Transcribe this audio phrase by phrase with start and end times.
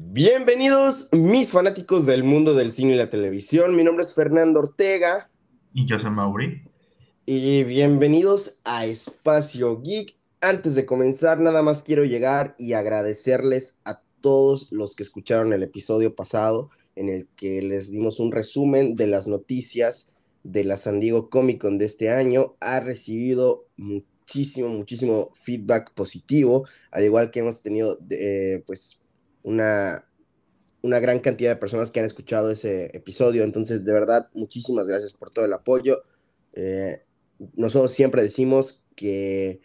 [0.00, 3.74] Bienvenidos, mis fanáticos del mundo del cine y la televisión.
[3.74, 5.28] Mi nombre es Fernando Ortega.
[5.74, 6.62] Y yo soy Mauri.
[7.26, 10.14] Y bienvenidos a Espacio Geek.
[10.40, 15.64] Antes de comenzar, nada más quiero llegar y agradecerles a todos los que escucharon el
[15.64, 20.12] episodio pasado, en el que les dimos un resumen de las noticias
[20.44, 22.54] de la San Diego Comic Con de este año.
[22.60, 29.00] Ha recibido muchísimo, muchísimo feedback positivo, al igual que hemos tenido, eh, pues,
[29.48, 30.04] una,
[30.82, 33.44] una gran cantidad de personas que han escuchado ese episodio.
[33.44, 36.02] Entonces, de verdad, muchísimas gracias por todo el apoyo.
[36.52, 37.02] Eh,
[37.54, 39.60] nosotros siempre decimos que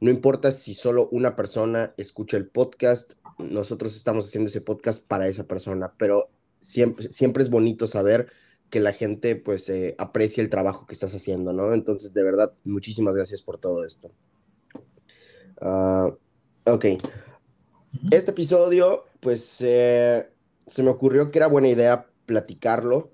[0.00, 5.28] no importa si solo una persona escucha el podcast, nosotros estamos haciendo ese podcast para
[5.28, 6.28] esa persona, pero
[6.58, 8.26] siempre, siempre es bonito saber
[8.68, 11.72] que la gente pues eh, aprecia el trabajo que estás haciendo, ¿no?
[11.72, 14.10] Entonces, de verdad, muchísimas gracias por todo esto.
[15.60, 16.12] Uh,
[16.64, 16.86] ok.
[18.10, 20.26] Este episodio, pues, eh,
[20.66, 23.10] se me ocurrió que era buena idea platicarlo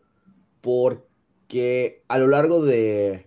[0.61, 3.27] porque a lo largo de,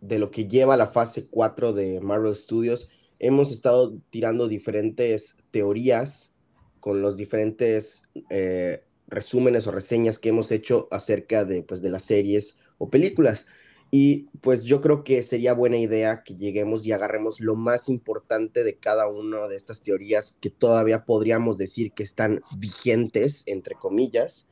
[0.00, 6.32] de lo que lleva la fase 4 de Marvel Studios, hemos estado tirando diferentes teorías
[6.80, 12.04] con los diferentes eh, resúmenes o reseñas que hemos hecho acerca de, pues, de las
[12.04, 13.46] series o películas.
[13.90, 18.62] Y pues yo creo que sería buena idea que lleguemos y agarremos lo más importante
[18.62, 24.48] de cada una de estas teorías que todavía podríamos decir que están vigentes, entre comillas,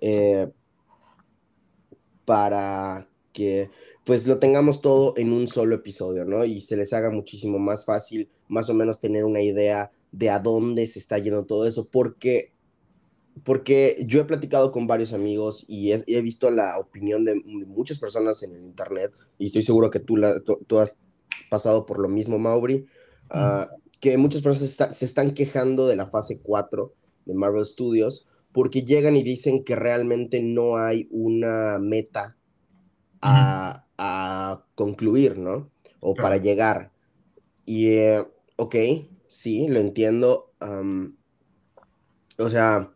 [0.00, 0.48] eh,
[2.24, 3.70] para que
[4.04, 6.46] pues lo tengamos todo en un solo episodio, ¿no?
[6.46, 10.38] Y se les haga muchísimo más fácil más o menos tener una idea de a
[10.38, 12.52] dónde se está yendo todo eso, porque
[13.44, 17.34] porque yo he platicado con varios amigos y he, visto la opinión de
[17.66, 20.96] muchas personas en el internet, y estoy seguro que tú, la, tú, has
[21.50, 22.86] pasado por lo mismo, Mauri,
[23.30, 23.68] ah,
[24.00, 26.92] que muchas personas se están quejando de la fase 4
[27.26, 32.36] de Marvel Studios porque llegan y dicen que realmente no hay una meta
[33.20, 35.70] a, a concluir, ¿no?
[36.00, 36.92] O para llegar.
[37.66, 38.26] Y, eh,
[38.56, 38.76] ok,
[39.26, 40.52] sí, lo entiendo.
[42.38, 42.90] o sea,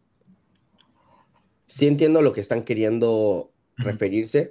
[1.72, 4.50] sí entiendo lo que están queriendo referirse,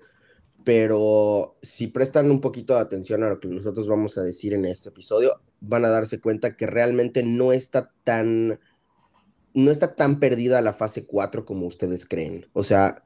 [0.64, 4.66] pero si prestan un poquito de atención a lo que nosotros vamos a decir en
[4.66, 8.60] este episodio, van a darse cuenta que realmente no está tan
[9.54, 12.48] no está tan perdida la fase 4 como ustedes creen.
[12.54, 13.04] O sea,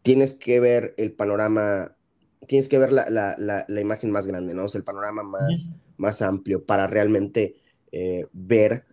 [0.00, 1.98] tienes que ver el panorama,
[2.46, 4.64] tienes que ver la, imagen más grande, ¿no?
[4.64, 7.56] O sea, el panorama más, más amplio para realmente
[7.92, 8.86] eh, ver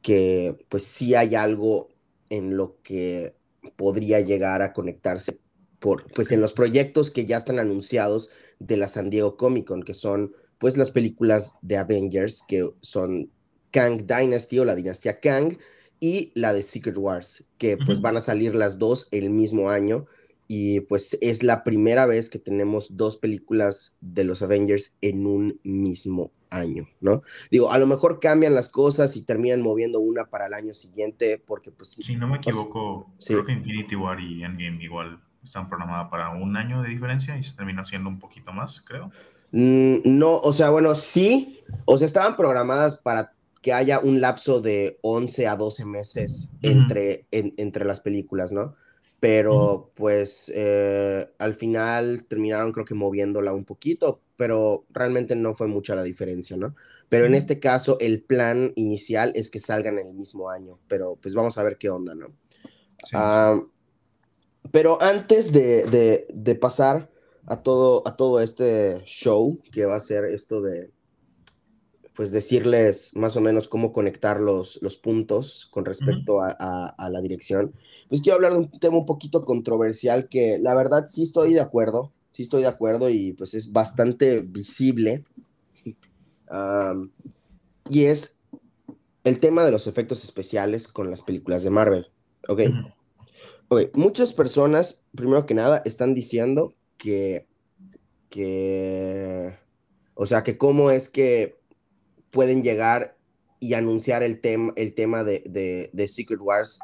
[0.00, 1.88] que pues sí hay algo
[2.28, 3.39] en lo que
[3.76, 5.38] podría llegar a conectarse
[5.78, 9.82] por, pues en los proyectos que ya están anunciados de la San Diego Comic Con,
[9.82, 13.30] que son pues las películas de Avengers, que son
[13.70, 15.56] Kang Dynasty o la dinastía Kang,
[16.00, 20.06] y la de Secret Wars, que pues van a salir las dos el mismo año,
[20.52, 25.60] y pues es la primera vez que tenemos dos películas de los Avengers en un
[25.62, 27.22] mismo año, ¿no?
[27.52, 31.38] Digo, a lo mejor cambian las cosas y terminan moviendo una para el año siguiente,
[31.38, 31.90] porque pues...
[31.90, 36.56] Si no me equivoco, creo que Infinity War y Endgame igual están programadas para un
[36.56, 39.12] año de diferencia y se terminó haciendo un poquito más, creo.
[39.52, 44.60] Mm, no, o sea, bueno, sí, o sea, estaban programadas para que haya un lapso
[44.60, 48.74] de 11 a 12 meses entre, entre las películas, ¿no?
[49.20, 55.66] Pero pues eh, al final terminaron creo que moviéndola un poquito, pero realmente no fue
[55.66, 56.74] mucha la diferencia, ¿no?
[57.10, 61.16] Pero en este caso el plan inicial es que salgan en el mismo año, pero
[61.20, 62.28] pues vamos a ver qué onda, ¿no?
[63.12, 63.60] Ah,
[64.70, 67.10] pero antes de, de, pasar
[67.46, 70.90] a todo, a todo este show que va a ser esto de,
[72.14, 77.20] pues decirles más o menos cómo conectar los, los puntos con respecto a, a, la
[77.20, 77.74] dirección,
[78.10, 81.60] pues quiero hablar de un tema un poquito controversial que la verdad sí estoy de
[81.60, 85.24] acuerdo, sí estoy de acuerdo y pues es bastante visible.
[87.88, 88.40] y es
[89.22, 92.08] el tema de los efectos especiales con las películas de Marvel.
[92.48, 92.62] Ok.
[93.68, 97.46] Ok, muchas personas, primero que nada, están diciendo que,
[98.28, 99.54] que,
[100.14, 101.60] o sea, que cómo es que
[102.32, 103.16] pueden llegar
[103.60, 106.80] y anunciar el, tema el tema de, de, Secret Wars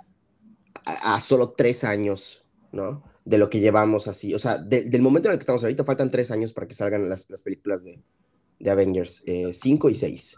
[0.87, 3.03] a, solo tres años, ¿no?
[3.27, 4.33] de lo que llevamos así.
[4.35, 7.09] O sea, del momento en el que estamos ahorita, faltan tres años para que salgan
[7.09, 8.01] las, las películas de,
[8.59, 10.37] de Avengers, eh, cinco y seis.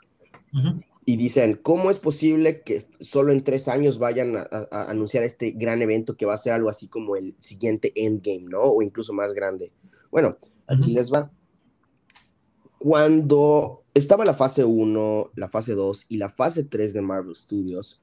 [1.05, 5.83] Y dicen, ¿cómo es posible que solo en tres años vayan a, anunciar este gran
[5.83, 8.63] evento que va a ser algo así como el siguiente Endgame, ¿no?
[8.63, 9.73] O incluso más grande.
[10.11, 11.31] Bueno, aquí les va.
[12.79, 18.03] Cuando estaba la fase 1, la fase 2 y la fase 3 de Marvel Studios,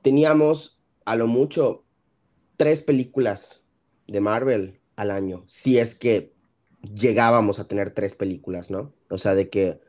[0.00, 1.84] teníamos a lo mucho
[2.56, 3.64] tres películas
[4.06, 6.34] de Marvel al año, si es que
[6.94, 8.92] llegábamos a tener tres películas, ¿no?
[9.08, 9.80] O sea, de que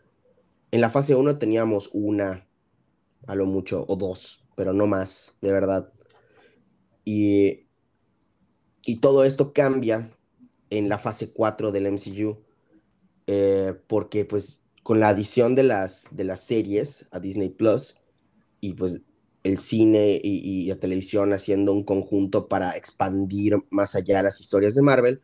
[0.71, 2.47] en la fase 1 teníamos una,
[3.27, 5.91] a lo mucho, o dos, pero no más, de verdad.
[7.05, 7.67] Y,
[8.85, 10.11] y todo esto cambia
[10.69, 12.43] en la fase 4 del MCU,
[13.27, 17.97] eh, porque pues con la adición de las, de las series a Disney Plus
[18.59, 19.01] y pues
[19.43, 24.81] el cine y, la televisión haciendo un conjunto para expandir más allá las historias de
[24.81, 25.21] Marvel,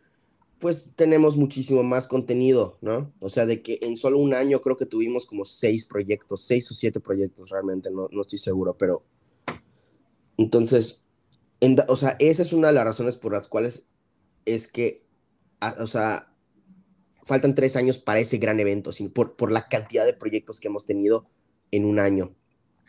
[0.60, 3.14] pues tenemos muchísimo más contenido, ¿no?
[3.20, 6.70] O sea, de que en solo un año creo que tuvimos como seis proyectos, seis
[6.70, 9.04] o siete proyectos realmente, no, no estoy seguro, pero
[10.38, 11.08] entonces,
[11.88, 13.88] o sea, esa es una de las razones por las cuales
[14.46, 15.06] es que,
[15.80, 16.34] o sea,
[17.24, 20.86] faltan tres años para ese gran evento, por, por la cantidad de proyectos que hemos
[20.86, 21.30] tenido
[21.72, 22.36] en un año,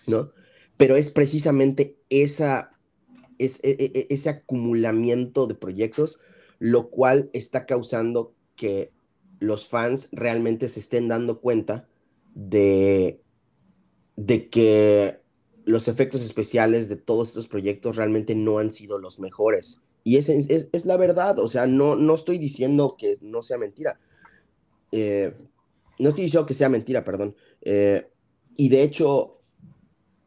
[0.08, 0.32] ¿no?
[0.80, 2.72] Pero es precisamente esa,
[3.38, 6.18] es, e, e, e, ese acumulamiento de proyectos
[6.58, 8.92] lo cual está causando que
[9.40, 11.86] los fans realmente se estén dando cuenta
[12.34, 13.20] de,
[14.16, 15.18] de que
[15.64, 19.82] los efectos especiales de todos estos proyectos realmente no han sido los mejores.
[20.04, 23.98] Y es, es, la verdad, o sea, no, no estoy diciendo que no sea mentira.
[24.92, 25.34] Eh,
[25.98, 27.34] no estoy diciendo que sea mentira, perdón.
[27.62, 28.06] Eh,
[28.56, 29.39] y de hecho,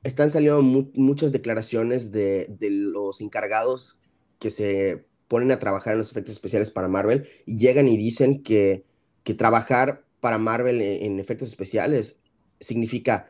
[0.03, 4.01] están saliendo muchas declaraciones de, de, los encargados
[4.39, 8.43] que se ponen a trabajar en los efectos especiales para Marvel y llegan y dicen
[8.43, 8.85] que,
[9.23, 12.19] que trabajar para Marvel en, efectos especiales
[12.59, 13.29] significa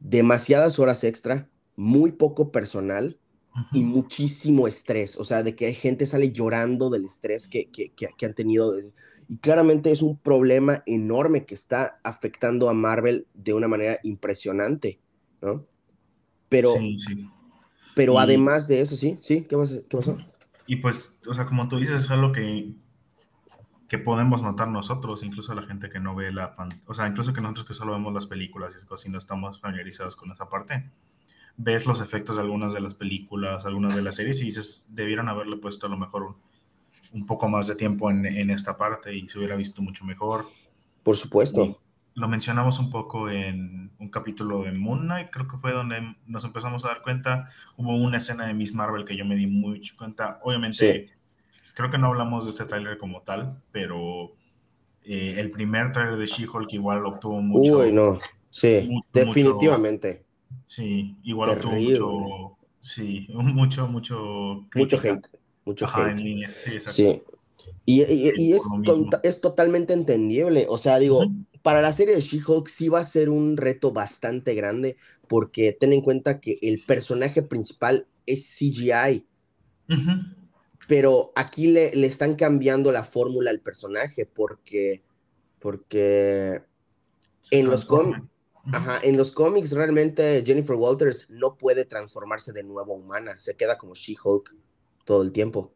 [0.00, 3.18] demasiadas horas extra, muy poco personal
[3.72, 5.18] y muchísimo estrés.
[5.18, 8.74] O sea, de que hay gente sale llorando del estrés que, que, que han tenido.
[9.28, 15.00] Y claramente es un problema enorme que está afectando a Marvel de una manera impresionante,
[15.40, 15.66] ¿no?
[16.48, 16.74] Pero,
[17.94, 19.56] pero además de eso, sí, sí, ¿qué,
[19.90, 20.18] pasó?
[20.66, 22.72] Y pues, o sea, como tú dices, es algo que,
[23.88, 27.32] que podemos notar nosotros, incluso la gente que no ve la pantalla, o sea, incluso
[27.32, 30.48] que nosotros que solo vemos las películas y cosas y no estamos familiarizados con esa
[30.48, 30.90] parte,
[31.56, 35.28] ves los efectos de algunas de las películas, algunas de las series y dices, debieron
[35.28, 36.36] haberle puesto a lo mejor un,
[37.12, 40.44] un poco más de tiempo en, en, esta parte y se hubiera visto mucho mejor.
[41.02, 41.78] Por supuesto.
[42.16, 46.44] Lo mencionamos un poco en un capítulo de Moon Knight, creo que fue donde nos
[46.44, 47.50] empezamos a dar cuenta.
[47.76, 50.40] Hubo una escena de Miss Marvel que yo me di mucho cuenta.
[50.42, 51.06] Obviamente,
[51.74, 54.32] creo que no hablamos de este tráiler como tal, pero
[55.04, 57.78] eh, el primer tráiler de She-Hulk igual obtuvo mucho.
[57.78, 58.18] Uy, no.
[58.50, 60.24] Sí, definitivamente.
[60.66, 62.58] sí, igual obtuvo mucho.
[62.80, 64.66] Sí, mucho, mucho.
[64.74, 65.28] Mucho hate
[65.66, 65.86] mucho
[66.86, 67.22] Sí,
[67.84, 68.62] Y, es,
[69.22, 70.66] es, totalmente entendible.
[70.68, 71.26] O sea, digo,
[71.66, 74.96] para la serie de She-Hulk sí va a ser un reto bastante grande
[75.26, 79.26] porque ten en cuenta que el personaje principal es CGI.
[80.86, 85.02] Pero aquí le, le, están cambiando la fórmula al personaje porque,
[85.58, 86.62] porque
[87.50, 87.88] en los,
[89.02, 93.96] en los cómics realmente Jennifer Walters no puede transformarse de nuevo humana, se queda como
[93.96, 94.54] She-Hulk
[95.04, 95.74] todo el tiempo.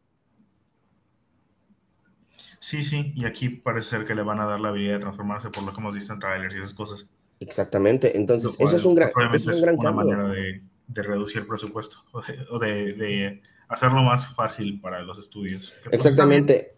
[2.61, 5.49] Sí, sí, y aquí parece ser que le van a dar la habilidad de transformarse
[5.49, 7.07] por lo que hemos visto en trailers y esas cosas.
[7.39, 10.61] Exactamente, entonces eso es un gran, es un gran una manera de,
[10.93, 11.97] reducir el presupuesto
[12.51, 15.73] o de, hacerlo más fácil para los estudios.
[15.91, 16.75] Exactamente,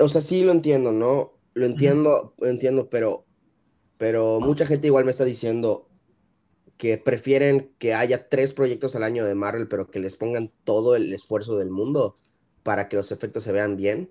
[0.00, 1.34] o sea, sí lo entiendo, ¿no?
[1.52, 3.26] Lo entiendo, lo entiendo, pero,
[3.98, 5.88] pero mucha gente igual me está diciendo,
[6.78, 10.96] que prefieren que haya tres proyectos al año de Marvel, pero que les pongan todo
[10.96, 12.16] el esfuerzo del mundo
[12.62, 14.08] para que los efectos se vean bien,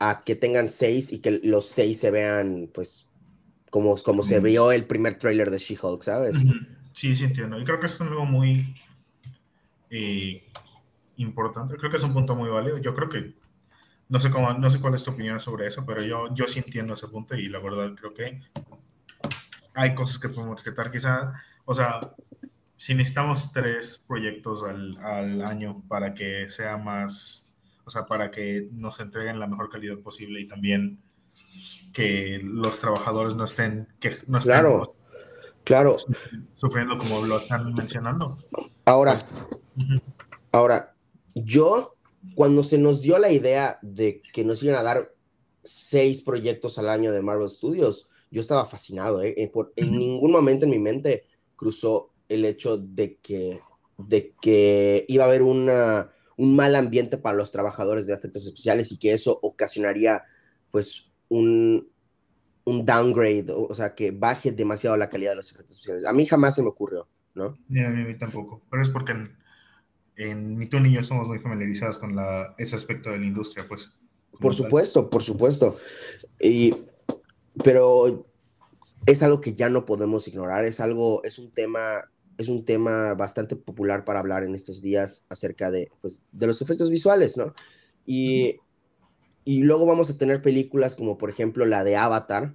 [0.00, 3.08] a que tengan seis y que los seis se vean, pues,
[3.70, 6.42] como, como se vio el primer trailer de She-Hulk, ¿sabes?
[6.92, 7.60] Sí, sí entiendo.
[7.60, 8.74] Y creo que es algo muy
[9.90, 10.42] eh,
[11.16, 11.76] importante.
[11.76, 12.78] Creo que es un punto muy válido.
[12.78, 13.34] Yo creo que,
[14.08, 16.58] no sé, cómo, no sé cuál es tu opinión sobre eso, pero yo, yo sí
[16.58, 18.40] entiendo ese punto y la verdad creo que
[19.74, 20.90] hay cosas que podemos rescatar.
[20.90, 21.32] Quizá,
[21.64, 22.12] o sea,
[22.76, 27.49] si necesitamos tres proyectos al, al, año para que sea más,
[27.90, 31.00] o sea, para que nos entreguen la mejor calidad posible y también
[31.92, 34.94] que los trabajadores no estén, que no estén claro,
[35.64, 35.96] claro.
[36.54, 38.38] sufriendo como lo están mencionando.
[38.84, 39.18] Ahora,
[39.74, 40.00] pues,
[40.52, 40.94] ahora,
[41.34, 41.96] yo,
[42.36, 45.12] cuando se nos dio la idea de que nos iban a dar
[45.64, 49.34] seis proyectos al año de Marvel Studios, yo estaba fascinado, ¿eh?
[49.36, 51.24] eh en ningún momento en mi mente
[51.56, 53.58] cruzó el hecho de que,
[53.98, 58.90] de que iba a haber una, un mal ambiente para los trabajadores de efectos especiales
[58.92, 60.24] y que eso ocasionaría
[60.70, 61.86] pues un,
[62.64, 66.06] un downgrade, o, sea, que baje demasiado la calidad de los efectos especiales.
[66.06, 67.58] A mí jamás se me ocurrió, ¿no?
[67.68, 69.12] Ni a mí tampoco, pero es porque
[70.16, 73.90] ni tú ni yo somos muy familiarizados con la, ese aspecto de la industria, pues.
[74.38, 75.76] Por supuesto, por supuesto.
[76.40, 76.74] Y,
[77.62, 78.26] pero
[79.04, 83.12] es algo que ya no podemos ignorar, es algo, es un tema, es un tema
[83.14, 87.54] bastante popular para hablar en estos días acerca de, pues, de los efectos visuales, ¿no?
[88.06, 88.56] Y,
[89.44, 92.54] y luego vamos a tener películas como por ejemplo la de Avatar,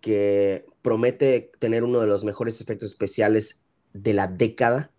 [0.00, 4.90] que promete tener uno de los mejores efectos especiales de la década,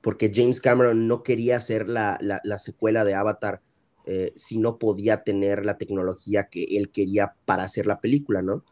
[0.00, 3.60] porque James Cameron no quería hacer la, la, secuela de Avatar
[4.06, 8.64] eh, si no podía tener la tecnología que él quería para hacer la película, ¿no?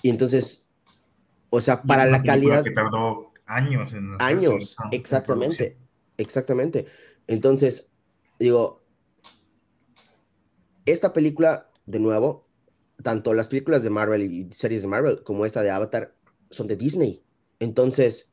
[0.00, 0.64] Y entonces,
[1.50, 2.64] o sea, para la calidad...
[2.64, 4.16] Que tardó años en...
[4.20, 5.76] Años, exactamente,
[6.16, 6.86] exactamente.
[7.26, 7.92] Entonces,
[8.38, 8.82] digo,
[10.84, 12.46] esta película, de nuevo,
[13.02, 16.14] tanto las películas de Marvel y series de Marvel como esta de Avatar
[16.50, 17.22] son de Disney.
[17.58, 18.32] Entonces,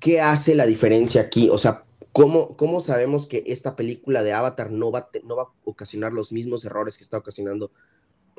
[0.00, 1.48] ¿qué hace la diferencia aquí?
[1.50, 5.52] O sea, ¿cómo, cómo sabemos que esta película de Avatar no va, no va a
[5.64, 7.72] ocasionar los mismos errores que está ocasionando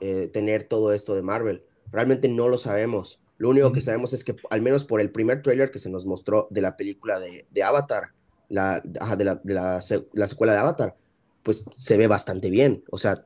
[0.02, 1.64] eh, tener todo esto de Marvel?
[1.92, 3.20] Realmente no lo sabemos.
[3.38, 6.06] Lo único que sabemos es que, al menos por el primer trailer que se nos
[6.06, 8.14] mostró de la película de, Avatar,
[8.50, 9.82] la, de, la, de la,
[10.14, 10.96] la secuela de Avatar,
[11.42, 12.84] pues se ve bastante bien.
[12.90, 13.26] O sea,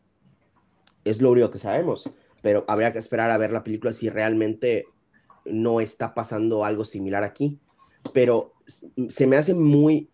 [1.04, 2.10] es lo único que sabemos,
[2.42, 4.86] pero habría que esperar a ver la película si realmente
[5.46, 7.60] no está pasando algo similar aquí.
[8.14, 8.54] Pero
[9.10, 10.10] se me hace muy,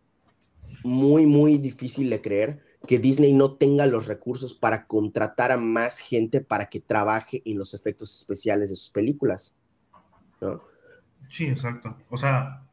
[0.84, 6.00] muy, muy difícil de creer que Disney no tenga los recursos para contratar a más
[6.00, 9.56] gente para que trabaje en los efectos especiales de sus películas.
[10.44, 10.62] ¿No?
[11.28, 11.98] Sí, exacto.
[12.10, 12.64] O sea,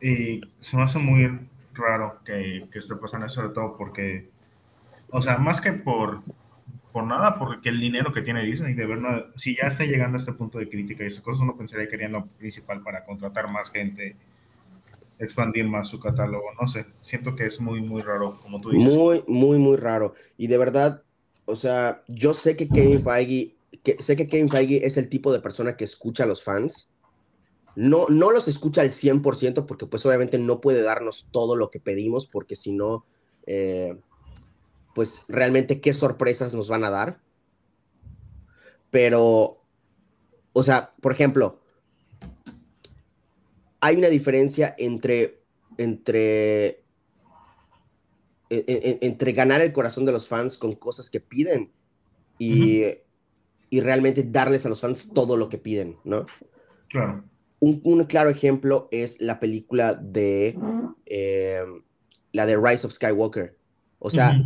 [0.00, 4.30] y se me hace muy raro que, que esté pasando eso, sobre todo porque
[5.10, 6.22] o sea, más que por,
[6.92, 10.20] por nada, porque el dinero que tiene Disney, de verdad, si ya está llegando a
[10.20, 13.48] este punto de crítica y esas cosas, uno pensaría que querían lo principal para contratar
[13.48, 14.16] más gente,
[15.18, 16.46] expandir más su catálogo.
[16.60, 18.94] No sé, siento que es muy, muy raro, como tú dices.
[18.94, 20.14] Muy, muy, muy raro.
[20.36, 21.04] Y de verdad,
[21.44, 25.32] o sea, yo sé que Kevin Feige, que, sé que Kevin Feige es el tipo
[25.32, 26.92] de persona que escucha a los fans.
[27.74, 31.78] No, no los escucha al 100% porque pues obviamente no puede darnos todo lo que
[31.78, 33.04] pedimos porque si no,
[33.46, 33.98] eh,
[34.94, 37.20] pues realmente qué sorpresas nos van a dar.
[38.90, 39.62] Pero,
[40.52, 41.60] o sea, por ejemplo,
[43.80, 45.42] hay una diferencia entre,
[45.76, 46.80] entre, e,
[48.48, 51.70] e, e, entre ganar el corazón de los fans con cosas que piden
[52.38, 52.84] y,
[53.76, 56.26] y, realmente darles a los fans todo lo que piden, ¿no?
[56.88, 57.24] Claro.
[57.58, 60.58] Un, claro ejemplo es la película de
[61.06, 61.64] eh,
[62.32, 63.56] la de Rise of Skywalker.
[63.98, 64.38] O sea,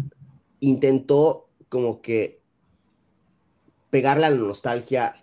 [0.61, 2.41] intentó como que
[3.91, 5.17] pegarle a la nostalgia,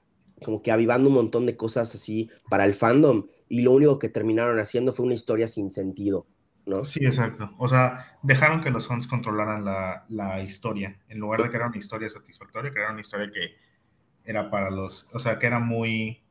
[0.43, 4.09] como que avivando un montón de cosas así para el fandom, y lo único que
[4.09, 6.27] terminaron haciendo fue una historia sin sentido,
[6.65, 6.83] ¿no?
[6.83, 7.51] Sí, exacto.
[7.57, 11.77] O sea, dejaron que los fans controlaran la, la historia, en lugar de crear una
[11.77, 13.55] historia satisfactoria, crearon una historia que
[14.27, 16.21] era para los, o sea, que era muy...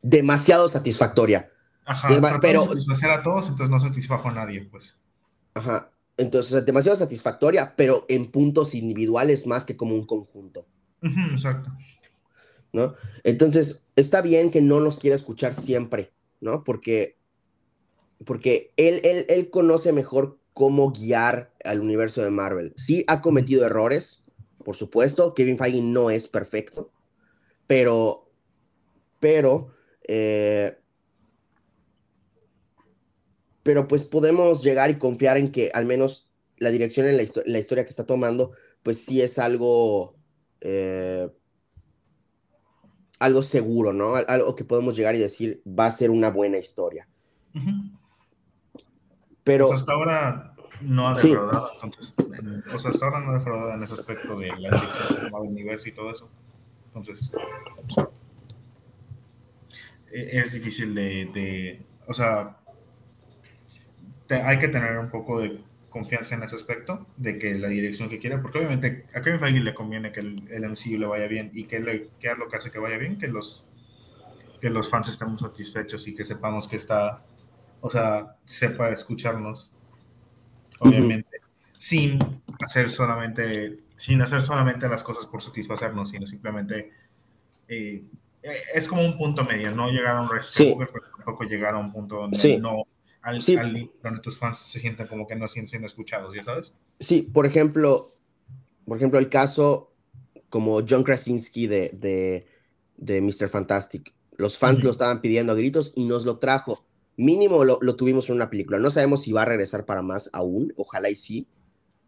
[0.00, 1.50] Demasiado satisfactoria.
[1.84, 2.08] Ajá,
[2.40, 2.64] pero...
[2.64, 4.96] satisfacer a todos, entonces no satisfajo a nadie, pues.
[5.54, 10.66] Ajá, entonces, demasiado satisfactoria, pero en puntos individuales más que como un conjunto.
[11.02, 11.70] exacto.
[12.72, 12.94] ¿No?
[13.24, 16.64] Entonces, está bien que no nos quiera escuchar siempre, ¿no?
[16.64, 17.18] Porque,
[18.24, 22.72] porque él, él, él conoce mejor cómo guiar al universo de Marvel.
[22.76, 24.23] Sí, ha cometido errores,
[24.64, 25.34] por supuesto.
[25.34, 26.90] Kevin Feige no es perfecto,
[27.66, 28.30] pero,
[29.20, 29.68] pero,
[30.08, 30.76] eh,
[33.62, 37.84] pero pues podemos llegar y confiar en que al menos la dirección en la, historia
[37.84, 38.52] que está tomando,
[38.82, 40.16] pues sí es algo,
[40.60, 41.28] eh,
[43.18, 44.14] algo seguro, ¿no?
[44.16, 47.08] Algo que podemos llegar y decir va a ser una buena historia.
[49.44, 49.66] Pero...
[49.66, 50.53] Pues hasta ahora
[50.84, 52.14] no ha defraudado, entonces,
[52.72, 55.88] o sea, hasta ahora no ha defraudado en ese aspecto de la dirección del universo
[55.88, 56.30] y todo eso.
[56.86, 57.32] Entonces,
[60.10, 62.56] e-, es difícil de, de o sea,
[64.30, 65.60] hay que tener un poco de
[65.90, 69.60] confianza en ese aspecto, de que la dirección que quiere, porque obviamente a Kevin Feige
[69.60, 72.56] le conviene que el, el MCU le vaya bien y que, le, que lo que
[72.56, 73.64] hace que vaya bien, que los,
[74.60, 77.22] que los fans estemos satisfechos y que sepamos que está,
[77.80, 79.73] o sea, sepa escucharnos,
[80.80, 81.40] obviamente,
[81.76, 82.18] sin
[82.60, 86.92] hacer solamente, sin hacer solamente las cosas por satisfacernos, sino simplemente
[87.68, 88.02] eh,
[88.42, 91.78] eh, es como un punto medio, no llegar a un resto, pero tampoco llegar a
[91.78, 92.86] un punto donde no
[93.22, 93.56] al, sí.
[94.02, 96.74] donde tus fans se sientan como que no sienten escuchados, ¿ya sabes?
[97.00, 98.10] Sí, por ejemplo,
[98.84, 99.92] por ejemplo, el caso
[100.50, 102.46] como John Krasinski de, de,
[102.98, 103.48] de Mr.
[103.48, 104.12] Fantastic.
[104.36, 106.84] Los fans lo estaban pidiendo a gritos y nos lo trajo.
[107.16, 108.78] Mínimo lo, lo, tuvimos en una película.
[108.78, 111.46] No sabemos si va a regresar para más aún, ojalá y sí,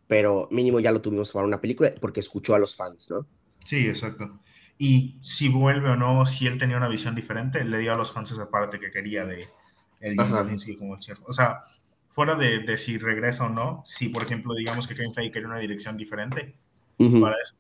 [0.07, 3.27] pero mínimo ya lo tuvimos para una película porque escuchó a los fans, ¿no?
[3.65, 4.41] Sí, exacto.
[4.79, 8.13] Y si vuelve o no, si él tenía una visión diferente, le dio a los
[8.13, 9.49] fans esa parte que quería de
[10.01, 10.17] el
[10.79, 11.19] como el chef.
[11.27, 11.63] O sea,
[12.11, 15.49] fuera de, de, si regresa o no, si por ejemplo digamos que Kevin Feige quería
[15.49, 16.55] una dirección diferente
[16.99, 17.55] para eso,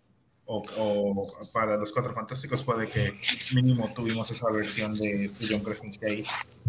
[0.46, 3.14] o, para los Cuatro Fantásticos, puede que
[3.54, 6.24] mínimo tuvimos esa versión de John Krasinski ahí.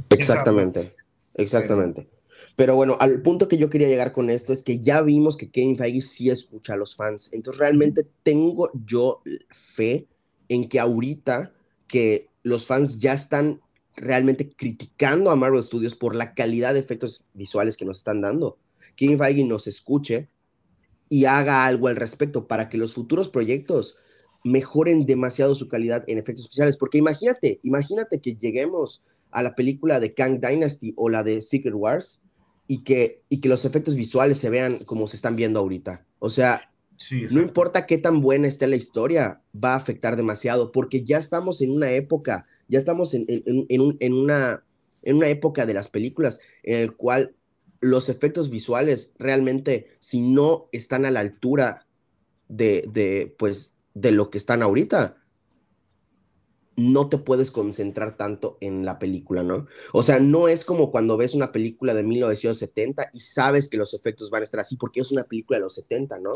[0.10, 0.96] Exactamente,
[1.36, 2.08] exactamente.
[2.56, 5.52] Pero bueno, al punto que yo quería llegar con esto es que ya vimos que
[5.52, 7.30] Kevin Feige sí escucha a los fans.
[7.32, 10.08] Entonces realmente tengo yo fe
[10.50, 11.54] en que ahorita
[11.88, 13.62] que los fans ya están
[13.96, 18.58] realmente criticando a Marvel Studios por la calidad de efectos visuales que nos están dando,
[18.96, 20.30] Kevin Feige nos escuche
[21.10, 23.96] y haga algo al respecto para que los futuros proyectos
[24.44, 26.78] mejoren demasiado su calidad en efectos especiales.
[26.78, 31.76] Porque imagínate, imagínate que lleguemos a la película de Kang Dynasty o la de Secret
[31.76, 32.22] Wars
[32.68, 36.06] y que, y que los efectos visuales se vean como se están viendo ahorita.
[36.20, 36.72] O sea,
[37.32, 41.62] no importa qué tan buena esté la historia, va a afectar demasiado porque ya estamos
[41.62, 44.64] en una época, ya estamos en, en, una,
[45.04, 47.36] en una época de las películas en el cual
[47.80, 51.86] los efectos visuales realmente, si no están a la altura
[52.48, 55.18] de, de, pues, de lo que están ahorita,
[56.78, 59.66] no te puedes concentrar tanto en la película, ¿no?
[59.94, 63.96] O sea, no es como cuando ves una película de 1970 y sabes que los
[63.96, 66.34] efectos van a estar así porque es una película de los 70, ¿no?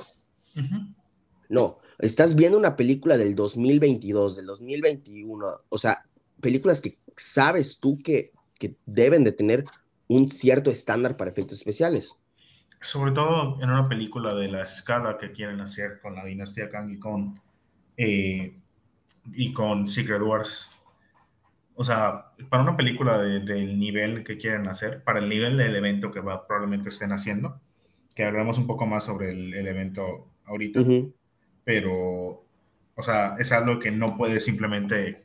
[1.48, 6.06] No, estás viendo una película del 2022, del 2021, o sea,
[6.42, 9.64] películas que sabes tú que, que deben de tener
[10.12, 12.18] un cierto estándar para efectos especiales.
[12.82, 16.90] Sobre todo en una película de la escala que quieren hacer con la dinastía Kang
[16.90, 17.40] y con
[17.98, 18.56] eh,
[19.34, 20.70] y con Secret Wars.
[21.76, 26.12] O sea, para una película del nivel que quieren hacer, para el nivel del evento
[26.12, 27.60] que va, probablemente estén haciendo,
[28.14, 30.82] que hablaremos un poco más sobre el, evento ahorita,
[31.64, 32.44] pero,
[32.96, 35.24] o sea, es algo que no puede simplemente...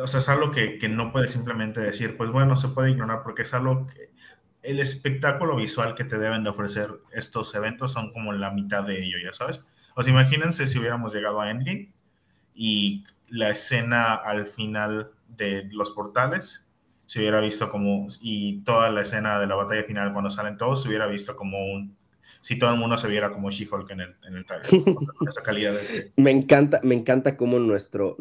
[0.00, 3.22] O sea, es algo que, que, no puede simplemente decir, pues bueno, se puede ignorar
[3.22, 4.10] porque es algo que
[4.62, 9.02] el espectáculo visual que te deben de ofrecer estos eventos son como la mitad de
[9.02, 9.64] ello, ya sabes.
[9.94, 11.92] O sea, imagínense si hubiéramos llegado a Endgame
[12.54, 16.64] y la escena al final de los portales
[17.06, 20.82] se hubiera visto como, y toda la escena de la batalla final cuando salen todos
[20.82, 21.96] se hubiera visto como un,
[22.40, 24.66] si todo el mundo se viera como She-Hulk en el, en el trailer,
[25.28, 26.12] esa calidad de...
[26.16, 28.16] Me encanta, me encanta cómo nuestro,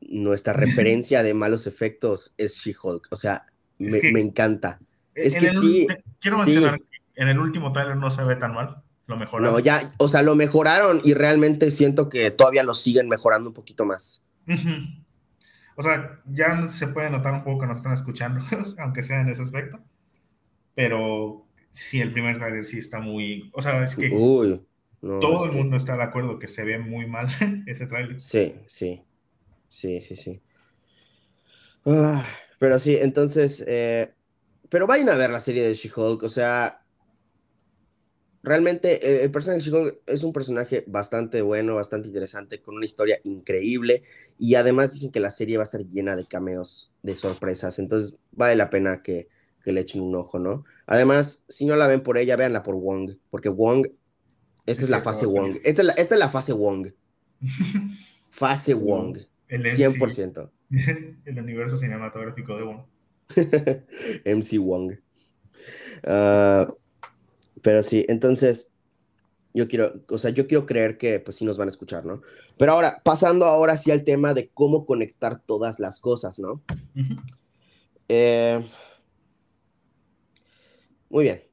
[0.00, 3.46] nuestra referencia de malos efectos es She-Hulk, o sea,
[3.78, 4.78] me, encanta.
[5.14, 5.86] Es que sí.
[6.20, 8.82] Quiero mencionar que en el último trailer no se ve tan mal.
[9.06, 9.52] Lo mejoraron.
[9.52, 13.54] No, ya, o sea, lo mejoraron y realmente siento que todavía lo siguen mejorando un
[13.54, 14.26] poquito más.
[15.76, 18.44] O sea, ya se puede notar un poco que nos están escuchando,
[18.78, 19.80] aunque sea en ese aspecto.
[20.74, 23.50] Pero sí, el primer trailer sí está muy.
[23.52, 24.10] O sea, es que
[25.00, 27.28] todo el mundo está de acuerdo que se ve muy mal
[27.66, 28.20] ese trailer.
[28.20, 29.02] Sí, sí.
[29.70, 30.42] Sí, sí, sí.
[31.86, 32.26] Ah,
[32.58, 33.64] pero sí, entonces.
[33.66, 34.12] Eh,
[34.68, 36.82] pero vayan a ver la serie de She-Hulk, o sea,
[38.42, 42.84] realmente eh, el personaje de She-Hulk es un personaje bastante bueno, bastante interesante, con una
[42.84, 44.02] historia increíble
[44.38, 48.16] y además dicen que la serie va a estar llena de cameos, de sorpresas, entonces
[48.32, 49.28] vale la pena que,
[49.64, 50.64] que le echen un ojo, ¿no?
[50.86, 53.86] Además, si no la ven por ella, véanla por Wong, porque Wong,
[54.66, 56.92] esta es, la fase Wong, esta es la, esta es la fase Wong.
[58.30, 59.18] fase Wong,
[59.50, 60.50] el 100%.
[61.24, 62.82] el universo cinematográfico de Wong.
[64.24, 64.92] MC Wong.
[66.04, 66.72] Uh,
[67.60, 68.70] pero sí, entonces
[69.52, 72.22] yo quiero, o sea, yo quiero creer que pues sí nos van a escuchar, ¿no?
[72.56, 76.62] Pero ahora, pasando ahora sí al tema de cómo conectar todas las cosas, ¿no?
[78.08, 78.64] Eh,
[81.08, 81.49] muy bien.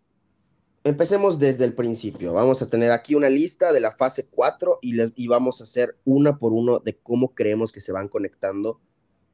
[0.87, 2.31] Empecemos desde el principio.
[2.31, 5.65] Vamos a tener aquí una lista de la fase 4 y, les, y vamos a
[5.65, 8.79] hacer una por uno de cómo creemos que se van conectando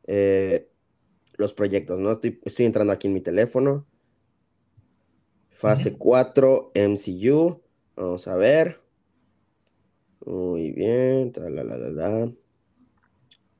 [0.07, 0.67] eh,
[1.35, 2.11] los proyectos, ¿no?
[2.11, 3.85] Estoy, estoy entrando aquí en mi teléfono.
[5.51, 7.61] Fase 4, MCU.
[7.97, 8.79] Vamos a ver.
[10.25, 11.31] Muy bien.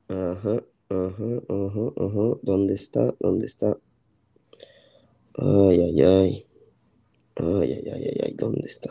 [0.08, 2.38] Ajá, ajá, ajá, ajá.
[2.42, 3.14] ¿Dónde está?
[3.20, 3.78] ¿Dónde está?
[5.38, 6.43] Ay, ay, ay.
[7.36, 8.34] Ay, ay, ay, ay, ay.
[8.36, 8.90] ¿Dónde está?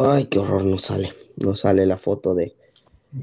[0.00, 1.12] Ay, qué horror, no sale.
[1.36, 2.56] No sale la foto de.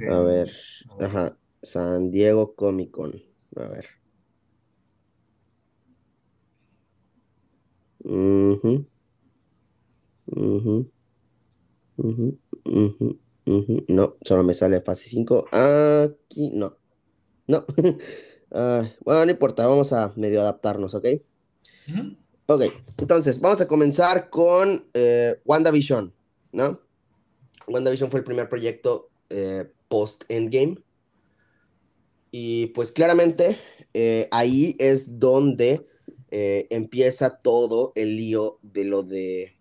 [0.10, 0.52] A ver.
[1.00, 1.38] Ajá.
[1.62, 3.14] San Diego Comic Con.
[3.56, 3.86] A ver.
[13.88, 15.46] No, solo me sale fase 5.
[15.52, 16.78] Aquí no.
[17.48, 17.66] No.
[18.54, 21.08] Ah, bueno, no importa, vamos a medio adaptarnos, ¿ok?
[22.46, 22.64] Ok,
[22.98, 26.14] entonces vamos a comenzar con eh, WandaVision,
[26.52, 26.80] ¿no?
[27.68, 30.78] WandaVision fue el primer proyecto eh, post-Endgame.
[32.30, 33.58] Y pues claramente
[33.94, 35.88] eh, ahí es donde
[36.36, 39.54] empieza todo el lío de lo de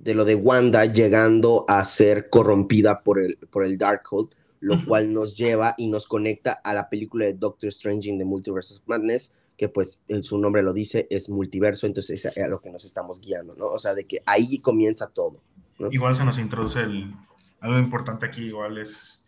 [0.00, 5.12] de lo de Wanda llegando a ser corrompida por el, por el Darkhold, lo cual
[5.12, 8.80] nos lleva y nos conecta a la película de Doctor Strange in the Multiverse of
[8.86, 12.70] Madness, que pues en su nombre lo dice, es multiverso, entonces es a lo que
[12.70, 13.66] nos estamos guiando, ¿no?
[13.66, 15.42] O sea, de que ahí comienza todo.
[15.90, 17.14] Igual se nos introduce el,
[17.60, 19.24] algo importante aquí, igual es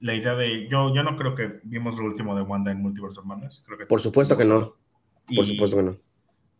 [0.00, 3.20] la idea de, yo, yo no creo que vimos lo último de Wanda en Multiverse
[3.20, 3.62] of Madness.
[3.66, 4.74] Creo que Por supuesto que no.
[5.34, 5.96] Por supuesto que no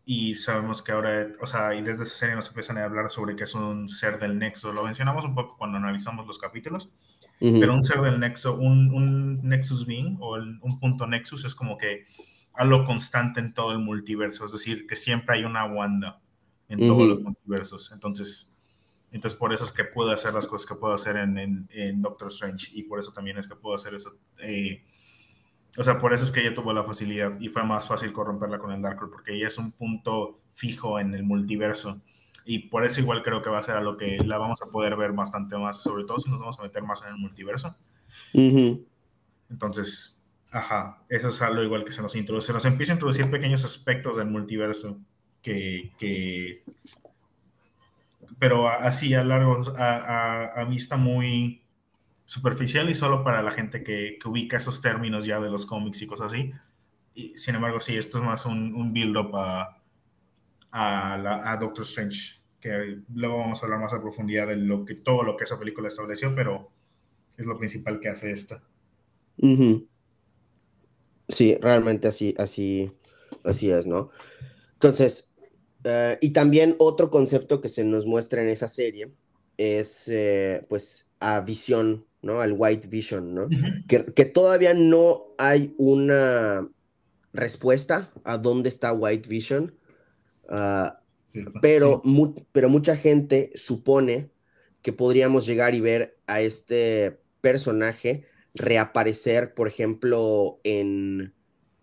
[0.09, 3.35] y sabemos que ahora, o sea, y desde esa serie nos empiezan a hablar sobre
[3.35, 4.73] que es un ser del nexo.
[4.73, 6.89] Lo mencionamos un poco cuando analizamos los capítulos,
[7.38, 11.77] pero un ser del nexo, un, un nexus being o un punto nexus es como
[11.77, 12.05] que
[12.55, 16.20] algo constante en todo el multiverso, es decir, que siempre hay una Wanda
[16.68, 17.92] en todos los multiversos.
[17.92, 18.51] Entonces,
[19.12, 22.03] entonces, por eso es que puedo hacer las cosas que puedo hacer en, en, en
[22.03, 24.16] Doctor Strange y por eso también es que puedo hacer eso.
[24.38, 24.83] Eh,
[25.77, 28.59] o sea, por eso es que ella tuvo la facilidad y fue más fácil corromperla
[28.59, 32.01] con el Darkhold, porque ella es un punto fijo en el multiverso.
[32.46, 34.66] Y por eso igual creo que va a ser a lo que la vamos a
[34.66, 37.76] poder ver bastante más, sobre todo si nos vamos a meter más en el multiverso.
[39.50, 40.18] Entonces,
[40.50, 42.46] ajá, eso es algo igual que se nos introduce.
[42.46, 44.98] Se nos empieza a introducir pequeños aspectos del multiverso
[45.42, 46.62] que, que
[48.38, 51.66] pero así a largo, a, a, a vista muy,
[52.26, 56.06] superficial y solo para la gente que, ubica esos términos ya de los cómics y
[56.06, 56.52] cosas así.
[57.14, 59.80] Y, sin embargo, sí, esto es más un, un build-up a,
[60.70, 62.36] a, Doctor Strange,
[62.66, 65.59] que luego vamos a hablar más a profundidad de lo que, todo lo que esa
[65.59, 66.70] película estableció, pero
[67.37, 68.61] es lo principal que hace esta.
[71.29, 72.90] Sí, realmente así, así,
[73.44, 74.11] así es, ¿no?
[74.72, 75.33] Entonces,
[75.85, 79.12] eh, y también otro concepto que se nos muestra en esa serie
[79.57, 82.40] es, eh, pues, a visión ¿no?
[82.40, 83.48] Al White Vision, ¿no?
[83.87, 86.68] que, todavía no hay una
[87.33, 89.72] respuesta a dónde está White Vision,
[91.61, 92.03] pero,
[92.53, 94.31] pero mucha gente supone
[94.83, 101.35] que podríamos llegar y ver a este personaje reaparecer, por ejemplo, en,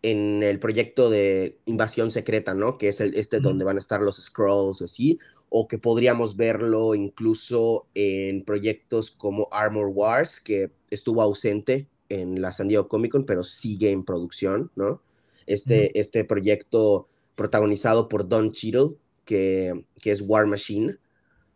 [0.01, 2.77] en el proyecto de Invasión Secreta, ¿no?
[2.77, 6.95] Que es el, este donde van a estar los Scrolls, así, o que podríamos verlo
[6.95, 13.25] incluso en proyectos como Armor Wars, que estuvo ausente en la San Diego Comic Con,
[13.25, 15.01] pero sigue en producción, ¿no?
[15.45, 20.97] Este, este proyecto protagonizado por Don Cheadle, que, que es War Machine,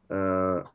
[0.10, 0.72] ah,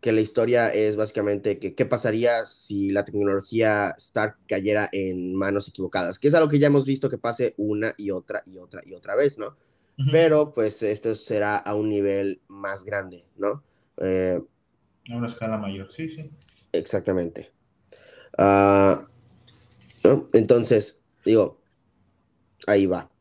[0.00, 5.68] que la historia es básicamente que qué pasaría si la tecnología Stark cayera en manos
[5.68, 8.82] equivocadas, que es algo que ya hemos visto que pase una y otra y otra
[8.84, 9.56] y otra vez, ¿no?
[10.10, 13.62] pero pues esto será a un nivel más grande, ¿no?
[13.98, 14.40] Eh,
[15.10, 16.30] a una escala mayor, sí, sí.
[16.72, 17.52] Exactamente.
[18.38, 19.06] Ah,
[20.32, 21.60] Entonces, digo,
[22.66, 23.11] ahí va.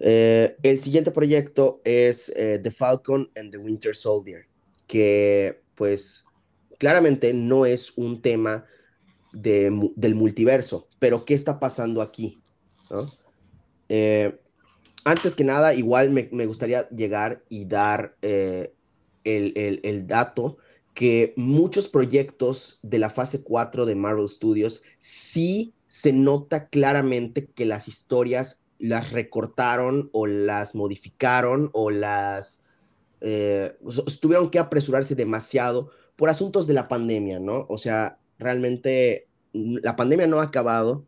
[0.00, 4.46] Eh, el siguiente proyecto es eh, The Falcon and the Winter Soldier,
[4.86, 6.24] que pues
[6.78, 8.64] claramente no es un tema
[9.32, 12.40] del multiverso, pero ¿qué está pasando aquí?
[12.90, 13.08] ¿no?
[15.04, 18.72] antes que nada, igual me, gustaría llegar y dar eh,
[19.24, 20.58] el, dato
[20.94, 27.64] que muchos proyectos de la fase 4 de Marvel Studios sí se nota claramente que
[27.64, 32.64] las historias las recortaron o las modificaron o las
[33.20, 33.76] eh,
[34.20, 37.66] tuvieron que apresurarse demasiado por asuntos de la pandemia, ¿no?
[37.68, 41.06] O sea, realmente mm, la pandemia no ha acabado,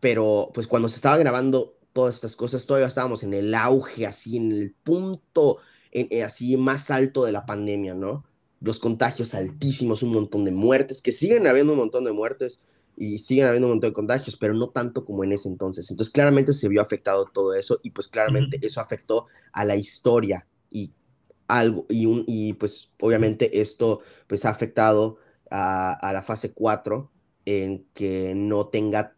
[0.00, 4.36] pero pues cuando se estaba grabando todas estas cosas, todavía estábamos en el auge, así
[4.36, 5.58] en el punto
[5.92, 8.24] eh, así más alto de la pandemia, ¿no?
[8.60, 12.60] Los contagios altísimos, un montón de muertes, que siguen habiendo un montón de muertes
[12.96, 15.90] y siguen habiendo un montón de contagios, pero no tanto como en ese entonces.
[15.90, 20.46] Entonces, claramente se vio afectado todo eso y pues claramente eso afectó a la historia
[20.70, 20.92] y
[21.48, 25.18] algo, y, un, y pues obviamente esto pues ha afectado
[25.50, 27.10] a, a la fase 4
[27.44, 29.14] en que no tenga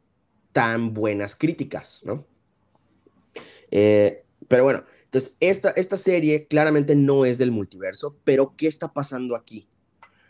[0.52, 2.26] tan buenas críticas, ¿no?
[3.70, 8.92] Eh, pero bueno, entonces esta, esta serie claramente no es del multiverso, pero ¿qué está
[8.92, 9.68] pasando aquí?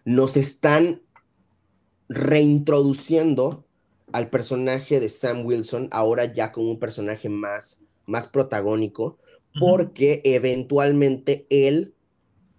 [0.05, 1.03] Nos están
[2.09, 3.64] reintroduciendo
[4.12, 9.19] al personaje de Sam Wilson, ahora ya como un personaje más, más protagónico,
[9.59, 11.95] porque eventualmente él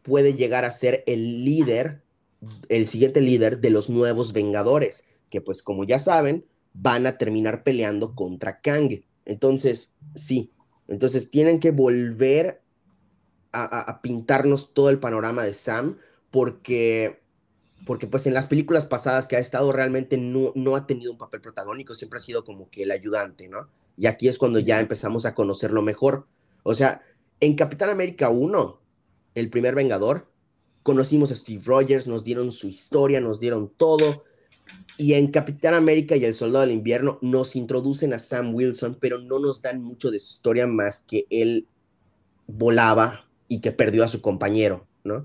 [0.02, 2.02] puede llegar a ser el líder
[2.70, 7.64] el siguiente líder de los nuevos Vengadores, que pues como ya saben, van a terminar
[7.64, 9.02] peleando contra Kang.
[9.26, 10.52] Entonces, sí,
[10.88, 12.62] entonces tienen que volver
[13.52, 15.98] a, pintarnos todo el panorama de Sam,
[16.30, 17.22] porque,
[17.86, 21.18] porque pues en las películas pasadas que ha estado realmente no, no ha tenido un
[21.18, 23.68] papel protagónico, siempre ha sido como que el ayudante, ¿no?
[23.98, 26.28] Y aquí es cuando ya empezamos a conocerlo mejor.
[26.64, 27.02] O sea,
[27.40, 28.80] en Capitán América 1,
[29.36, 30.28] el primer Vengador,
[30.84, 34.24] conocimos a Steve Rogers, nos dieron su historia, nos dieron todo.
[34.98, 39.20] Y en Capitán América y el Soldado del Invierno nos introducen a Sam Wilson, pero
[39.20, 41.68] no nos dan mucho de su historia más que él
[42.48, 45.24] volaba y que perdió a su compañero, ¿no?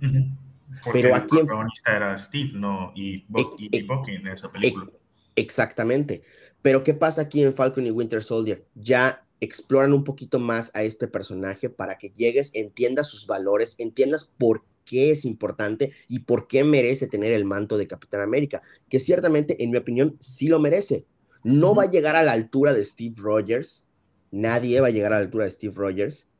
[0.92, 2.92] Pero aquí el protagonista era Steve, ¿no?
[2.94, 4.90] Y, Bucky en esa película.
[5.36, 6.22] Exactamente.
[6.60, 8.64] Pero ¿qué pasa aquí en Falcon y Winter Soldier?
[8.74, 14.32] Ya exploran un poquito más a este personaje para que llegues, entiendas sus valores, entiendas
[14.38, 19.00] por qué es importante y por qué merece tener el manto de Capitán América, que
[19.00, 21.06] ciertamente, en mi opinión, sí lo merece.
[21.42, 23.88] No va a llegar a la altura de Steve Rogers,
[24.30, 26.30] nadie va a llegar a la altura de Steve Rogers,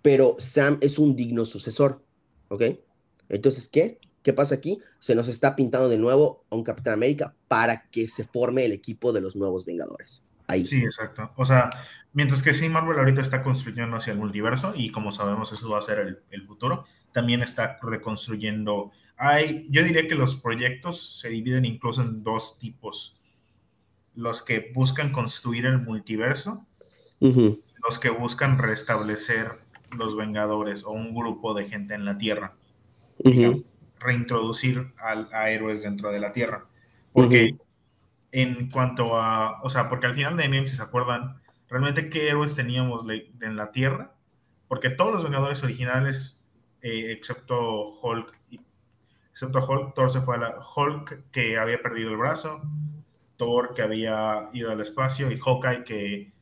[0.00, 2.04] pero Sam es un digno sucesor,
[2.48, 2.62] ¿ok?
[3.32, 3.98] Entonces, ¿qué?
[4.22, 4.78] ¿Qué pasa aquí?
[5.00, 8.72] Se nos está pintando de nuevo a un Capitán América para que se forme el
[8.72, 10.24] equipo de los nuevos Vengadores.
[10.46, 10.64] Ahí.
[10.66, 11.32] Sí, exacto.
[11.36, 11.70] O sea,
[12.12, 15.78] mientras que sí, Marvel ahorita está construyendo hacia el multiverso y como sabemos eso va
[15.78, 18.92] a ser el, el futuro, también está reconstruyendo.
[19.16, 23.16] Hay, yo diría que los proyectos se dividen incluso en dos tipos.
[24.14, 26.66] Los que buscan construir el multiverso,
[27.20, 29.60] los que buscan restablecer
[29.92, 32.56] los Vengadores o un grupo de gente en la Tierra.
[33.98, 36.66] Reintroducir a, héroes dentro de la Tierra.
[37.12, 37.56] Porque
[38.32, 42.28] en cuanto a, o sea, porque al final de Endgame, si se acuerdan, realmente qué
[42.28, 43.04] héroes teníamos
[43.40, 44.14] en la Tierra,
[44.68, 46.42] porque todos los Vengadores originales
[46.82, 48.38] eh, excepto Hulk.
[49.30, 52.60] Excepto Hulk, Thor se fue a la Hulk que había perdido el brazo,
[53.36, 56.32] Thor que había ido al espacio y Hawkeye que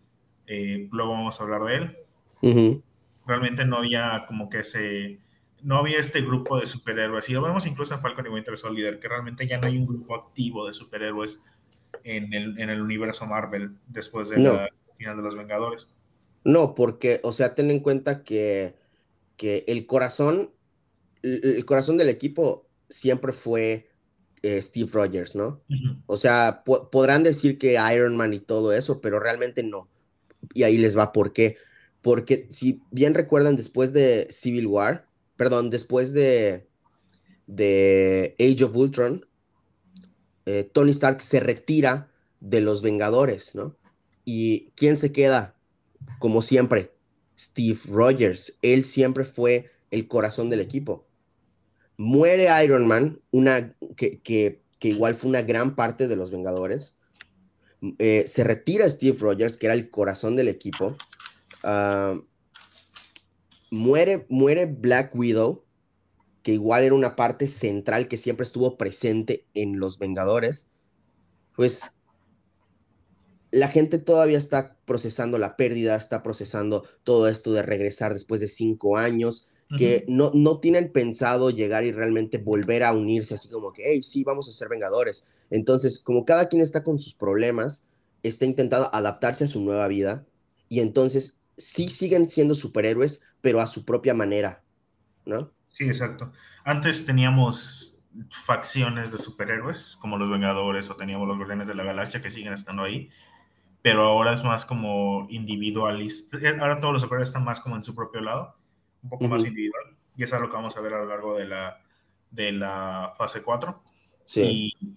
[0.47, 2.83] eh, luego vamos a hablar de él.
[3.27, 5.21] Realmente no había como que ese
[5.63, 7.29] no había este grupo de superhéroes.
[7.29, 9.87] Y lo vemos incluso en Falcon y Winter Soldier, que realmente ya no hay un
[9.87, 11.41] grupo activo de superhéroes
[12.05, 14.49] en el, en el universo Marvel después del
[14.97, 15.89] final de los Vengadores.
[16.45, 18.81] No, porque, o sea, ten en cuenta que
[19.41, 20.51] que el corazón,
[21.23, 23.89] el corazón del equipo siempre fue
[24.43, 25.63] eh, Steve Rogers, ¿no?
[26.05, 29.89] O sea, podrán decir que Iron Man y todo eso, pero realmente no.
[30.53, 31.57] Y ahí les va por qué.
[32.03, 35.07] Porque si bien recuerdan, después de Civil War,
[35.41, 36.67] perdón, después de,
[37.47, 39.25] de Age of Ultron,
[40.45, 43.75] eh, Tony Stark se retira de los Vengadores, ¿no?
[44.27, 45.55] ¿Y quién se queda?
[46.19, 46.93] Como siempre,
[47.39, 48.59] Steve Rogers.
[48.61, 51.07] Él siempre fue el corazón del equipo.
[51.97, 56.97] Muere Iron Man, una, que, igual fue una gran parte de los Vengadores.
[57.99, 60.99] Eh, se retira Steve Rogers, que era el corazón del equipo.
[61.63, 62.21] Ah,
[63.71, 65.65] muere, muere Black Widow,
[66.43, 70.69] que igual era una parte central que siempre estuvo presente en los Vengadores.
[71.55, 71.83] Pues
[73.51, 78.49] la gente todavía está procesando la pérdida, está procesando todo esto de regresar después de
[78.49, 79.47] cinco años,
[79.79, 84.03] que no, no tienen pensado llegar y realmente volver a unirse así como que, hey,
[84.03, 85.29] sí, vamos a ser vengadores.
[85.49, 87.87] Entonces, como cada quien está con sus problemas,
[88.25, 90.27] está intentando adaptarse a su nueva vida
[90.69, 94.63] y entonces sí siguen siendo superhéroes, pero a su propia manera,
[95.25, 95.51] ¿no?
[95.69, 96.33] Sí, exacto.
[96.65, 97.97] Antes teníamos
[98.45, 102.53] facciones de superhéroes, como los Vengadores o teníamos los Guardianes de la Galaxia que siguen
[102.53, 103.09] estando ahí,
[103.83, 106.37] pero ahora es más como individualista.
[106.39, 108.57] Eh, ahora todos los superhéroes están más como en su propio lado,
[109.03, 109.97] un poco más individual.
[110.17, 111.81] Y eso es lo que vamos a ver a lo largo de la,
[112.31, 113.83] de la fase 4.
[114.25, 114.43] Sí.
[114.43, 114.97] Y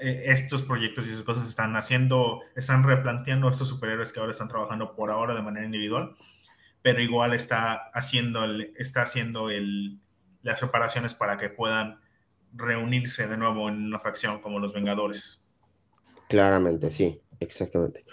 [0.00, 4.48] eh, estos proyectos y esas cosas están haciendo, están replanteando estos superhéroes que ahora están
[4.48, 6.14] trabajando por ahora de manera individual,
[6.86, 9.98] pero igual está haciendo, el, está haciendo el,
[10.42, 11.98] las reparaciones para que puedan
[12.54, 15.42] reunirse de nuevo en una facción como los Vengadores.
[16.28, 17.20] Claramente, sí.
[17.40, 18.04] Exactamente.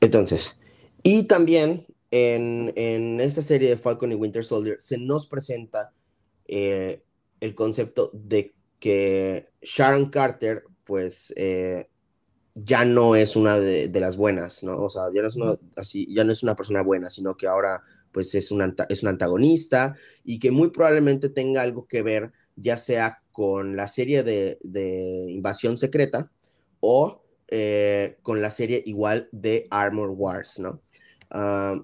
[0.00, 0.60] Entonces,
[1.02, 5.92] y también en, en, esta serie de Falcon y Winter Soldier se nos presenta
[6.46, 7.02] eh,
[7.40, 11.88] el concepto de que Sharon Carter, pues, eh,
[12.56, 14.82] ya no es una de, las buenas, ¿no?
[14.82, 17.46] O sea, ya no es una, así, ya no es una persona buena, sino que
[17.46, 17.82] ahora,
[18.16, 22.78] pues, es un, es un antagonista y que muy probablemente tenga algo que ver, ya
[22.78, 26.30] sea con la serie de, de Invasión Secreta
[26.80, 30.80] o eh, con la serie igual de Armor Wars, ¿no?
[31.28, 31.78] Ah,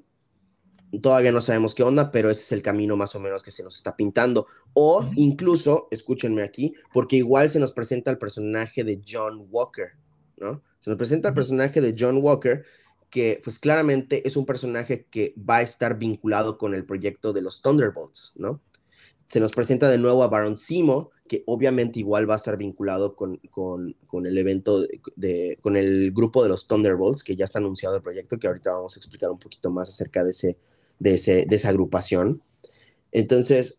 [1.03, 3.63] todavía no sabemos qué onda, pero ese es el camino más o menos que se
[3.63, 4.47] nos está pintando.
[4.73, 9.91] O incluso, escúchenme aquí, porque igual se nos presenta el personaje de John Walker,
[10.39, 10.63] ¿no?
[10.81, 12.65] Se nos presenta el personaje de John Walker,
[13.13, 17.43] que pues claramente es un personaje que va a estar vinculado con el proyecto de
[17.43, 18.63] los Thunderbolts, ¿no?
[19.27, 23.15] Se nos presenta de nuevo a Baron Simo, que obviamente igual va a estar vinculado
[23.15, 27.97] con, con, el evento, de, con el grupo de los Thunderbolts, que ya está anunciado
[27.97, 30.59] el proyecto, que ahorita vamos a explicar un poquito más acerca de, ese,
[30.99, 32.43] de, ese, de esa agrupación.
[33.11, 33.79] Entonces,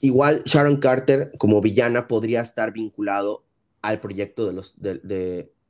[0.00, 3.44] igual Sharon Carter como villana podría estar vinculado
[3.82, 5.00] al proyecto de los, de,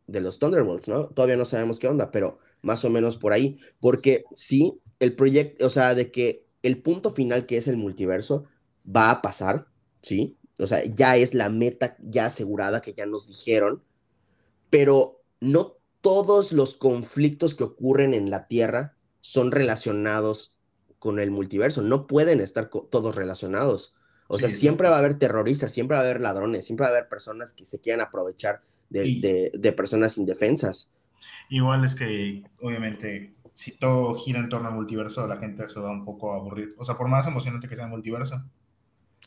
[0.07, 1.07] de, los Thunderbolts, ¿no?
[1.07, 5.67] Todavía no sabemos qué onda, pero más o menos por ahí, porque sí, el proyecto,
[5.67, 8.45] o sea, de que el punto final que es el multiverso
[8.85, 9.67] va a pasar,
[10.03, 10.37] ¿sí?
[10.59, 13.83] O sea, ya es la meta ya asegurada que ya nos dijeron,
[14.69, 20.57] pero no todos los conflictos que ocurren en la Tierra son relacionados
[20.99, 23.95] con el multiverso, no pueden estar todos relacionados.
[24.29, 26.93] O sea, siempre va a haber terroristas, siempre va a haber ladrones, siempre va a
[26.93, 30.93] haber personas que se quieran aprovechar de, de, personas indefensas.
[31.49, 35.91] Igual es que, obviamente, si todo gira en torno al multiverso, la gente se va
[35.91, 36.75] un poco a aburrir.
[36.79, 38.43] O sea, por más emocionante que sea el multiverso,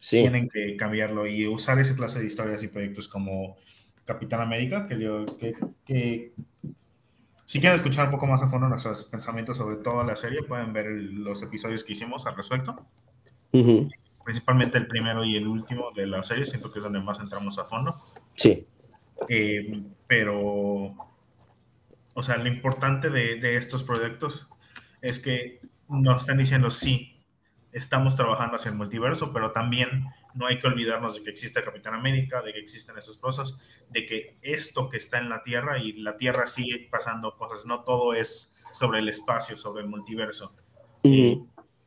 [0.09, 3.55] tienen que cambiarlo y usar esa clase de historias y proyectos como
[4.05, 4.97] Capitán América, que,
[5.85, 6.33] que,
[7.45, 10.73] si quieren escuchar un poco más a fondo nuestros pensamientos sobre toda la serie, pueden
[10.73, 12.85] ver los episodios que hicimos al respecto.
[14.25, 17.57] Principalmente el primero y el último de la serie, siento que es donde más entramos
[17.59, 17.93] a fondo.
[18.35, 18.65] Sí.
[19.29, 20.95] Eh, pero,
[22.13, 24.47] o sea, lo importante de, de estos proyectos
[25.01, 27.13] es que nos están diciendo sí,
[27.71, 31.95] estamos trabajando hacia el multiverso, pero también no hay que olvidarnos de que existe Capitán
[31.95, 35.93] América, de que existen esas cosas, de que esto que está en la Tierra y
[35.93, 40.55] la Tierra sigue pasando cosas, no todo es sobre el espacio, sobre el multiverso.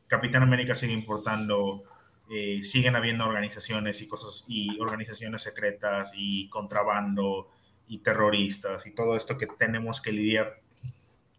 [0.07, 1.83] Capitán América sigue importando,
[2.29, 7.49] eh, siguen habiendo organizaciones y cosas, y organizaciones secretas y contrabando
[7.87, 10.61] y terroristas y todo esto que tenemos que lidiar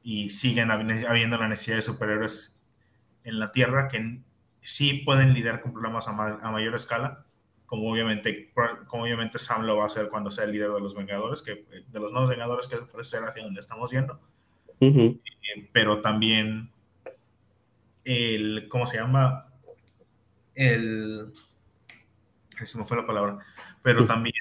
[0.02, 2.60] y siguen habiendo la necesidad de superhéroes
[3.24, 4.20] en la Tierra que
[4.62, 7.18] sí pueden lidiar con problemas a, mayor escala,
[7.66, 8.52] como obviamente,
[8.86, 11.66] como obviamente Sam lo va a hacer cuando sea el líder de los Vengadores, que,
[11.86, 14.20] de los nuevos Vengadores, que ser hacia donde estamos yendo.
[14.80, 15.18] Eh,
[15.72, 16.70] pero también
[18.04, 19.52] el, ¿cómo se llama?
[20.54, 21.32] El,
[22.64, 23.38] se me fue la palabra,
[23.82, 24.34] pero también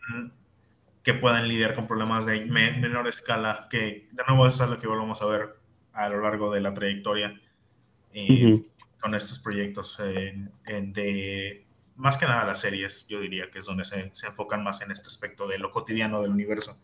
[1.07, 4.87] que puedan lidiar con problemas de menor escala, que de nuevo eso es lo que
[4.87, 5.55] volvemos a ver
[5.93, 7.33] a lo largo de la trayectoria.
[8.11, 8.61] Eh,
[8.99, 10.51] con estos proyectos en,
[10.91, 11.65] de
[11.95, 14.91] más que nada las series, yo diría que es donde se, se, enfocan más en
[14.91, 16.77] este aspecto de lo cotidiano del universo,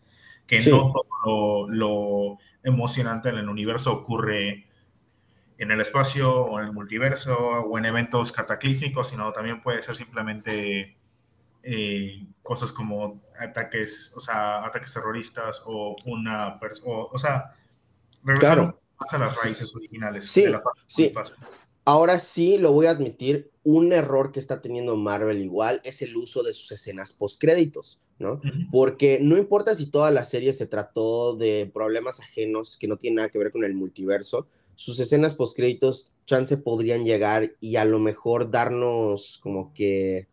[0.46, 4.64] que no todo lo, emocionante en el universo ocurre
[5.58, 9.94] en el espacio o en el multiverso o en eventos cataclísmicos, sino también puede ser
[9.94, 10.96] simplemente
[11.64, 17.56] eh, cosas como ataques, o sea, ataques terroristas o una, o, o sea,
[18.22, 20.30] regresar más a las raíces originales.
[20.30, 21.12] Sí, de la sí.
[21.86, 26.16] Ahora sí, lo voy a admitir, un error que está teniendo Marvel igual es el
[26.16, 28.40] uso de sus escenas postcréditos, ¿no?
[28.70, 33.16] Porque no importa si toda la serie se trató de problemas ajenos que no tienen
[33.16, 34.46] nada que ver con el multiverso,
[34.76, 40.26] sus escenas postcréditos chance podrían llegar y a lo mejor darnos como que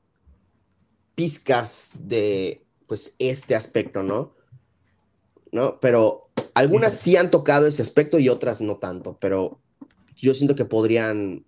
[1.16, 4.36] pizcas de pues este aspecto, ¿no?
[5.52, 5.80] ¿No?
[5.80, 9.60] Pero algunas sí han tocado ese aspecto y otras no tanto, pero
[10.16, 11.46] yo siento que podrían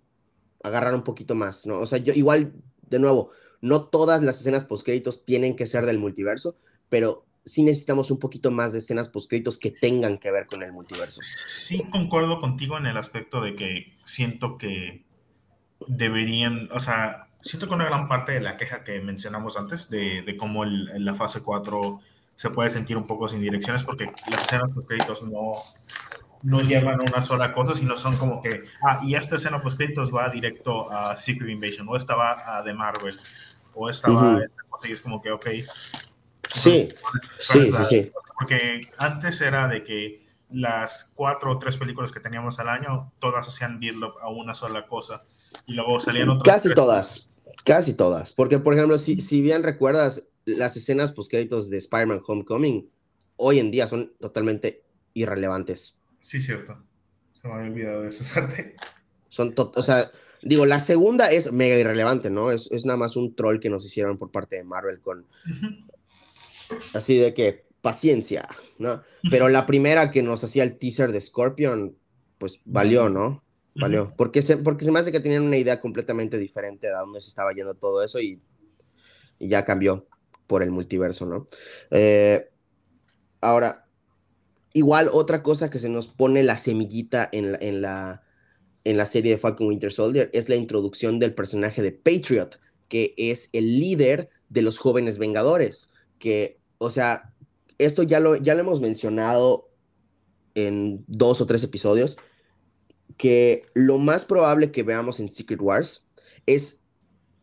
[0.62, 1.78] agarrar un poquito más, ¿no?
[1.78, 2.54] O sea, yo igual,
[2.88, 6.56] de nuevo, no todas las escenas postcréditos tienen que ser del multiverso,
[6.88, 10.72] pero sí necesitamos un poquito más de escenas postcréditos que tengan que ver con el
[10.72, 11.20] multiverso.
[11.22, 15.04] Sí, concuerdo contigo en el aspecto de que siento que
[15.86, 20.22] deberían, o sea, siento que una gran parte de la queja que mencionamos antes, de,
[20.22, 22.00] de cómo el, la fase 4
[22.34, 25.56] se puede sentir un poco sin direcciones, porque las escenas postcréditos no,
[26.42, 30.12] no llevan una sola cosa, sino son como que, ah, y esta escena post créditos
[30.12, 33.16] va directo a Secret Invasion, o esta va a The Marvel,
[33.74, 35.46] o esta va a esta cosa, y es como que, ok.
[36.50, 36.88] sí,
[37.38, 38.12] sí, sí, sí.
[38.38, 43.46] Porque antes era de que las cuatro o tres películas que teníamos al año, todas
[43.46, 45.22] hacían up a una sola cosa,
[45.66, 46.56] y luego salían otras.
[46.56, 47.33] Casi todas,
[47.64, 52.22] casi todas, porque por ejemplo, si, si bien recuerdas, las escenas post créditos de Spider-Man
[52.26, 52.88] Homecoming,
[53.36, 54.82] hoy en día son totalmente
[55.14, 55.98] irrelevantes.
[56.20, 56.76] Sí, cierto.
[57.40, 58.76] Se me había olvidado de esa parte.
[59.28, 60.10] Son, o sea,
[60.42, 62.50] digo, la segunda es mega irrelevante, ¿no?
[62.50, 65.26] Es, es, nada más un troll que nos hicieron por parte de Marvel con...
[66.94, 68.48] Así de que, paciencia,
[68.78, 69.02] ¿no?
[69.30, 71.94] Pero la primera que nos hacía el teaser de Scorpion,
[72.38, 73.43] pues valió, ¿no?
[73.74, 74.14] Valió.
[74.16, 77.28] porque, se, porque se me hace que tenían una idea completamente diferente de dónde se
[77.28, 78.40] estaba yendo todo eso y,
[79.38, 80.06] y ya cambió
[80.46, 81.46] por el multiverso, ¿no?
[81.90, 82.48] Eh,
[83.40, 83.86] ahora,
[84.72, 88.22] igual otra cosa que se nos pone la semillita en la, en la,
[88.84, 93.14] en la serie de Falcon Winter Soldier es la introducción del personaje de Patriot, que
[93.16, 97.32] es el líder de los jóvenes Vengadores, que, o sea,
[97.78, 99.70] esto ya lo, ya lo hemos mencionado
[100.54, 102.18] en dos o tres episodios,
[103.16, 106.06] que lo más probable que veamos en Secret Wars
[106.46, 106.82] es,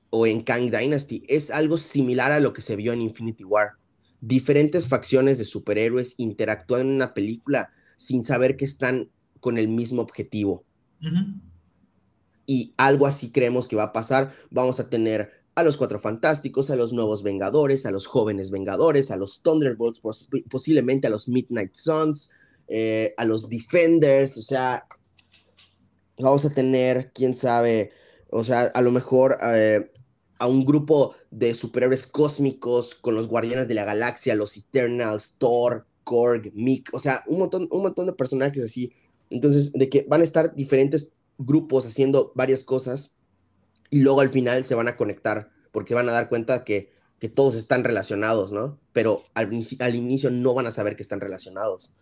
[0.09, 3.71] o en Kang Dynasty, es algo similar a lo que se vio en Infinity War.
[4.19, 9.09] Diferentes facciones de superhéroes interactúan en una película sin saber que están
[9.39, 10.63] con el mismo objetivo.
[12.45, 14.33] Y algo así creemos que va a pasar.
[14.49, 19.11] Vamos a tener a los Cuatro Fantásticos, a los Nuevos Vengadores, a los Jóvenes Vengadores,
[19.11, 20.01] a los Thunderbolts,
[20.49, 22.31] posiblemente a los Midnight Suns,
[22.67, 24.85] eh, a los Defenders, o sea,
[26.21, 27.91] vamos a tener, quién sabe,
[28.29, 29.91] o sea, a lo mejor eh,
[30.37, 35.85] a un grupo de superhéroes cósmicos con los Guardianes de la Galaxia, los Eternals, Thor,
[36.03, 38.93] Korg, Mick, o sea, un montón, un montón de personajes así.
[39.29, 43.13] Entonces, de que van a estar diferentes grupos haciendo varias cosas
[43.89, 47.29] y luego al final se van a conectar porque van a dar cuenta que, que
[47.29, 48.79] todos están relacionados, ¿no?
[48.93, 49.49] Pero al,
[49.79, 51.93] al, inicio no van a saber que están relacionados.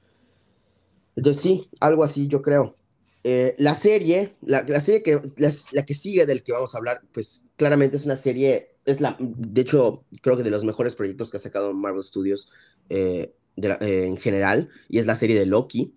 [1.15, 2.75] Entonces sí, algo así yo creo.
[3.23, 6.77] Eh, la serie, la, la serie que, la, la, que sigue del que vamos a
[6.77, 10.95] hablar, pues claramente es una serie, es la, de hecho, creo que de los mejores
[10.95, 12.49] proyectos que ha sacado Marvel Studios
[12.89, 15.93] eh, de la, eh, en general, y es la serie de Loki,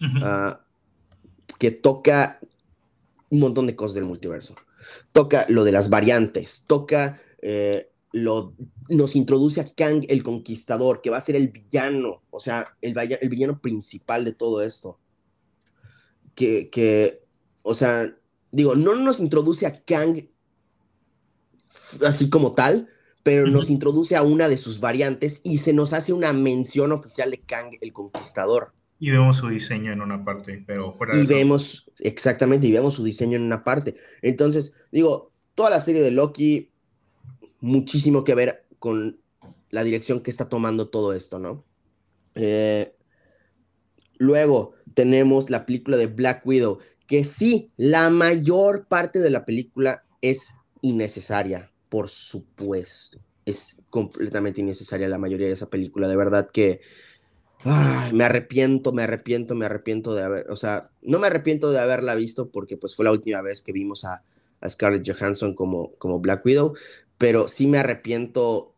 [0.00, 0.54] uh -huh.
[0.54, 2.40] uh, que toca
[3.28, 4.54] un montón de cosas del multiverso
[5.12, 7.20] toca lo de las variantes, toca,
[8.12, 8.54] lo,
[8.88, 12.96] nos introduce a Kang el Conquistador, que va a ser el villano, o sea, el,
[12.96, 14.98] el villano principal de todo esto.
[16.36, 17.24] Que, que,
[17.62, 18.14] o sea,
[18.52, 20.28] digo, no nos introduce a Kang
[22.04, 22.88] así como tal,
[23.22, 23.52] pero uh -huh.
[23.52, 27.40] nos introduce a una de sus variantes y se nos hace una mención oficial de
[27.40, 28.72] Kang el Conquistador.
[28.98, 32.94] Y vemos su diseño en una parte, pero fuera Y de vemos, exactamente, y vemos
[32.94, 33.96] su diseño en una parte.
[34.22, 36.70] Entonces, digo, toda la serie de Loki,
[37.60, 39.18] muchísimo que ver con
[39.70, 41.64] la dirección que está tomando todo esto, ¿no?
[42.34, 42.94] Eh,
[44.18, 50.04] luego tenemos la película de Black Widow, que sí, la mayor parte de la película
[50.22, 53.18] es innecesaria, por supuesto.
[53.44, 56.80] Es completamente innecesaria la mayoría de esa película, de verdad que
[58.10, 62.14] me arrepiento, me arrepiento, me arrepiento de haber, o sea, no me arrepiento de haberla
[62.14, 64.24] visto porque pues fue la última vez que vimos a,
[64.62, 66.74] a Scarlett Johansson como, como Black Widow,
[67.18, 68.74] pero sí me arrepiento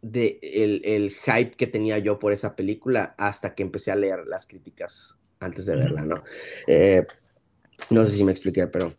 [0.00, 4.24] de el, el, hype que tenía yo por esa película hasta que empecé a leer
[4.26, 6.22] las críticas antes de verla, ¿no?
[6.66, 7.06] Eh,
[7.90, 8.92] no sé si me expliqué, pero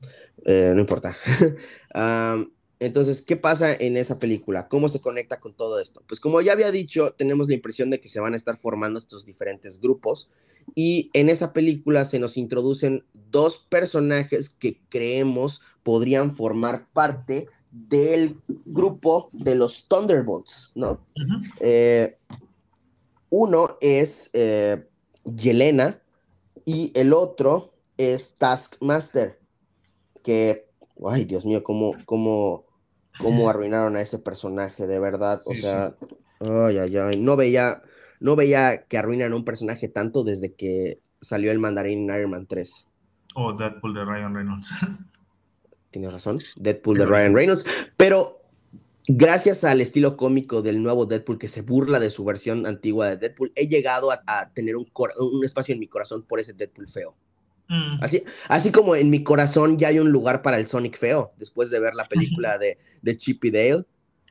[0.46, 1.16] eh, no importa.
[1.96, 4.68] um, entonces, ¿qué pasa en esa película?
[4.68, 6.04] ¿Cómo se conecta con todo esto?
[6.08, 9.00] Pues como ya había dicho, tenemos la impresión de que se van a estar formando
[9.00, 10.30] estos diferentes grupos
[10.76, 18.38] y en esa película se nos introducen dos personajes que creemos podrían formar parte del
[18.66, 21.06] grupo de los Thunderbolts, ¿no?
[21.16, 21.54] Uh -huh.
[21.60, 22.18] eh,
[23.30, 24.86] uno es eh,
[25.24, 26.03] Yelena
[26.66, 29.40] y el otro es Taskmaster,
[30.24, 30.70] que,
[31.06, 32.66] ay Dios mío, cómo, cómo,
[33.20, 36.16] cómo arruinaron a ese personaje, de verdad, o sí, sea, sí.
[36.50, 37.82] ay, ay, ay, no veía,
[38.20, 42.48] no veía que arruinan un personaje tanto desde que salió el mandarín en Iron Man
[42.48, 42.88] 3.
[43.36, 44.70] O oh, Deadpool de Ryan Reynolds.
[45.92, 47.66] Tienes razón, Deadpool de Ryan Reynolds,
[47.98, 48.43] pero
[49.08, 53.18] gracias al estilo cómico del nuevo Deadpool que se burla de su versión antigua de
[53.18, 56.88] Deadpool, he llegado a, a tener un, un, espacio en mi corazón por ese Deadpool
[56.88, 57.16] feo.
[57.68, 58.00] Mm.
[58.02, 61.70] Así, así como en mi corazón ya hay un lugar para el Sonic feo, después
[61.70, 63.86] de ver la película de, de Chip y Dale, uh,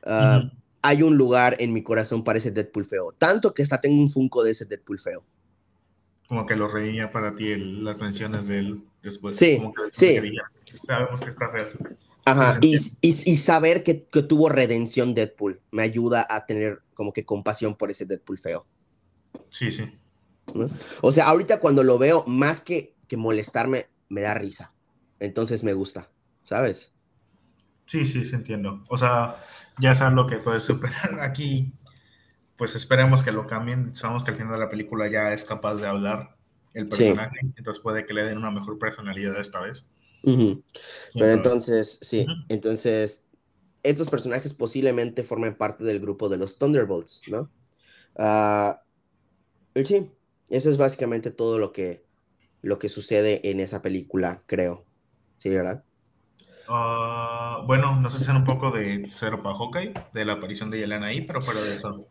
[0.09, 0.51] -huh.
[0.81, 4.09] hay un lugar en mi corazón para ese Deadpool feo, tanto que hasta tengo un
[4.09, 5.23] Funko de ese Deadpool feo.
[6.27, 9.37] Como que lo reía para ti el, las menciones de él después.
[9.37, 10.19] Sí, como que sí.
[10.65, 11.67] Sabemos que está feo.
[12.25, 17.11] Ajá, y, y, y, saber que, que, tuvo redención Deadpool me ayuda a tener como
[17.11, 18.65] que compasión por ese Deadpool feo.
[19.49, 19.91] Sí, sí.
[20.53, 20.69] ¿No?
[21.01, 24.73] O sea, ahorita cuando lo veo, más que, que molestarme, me da risa.
[25.19, 26.09] Entonces me gusta,
[26.43, 26.93] ¿sabes?
[27.85, 28.83] Sí, sí, sí, entiendo.
[28.89, 29.43] O sea,
[29.79, 31.19] ya saben lo que puedes superar.
[31.21, 31.73] Aquí,
[32.57, 33.95] pues esperemos que lo cambien.
[33.95, 36.35] Sabemos que al final de la película ya es capaz de hablar
[36.73, 37.53] el personaje, sí.
[37.55, 39.87] entonces puede que le den una mejor personalidad esta vez.
[40.23, 40.63] Uh -huh.
[41.13, 42.45] Pero entonces, sí, uh -huh.
[42.49, 43.25] entonces,
[43.83, 47.51] estos personajes posiblemente formen parte del grupo de los Thunderbolts, ¿no?
[48.15, 50.09] Uh, sí,
[50.49, 52.05] eso es básicamente todo lo que,
[52.61, 54.85] lo que sucede en esa película, creo.
[55.37, 55.83] ¿Sí, verdad?
[56.69, 60.79] Uh, bueno, no sé si un poco de Cero para Hawkeye, de la aparición de
[60.79, 62.07] Yelena ahí, pero fuera de eso.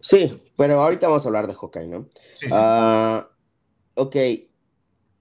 [0.00, 2.08] Sí, pero ahorita vamos a hablar de Hawkeye, ¿no?
[2.34, 2.52] Sí, sí.
[2.52, 3.22] Uh,
[3.94, 4.16] ok,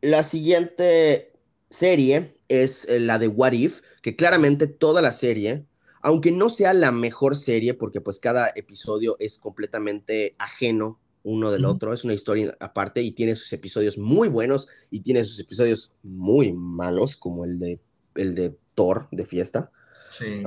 [0.02, 1.34] la siguiente
[1.70, 5.66] serie es la de What If, que claramente toda la serie,
[6.02, 11.66] aunque no sea la mejor serie, porque pues cada episodio es completamente ajeno uno del
[11.66, 15.93] otro, es una historia aparte y tiene sus episodios muy buenos y tiene sus episodios
[16.02, 17.80] muy malos, como el de,
[18.16, 19.72] el de Thor de fiesta.
[20.18, 20.43] Sí.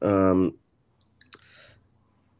[0.00, 0.54] Uh,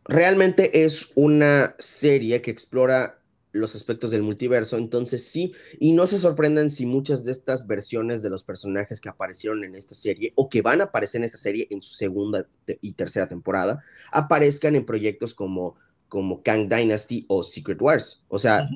[0.05, 3.21] realmente es una serie que explora
[3.55, 8.21] los aspectos del multiverso, entonces sí, y no se sorprendan si muchas de estas versiones
[8.21, 11.39] de los personajes que aparecieron en esta serie o que van a aparecer en esta
[11.39, 12.47] serie en su segunda
[12.81, 15.77] y tercera temporada aparezcan en proyectos como,
[16.09, 18.23] como Kang Dynasty o Secret Wars.
[18.29, 18.69] O sea,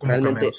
[0.00, 0.50] realmente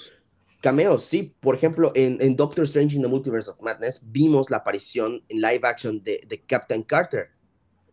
[0.61, 1.03] cameos.
[1.03, 1.33] sí.
[1.39, 5.61] Por ejemplo, en, Doctor Strange in the Multiverse of Madness vimos la aparición en live
[5.63, 7.35] action de, de Captain Carter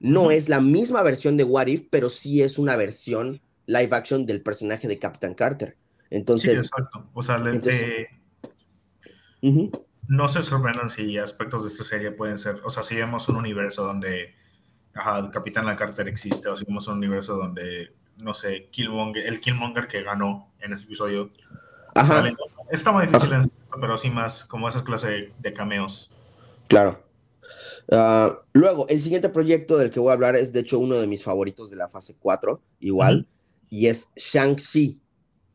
[0.03, 4.27] no es la misma versión de What If, pero sí es una versión live action
[4.27, 5.77] del personaje de Captain Carter.
[6.11, 6.53] Entonces.
[6.53, 7.09] Sí, exacto.
[7.15, 7.43] O sea,
[10.09, 12.61] no se sorprendan si aspectos de esta serie pueden ser.
[12.65, 14.35] O sea, si vemos un universo donde
[14.95, 19.87] el Capitán Carter existe, o si vemos un universo donde, no sé, Killmonger, el Killmonger
[19.87, 21.31] que ganó en este episodio.
[21.95, 22.31] Ajá.
[22.71, 23.31] Está muy difícil,
[23.81, 26.15] pero sí más como esas clases de cameos.
[26.69, 27.03] Claro.
[27.91, 31.07] Ah, luego, el siguiente proyecto del que voy a hablar es de hecho uno de
[31.07, 33.27] mis favoritos de la fase 4, igual,
[33.73, 35.01] y es Shang-Chi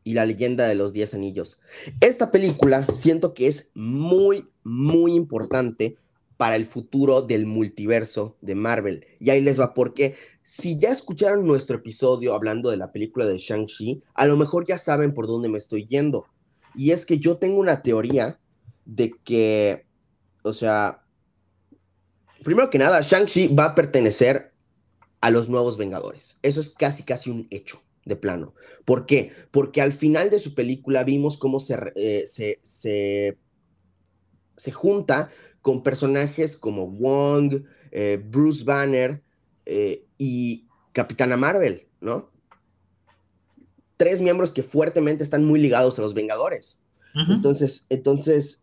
[0.02, 1.60] y la leyenda de los 10 anillos.
[2.00, 5.94] Esta película siento que es muy, muy importante
[6.36, 9.06] para el futuro del multiverso de Marvel.
[9.20, 13.38] Y ahí les va, porque si ya escucharon nuestro episodio hablando de la película de
[13.38, 16.26] Shang-Chi, a lo mejor ya saben por dónde me estoy yendo.
[16.74, 18.40] Y es que yo tengo una teoría
[18.84, 19.86] de que,
[20.42, 21.04] o sea,
[22.42, 24.52] primero que nada, Shang-Chi va a pertenecer
[25.20, 26.36] a los nuevos Vengadores.
[26.42, 28.54] Eso es casi, casi un hecho de plano.
[28.84, 29.32] ¿Por qué?
[29.50, 33.36] Porque al final de su película vimos cómo se, eh, se, se,
[34.72, 35.30] junta
[35.62, 39.22] con personajes como Wong, eh, Bruce Banner
[39.66, 42.30] eh, y Capitana Marvel, ¿no?
[43.96, 46.80] Tres miembros que fuertemente están muy ligados a los Vengadores.
[47.14, 48.62] Entonces, entonces,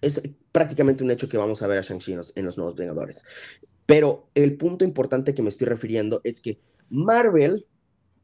[0.00, 3.22] es prácticamente un hecho que vamos a ver a Shang-Chi en, los, nuevos Vengadores.
[3.84, 6.58] Pero el punto importante que me estoy refiriendo es que
[6.88, 7.66] Marvel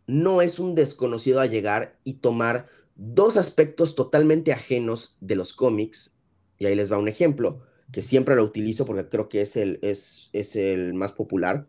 [0.07, 6.15] no es un desconocido a llegar y tomar dos aspectos totalmente ajenos de los cómics,
[6.59, 9.79] y ahí les va un ejemplo, que siempre lo utilizo porque creo que es el,
[9.83, 11.69] es, es el más popular.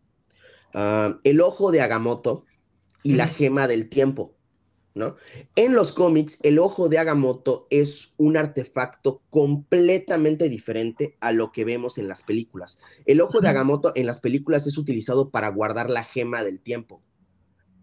[0.74, 2.46] Ah, el ojo de Agamotto
[3.04, 4.36] y la gema del tiempo.
[4.96, 5.16] ¿no?
[5.56, 11.66] En los cómics, el ojo de Agamotto es un artefacto completamente diferente a lo que
[11.66, 12.80] vemos en las películas.
[13.06, 17.02] El ojo de Agamotto en las películas es utilizado para guardar la gema del tiempo,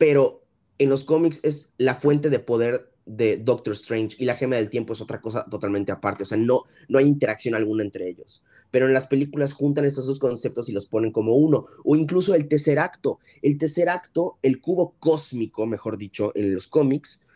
[0.01, 0.46] pero
[0.78, 4.70] en los cómics es la fuente de poder de Doctor Strange y la gema del
[4.70, 8.42] tiempo es otra cosa totalmente aparte, o sea, no, no hay interacción alguna entre ellos.
[8.70, 12.34] Pero en las películas juntan estos dos conceptos y los ponen como uno, o incluso
[12.34, 13.18] el tercer acto.
[13.42, 17.26] El tercer acto, el cubo cósmico, mejor dicho, en los cómics,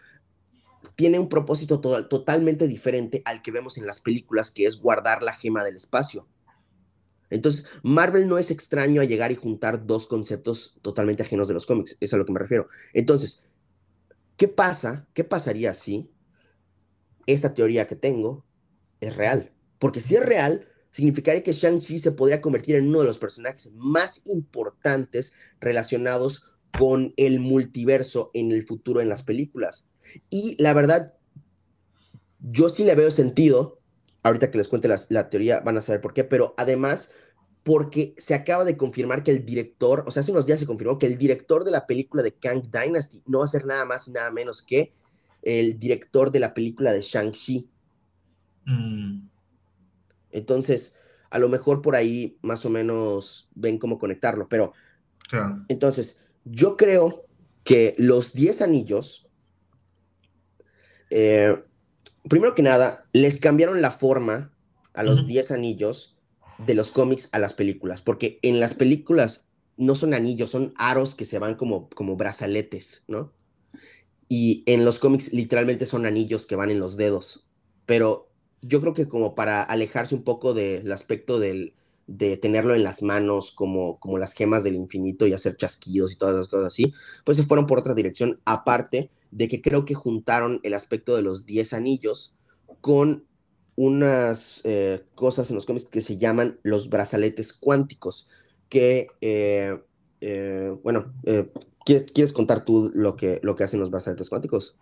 [0.96, 5.34] tiene un propósito totalmente diferente al que vemos en las películas, que es guardar la
[5.34, 6.26] gema del espacio.
[7.30, 11.66] Entonces, Marvel no es extraño a llegar y juntar dos conceptos totalmente ajenos de los
[11.66, 12.68] cómics, es a lo que me refiero.
[12.92, 13.44] Entonces,
[14.36, 15.06] ¿Qué pasa?
[15.14, 16.10] ¿Qué pasaría si
[17.26, 18.44] esta teoría que tengo
[19.00, 19.52] es real?
[19.78, 23.70] Porque si es real, significaría que Shang-Chi se podría convertir en uno de los personajes
[23.74, 26.44] más importantes relacionados
[26.76, 29.86] con el multiverso en el futuro en las películas.
[30.30, 31.14] Y la verdad,
[32.40, 33.80] yo sí le veo sentido.
[34.24, 37.12] Ahorita que les cuente la, la teoría van a saber por qué, pero además
[37.62, 40.98] porque se acaba de confirmar que el director, o sea, hace unos días se confirmó
[40.98, 44.08] que el director de la película de Kang Dynasty no va a ser nada más
[44.08, 44.92] y nada menos que
[45.40, 47.70] el director de la película de Shang-Chi.
[48.66, 49.28] Mm.
[50.32, 50.96] Entonces,
[51.30, 54.72] a lo mejor por ahí más o menos ven cómo conectarlo, pero
[55.68, 57.26] entonces, yo creo
[57.64, 59.26] que los 10 anillos,
[61.10, 61.64] eh,
[62.28, 64.52] primero que nada, les cambiaron la forma
[64.94, 66.16] a los 10 anillos
[66.58, 69.46] de los cómics a las películas, porque en las películas
[69.76, 73.32] no son anillos, son aros que se van como, como brazaletes, ¿no?
[74.28, 77.46] Y en los cómics literalmente son anillos que van en los dedos,
[77.86, 78.30] pero
[78.62, 81.74] yo creo que como para alejarse un poco del aspecto del,
[82.06, 86.16] de tenerlo en las manos como, como las gemas del infinito y hacer chasquidos y
[86.16, 86.94] todas esas cosas así,
[87.24, 91.22] pues se fueron por otra dirección aparte de que creo que juntaron el aspecto de
[91.22, 92.36] los 10 anillos
[92.80, 93.24] con
[93.74, 98.28] unas eh, cosas en los cómics que se llaman los brazaletes cuánticos,
[98.68, 99.82] que, eh,
[100.20, 101.12] eh, bueno,
[101.84, 104.76] ¿quieres, ¿quieres, contar tú lo que, lo que hacen los brazaletes cuánticos?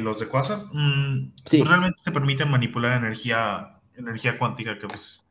[0.00, 1.58] los de Quasar, mm, sí.
[1.60, 5.24] Pues realmente te permiten manipular energía, energía cuántica, que pues,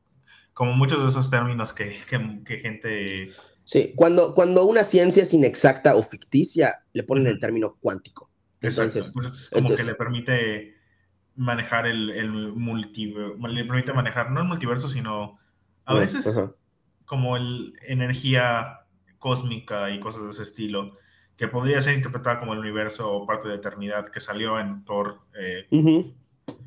[0.55, 1.95] como muchos de esos términos que,
[2.43, 3.31] que, gente...
[3.63, 8.29] Sí, cuando, cuando una ciencia es inexacta o ficticia, le ponen el término cuántico.
[8.59, 10.75] Entonces, pues, como que le permite
[11.35, 15.37] manejar el, el multiverso, le permite manejar no el multiverso, sino
[15.85, 16.39] a veces
[17.05, 18.81] como el energía
[19.17, 20.95] cósmica y cosas de ese estilo,
[21.35, 25.19] que podría ser interpretada como el universo o parte de eternidad que salió en Thor.
[25.35, 25.67] Eh,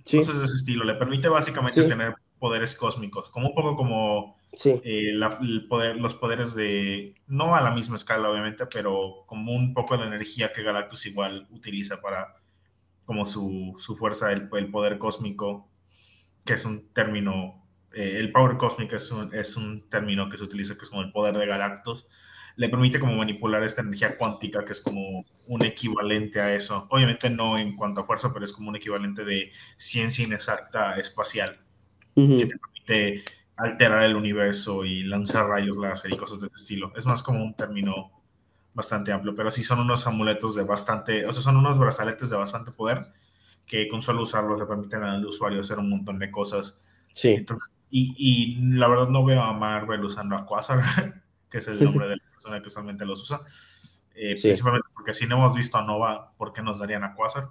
[0.05, 0.85] cosas de ese estilo.
[0.85, 6.55] Le permite básicamente tener poderes cósmicos, como un poco como eh, el poder, los poderes
[6.55, 11.07] de, no a la misma escala obviamente, pero como un poco la energía que Galactus
[11.07, 12.35] igual utiliza para
[13.05, 15.69] como su, su fuerza, el, el, poder cósmico,
[16.45, 20.45] que es un término, eh, el power cósmico es un, es un término que se
[20.45, 22.07] utiliza, que es como el poder de Galactus,
[22.57, 26.87] le permite como manipular esta energía cuántica, que es como un equivalente a eso.
[26.91, 31.61] Obviamente no en cuanto a fuerza, pero es como un equivalente de ciencia inexacta espacial,
[32.15, 33.25] que te permite
[33.57, 36.93] alterar el universo y lanzar rayos láser y cosas de ese estilo.
[36.97, 38.11] Es más como un término
[38.73, 42.37] bastante amplio, pero sí son unos amuletos de bastante, o sea, son unos brazaletes de
[42.37, 43.07] bastante poder
[43.67, 46.83] que con solo usarlos le permiten al usuario hacer un montón de cosas.
[47.13, 47.47] Sí.
[47.91, 50.83] y, y, la verdad no veo a Marvel usando a Quasar,
[51.49, 53.41] que es el nombre de la persona que usualmente los usa.
[54.17, 57.49] Eh, Principalmente porque si no hemos visto a Nova, ¿por qué nos darían a Quasar?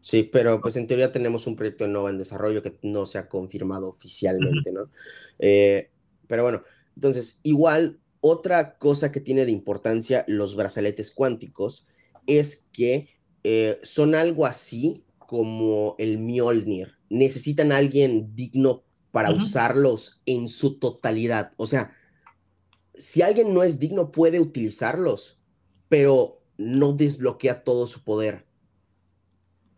[0.00, 3.18] Sí, pero pues en teoría tenemos un proyecto de Nova en desarrollo que no se
[3.18, 4.90] ha confirmado oficialmente, ¿no?
[5.38, 5.90] Eh,
[6.26, 6.62] pero bueno,
[6.94, 11.86] entonces, igual otra cosa que tiene de importancia los brazaletes cuánticos
[12.26, 13.08] es que
[13.44, 16.94] eh, son algo así como el Mjolnir.
[17.08, 18.82] Necesitan a alguien digno
[19.12, 21.52] para usarlos en su totalidad.
[21.56, 21.96] O sea,
[22.94, 25.40] si alguien no es digno puede utilizarlos,
[25.88, 28.47] pero no desbloquea todo su poder.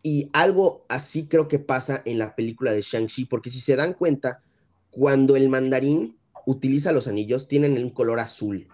[0.03, 3.93] Y algo así creo que pasa en la película de Shang-Chi, porque si se dan
[3.93, 4.41] cuenta,
[4.89, 8.67] cuando el mandarín utiliza los anillos, tienen un color azul.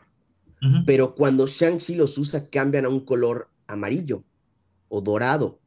[0.88, 4.23] Pero cuando Shang-Chi los usa, cambian a un color amarillo
[4.89, 5.59] o dorado.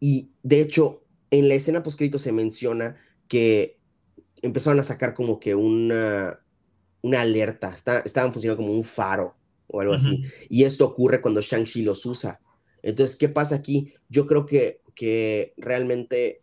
[0.00, 2.96] Y de hecho, en la escena poscrito se menciona
[3.26, 3.78] que
[4.42, 6.40] empezaron a sacar como que una,
[7.02, 7.74] una alerta,
[8.04, 9.34] estaban funcionando como un faro
[9.66, 10.24] o algo así.
[10.48, 12.40] Y esto ocurre cuando Shang-Chi los usa.
[12.82, 13.92] Entonces, ¿qué pasa aquí?
[14.08, 16.42] Yo creo que, que realmente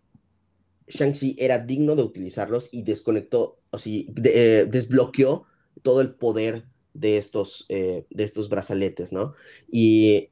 [0.88, 3.92] Shang-Chi era digno de utilizarlos y desconectó, o sea,
[4.24, 5.46] eh, desbloqueó
[5.82, 9.34] todo el poder de estos, eh, de estos brazaletes, ¿no?
[9.68, 10.30] Y,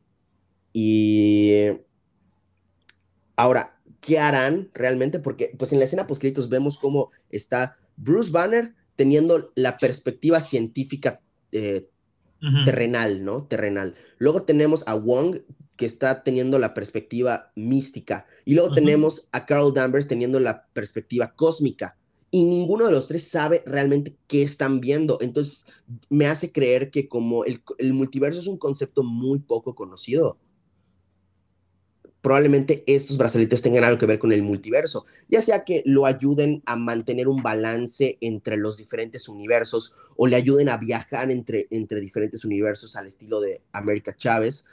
[0.71, 1.65] y
[3.36, 5.19] ahora, ¿qué harán realmente?
[5.19, 11.19] Porque pues en la escena post vemos cómo está Bruce Banner teniendo la perspectiva científica
[11.51, 11.89] eh,
[12.63, 13.43] terrenal, ¿no?
[13.47, 13.95] Terrenal.
[14.17, 15.41] Luego tenemos a Wong
[15.76, 18.26] que está teniendo la perspectiva mística.
[18.45, 21.97] Y luego tenemos a Carol Danvers teniendo la perspectiva cósmica.
[22.30, 25.19] Y ninguno de los tres sabe realmente qué están viendo.
[25.21, 25.65] Entonces,
[26.09, 30.39] me hace creer que como el, el multiverso es un concepto muy poco conocido,
[32.24, 36.63] probablemente estos brazaletes tengan algo que ver con el multiverso, ya sea que lo ayuden
[36.65, 41.99] a mantener un balance entre los diferentes universos o le ayuden a viajar entre, entre
[41.99, 44.65] diferentes universos al estilo de América Chávez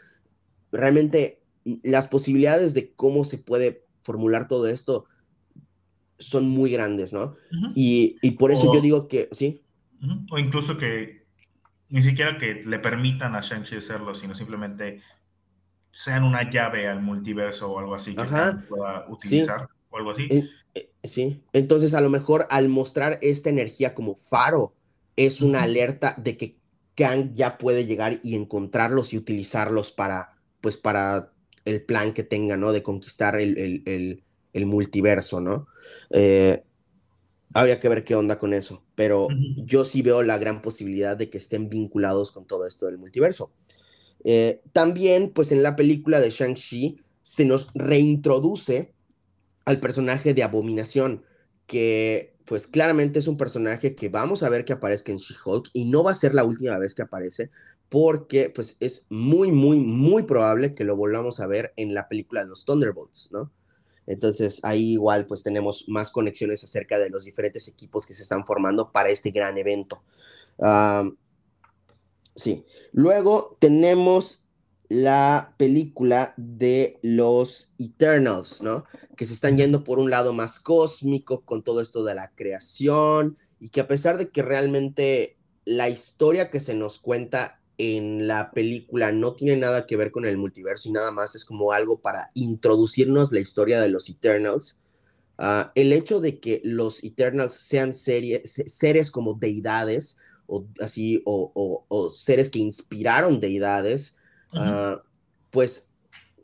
[0.72, 1.40] realmente
[1.82, 5.06] las posibilidades de cómo se puede formular todo esto
[6.18, 7.34] son muy grandes, ¿no?
[7.74, 9.62] y, por eso yo digo que, sí.
[10.30, 11.24] O incluso que
[11.88, 15.02] ni siquiera que le permitan a Shang-Chi hacerlo, sino simplemente
[15.90, 18.22] sean una llave al multiverso o algo así que
[18.68, 20.28] pueda utilizar o algo así.
[20.74, 24.74] Eh, sí, entonces a lo mejor al mostrar esta energía como faro,
[25.16, 26.56] es una alerta de que
[26.94, 31.32] Kang ya puede llegar y encontrarlos y utilizarlos para pues para
[31.64, 32.72] el plan que tenga, ¿no?
[32.72, 34.22] De conquistar el,
[34.54, 35.68] multiverso, ¿no?
[36.10, 36.62] Eh,
[37.52, 41.30] habría que ver qué onda con eso, pero yo sí veo la gran posibilidad de
[41.30, 43.52] que estén vinculados con todo esto del multiverso.
[44.24, 48.92] Eh, también, pues en la película de Shang-Chi se nos reintroduce
[49.64, 51.24] al personaje de Abominación,
[51.66, 55.84] que pues claramente es un personaje que vamos a ver que aparezca en She-Hulk y
[55.84, 57.50] no va a ser la última vez que aparece,
[57.90, 62.42] porque pues es muy, muy, muy probable que lo volvamos a ver en la película
[62.42, 63.50] de los Thunderbolts, ¿no?
[64.06, 68.46] Entonces ahí igual pues tenemos más conexiones acerca de los diferentes equipos que se están
[68.46, 70.02] formando para este gran evento.
[72.34, 74.46] sí, luego tenemos
[74.88, 78.84] la película de los Eternals, ¿no?
[79.16, 83.36] Que se están yendo por un lado más cósmico con todo esto de la creación
[83.60, 87.59] y que a pesar de que realmente la historia que se nos cuenta
[87.96, 91.44] en la película no tiene nada que ver con el multiverso y nada más es
[91.44, 94.78] como algo para introducirnos la historia de los Eternals,
[95.38, 102.50] ah, el hecho de que los Eternals sean seres como deidades o así, o seres
[102.50, 104.16] que inspiraron deidades,
[104.52, 105.02] Ah,
[105.50, 105.90] pues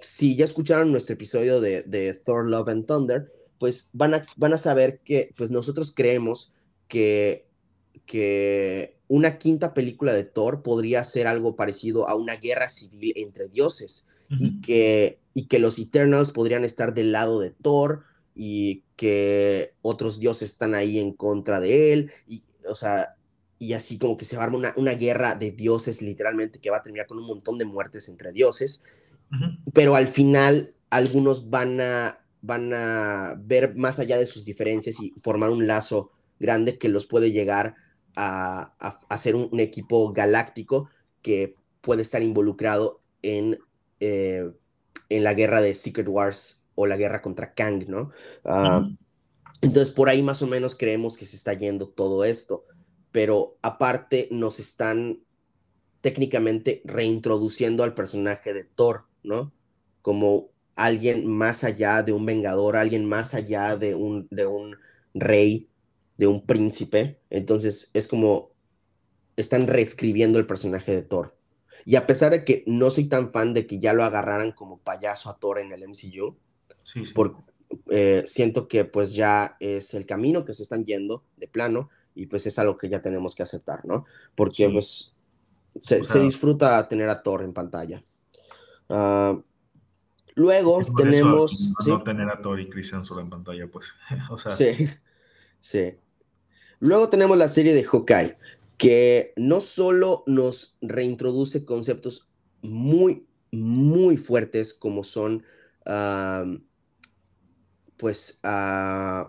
[0.01, 4.59] si ya escucharon nuestro episodio de, Thor Love and Thunder, pues van a, van a
[4.59, 6.55] saber que pues nosotros creemos
[6.89, 7.49] que,
[8.05, 13.49] que una quinta película de Thor podría ser algo parecido a una guerra civil entre
[13.49, 18.05] dioses y, que, y que los Eternals podrían estar del lado de Thor
[18.35, 23.17] y que otros dioses están ahí en contra de él y o sea
[23.59, 26.79] y así como que se va a armar una, guerra de dioses literalmente que va
[26.79, 28.85] a terminar con un montón de muertes entre dioses,
[29.73, 35.15] pero al final algunos van a, van a ver más allá de sus diferencias y
[35.19, 37.77] formar un lazo grande que los puede llegar
[38.17, 38.75] a,
[39.09, 40.89] a, ser un, equipo galáctico
[41.23, 43.59] que puede estar involucrado en,
[44.01, 44.51] eh,
[45.09, 48.11] en la guerra de Secret Wars o la guerra contra Kang, ¿no?
[48.45, 48.89] Ah,
[49.63, 52.65] entonces por ahí más o menos creemos que se está yendo todo esto
[53.17, 55.21] pero aparte nos están
[56.03, 59.55] técnicamente reintroduciendo al personaje de Thor, ¿no?
[60.03, 64.77] Como alguien más allá de un vengador, alguien más allá de un, de un
[65.15, 65.67] rey,
[66.17, 67.21] de un príncipe.
[67.31, 68.51] Entonces es como
[69.37, 71.37] están reescribiendo el personaje de Thor.
[71.85, 74.79] Y a pesar de que no soy tan fan de que ya lo agarraran como
[74.79, 76.37] payaso a Thor en el MCU,
[77.91, 82.27] eh, siento que pues ya es el camino que se están yendo de plano y
[82.27, 84.07] pues es algo que ya tenemos que aceptar, ¿no?
[84.35, 85.15] Porque pues
[85.79, 88.03] se, disfruta tener a Thor en pantalla.
[88.89, 89.39] Ah,
[90.35, 91.73] luego tenemos...
[91.87, 93.93] No tener a Thor y Christian solo en pantalla, pues,
[94.31, 94.55] o sea...
[94.55, 94.89] Sí,
[95.61, 95.95] sí.
[96.81, 98.37] Luego tenemos la serie de Hawkeye,
[98.77, 102.29] que no solo nos reintroduce conceptos
[102.63, 105.43] muy, muy fuertes como son,
[107.97, 108.41] pues,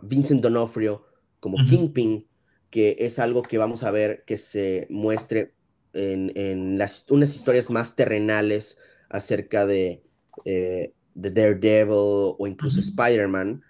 [0.02, 1.06] Vincent D'Onofrio
[1.40, 2.28] como Kingpin,
[2.70, 5.54] que es algo que vamos a ver que se muestre
[5.94, 8.80] en, las, unas historias más terrenales
[9.10, 10.04] acerca de,
[10.46, 13.64] eh, de Daredevil o incluso Spider-Man.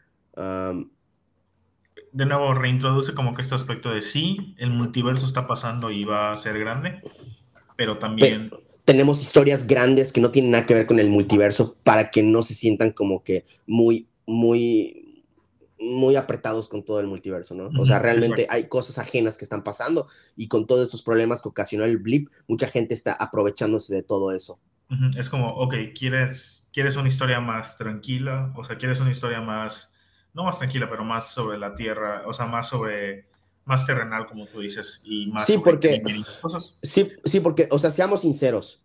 [2.12, 6.32] De nuevo, reintroduce como que este aspecto de sí, el multiverso está pasando y va
[6.32, 7.02] a ser grande,
[7.76, 8.50] pero también...
[8.86, 12.44] tenemos historias grandes que no tienen nada que ver con el multiverso para que no
[12.44, 15.24] se sientan como que muy, muy,
[15.80, 17.70] muy apretados con todo el multiverso, ¿no?
[17.80, 21.50] O sea, realmente hay cosas ajenas que están pasando y con todos esos problemas que
[21.50, 24.60] ocasionó el blip, mucha gente está aprovechándose de todo eso.
[25.18, 28.54] Es como, ok, ¿quieres, ¿quieres una historia más tranquila?
[28.56, 29.94] O sea, ¿quieres una historia más,
[30.38, 33.26] no más tranquila, pero más sobre la Tierra, o sea, más sobre,
[33.66, 36.00] más terrenal, como tú dices, y más sí, porque,
[36.40, 36.78] cosas?
[36.84, 38.84] Sí, sí, porque, o sea, seamos sinceros,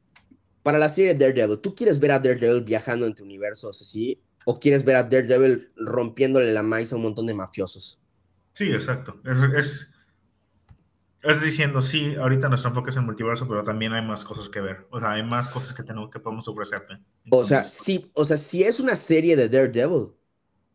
[0.62, 4.18] para la serie Daredevil, ¿tú quieres ver a Daredevil viajando entre universos así?
[4.44, 8.00] o quieres ver a Daredevil rompiéndole la maíz a un montón de mafiosos.
[8.54, 9.20] Sí, exacto.
[9.24, 9.92] Es,
[11.22, 14.60] es, diciendo, sí, ahorita nuestro enfoque es el multiverso, pero también hay más cosas que
[14.60, 14.86] ver.
[14.90, 16.98] O sea, hay más cosas que tenemos que podemos ofrecerte.
[17.30, 20.08] o sea, sí, o sea, si es una serie de Daredevil,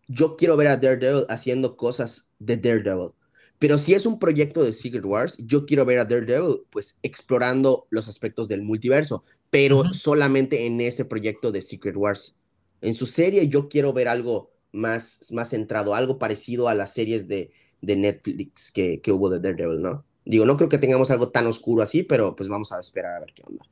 [0.07, 3.11] yo quiero ver a Daredevil haciendo cosas de Daredevil.
[3.59, 7.87] Pero si es un proyecto de Secret Wars, yo quiero ver a Daredevil pues explorando
[7.89, 12.35] los aspectos del multiverso, pero solamente en ese proyecto de Secret Wars.
[12.81, 17.27] En su serie yo quiero ver algo más, más centrado, algo parecido a las series
[17.27, 17.51] de,
[17.81, 20.05] de Netflix que, que, hubo de Daredevil, ¿no?
[20.25, 23.19] Digo, no creo que tengamos algo tan oscuro así, pero pues vamos a esperar a
[23.21, 23.65] ver qué onda.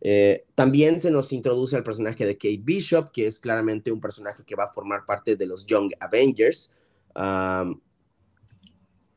[0.00, 4.44] Eh, también se nos introduce al personaje de Kate Bishop, que es claramente un personaje
[4.44, 6.82] que va a formar parte de los Young Avengers.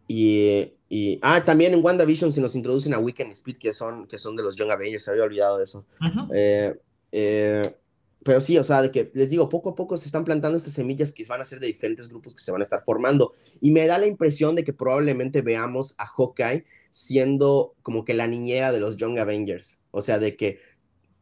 [0.07, 4.17] y, y, ah, también en WandaVision se nos introducen a Weekend Speed, que son, que
[4.17, 5.85] son de los Young Avengers, se había olvidado de eso.
[6.33, 6.75] eh,
[7.11, 7.75] eh,
[8.23, 10.73] pero sí, o sea, de que les digo, poco a poco se están plantando estas
[10.73, 13.33] semillas que van a ser de diferentes grupos que se van a estar formando.
[13.59, 18.27] Y me da la impresión de que probablemente veamos a Hawkeye siendo como que la
[18.27, 19.81] niñera de los Young Avengers.
[19.91, 20.59] O sea, de que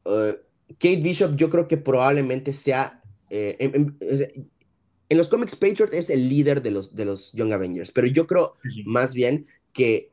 [0.05, 0.35] uh,
[0.79, 3.01] Kate Bishop yo creo que probablemente sea...
[3.29, 3.97] Eh, en,
[5.09, 8.55] los cómics Patriot es el líder de los, de los Young Avengers, pero yo creo
[8.85, 10.11] más bien que,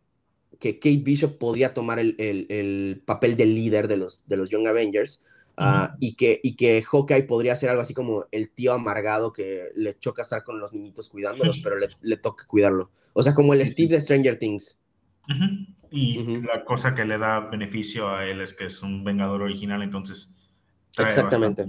[0.59, 4.51] que Kate Bishop podría tomar el, el, el papel de líder de los, de los
[4.51, 5.23] Young Avengers
[5.61, 9.71] Ah, y, que, y que Hawkeye podría ser algo así como el tío amargado que
[9.75, 12.91] le choca estar con los niñitos cuidándolos, pero le, le toca cuidarlo.
[13.13, 14.81] O sea, como el Steve de Stranger Things.
[15.91, 19.83] Y la cosa que le da beneficio a él es que es un vengador original,
[19.83, 20.35] entonces
[20.97, 21.67] Exactamente.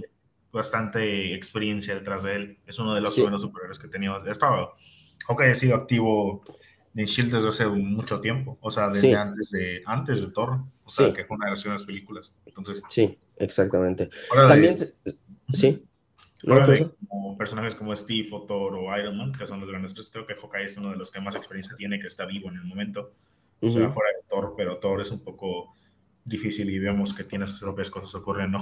[0.52, 2.58] Bastante, experiencia detrás de él.
[2.66, 4.24] Es uno de los buenos superhéroes que tenido.
[4.26, 4.74] Estaba,
[5.28, 6.42] aunque ha sido activo
[6.96, 10.88] en Shield desde hace mucho tiempo, o sea, desde antes, de, antes de Thor, o
[10.88, 12.34] sea, que fue una de las películas.
[12.44, 14.10] Entonces, sí, exactamente.
[14.48, 14.74] También,
[15.52, 15.84] sí.
[17.08, 20.26] como personajes como Steve o Thor o Iron Man, que son los grandes tres, creo
[20.26, 22.64] que Hawkeye es uno de los que más experiencia tiene, que está vivo en el
[22.64, 23.12] momento.
[23.60, 25.74] O sea, fuera de Thor, pero Thor es un poco
[26.24, 28.58] difícil y vemos que tiene sus propias cosas ocurriendo.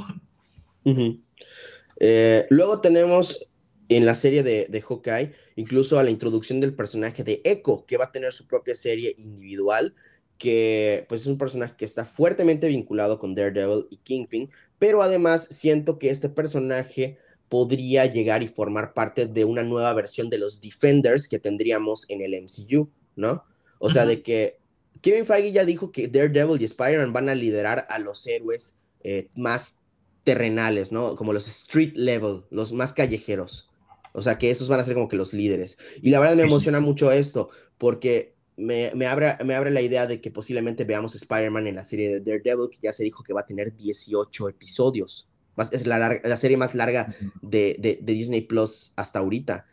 [2.00, 3.48] Eh, luego tenemos
[3.88, 7.96] en la serie de, de Hawkeye, incluso a la introducción del personaje de Echo, que
[7.96, 9.94] va a tener su propia serie individual,
[10.36, 15.46] que pues es un personaje que está fuertemente vinculado con Daredevil y Kingpin, pero además
[15.50, 17.18] siento que este personaje
[17.48, 22.20] podría llegar y formar parte de una nueva versión de los Defenders que tendríamos en
[22.20, 23.44] el MCU, ¿no?
[23.78, 24.58] O sea, de que
[25.00, 29.28] Kevin Feige ya dijo que Daredevil y Spider-Man van a liderar a los héroes eh,
[29.34, 29.80] más
[30.24, 31.14] terrenales, ¿no?
[31.14, 33.70] Como los street level, los más callejeros.
[34.12, 35.78] O sea, que esos van a ser como que los líderes.
[36.02, 40.20] Y la verdad me emociona mucho esto, porque me, abre, me abre la idea de
[40.20, 43.42] que posiblemente veamos Spider-Man en la serie de Daredevil, que ya se dijo que va
[43.42, 45.28] a tener 18 episodios.
[45.72, 49.66] Es la, la serie más larga de, de, Disney Plus hasta ahorita.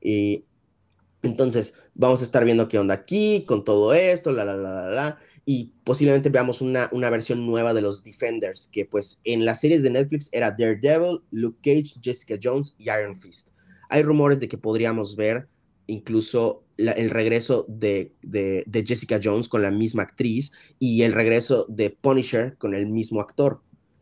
[0.00, 0.44] Y
[1.22, 4.90] entonces, vamos a estar viendo qué onda aquí, con todo esto, la, la, la, la,
[4.90, 5.18] la.
[5.44, 9.82] Y posiblemente veamos una, una versión nueva de los Defenders, que pues en las series
[9.82, 13.50] de Netflix era Daredevil, Luke Cage, Jessica Jones y Iron Fist.
[13.88, 15.48] Hay rumores de que podríamos ver
[15.86, 21.66] incluso el regreso de, de, de, Jessica Jones con la misma actriz y el regreso
[21.68, 23.60] de Punisher con el mismo actor.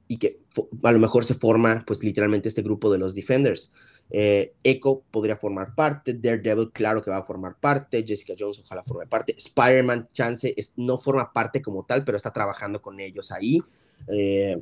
[0.08, 0.40] Y que
[0.82, 3.72] a lo mejor se forma pues literalmente este grupo de los Defenders.
[4.12, 8.82] Eh, Echo podría formar parte, Daredevil claro que va a formar parte, Jessica Jones ojalá
[8.82, 13.30] forme parte, Spider-Man chance es, no forma parte como tal, pero está trabajando con ellos
[13.30, 13.62] ahí.
[14.08, 14.60] Eh,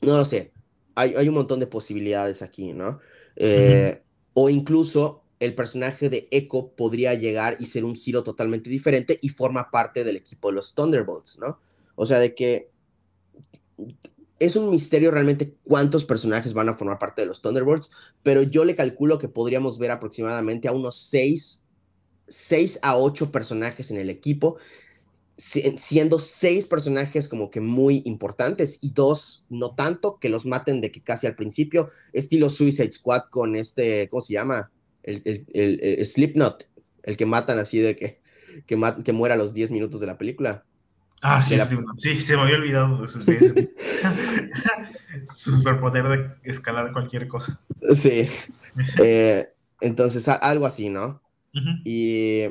[0.00, 0.52] no lo sé,
[0.94, 2.98] hay, hay, un montón de posibilidades aquí, ¿no?
[3.36, 4.00] Eh,
[4.34, 9.28] o incluso el personaje de Echo podría llegar y ser un giro totalmente diferente y
[9.28, 11.58] forma parte del equipo de los Thunderbolts, ¿no?
[11.94, 12.70] O sea, de que
[14.42, 17.90] es un misterio realmente cuántos personajes van a formar parte de los Thunderbolts,
[18.24, 21.64] pero yo le calculo que podríamos ver aproximadamente a unos 6,
[22.26, 24.56] 6 a 8 personajes en el equipo,
[25.36, 30.90] siendo 6 personajes como que muy importantes y dos no tanto, que los maten de
[30.90, 34.72] que casi al principio, estilo Suicide Squad con este, ¿cómo se llama?
[35.04, 36.68] El, el, Slipknot,
[37.04, 38.20] el que matan así de que,
[38.66, 40.64] que, que muera a los 10 minutos de la película.
[41.22, 41.56] Ah, sí,
[41.96, 43.06] sí, se me había olvidado.
[45.36, 47.60] Superpoder de escalar cualquier cosa.
[47.94, 48.28] Sí.
[49.04, 49.52] Eh,
[49.82, 51.20] entonces, algo así, ¿no?
[51.84, 52.44] y,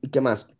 [0.00, 0.54] y, qué más?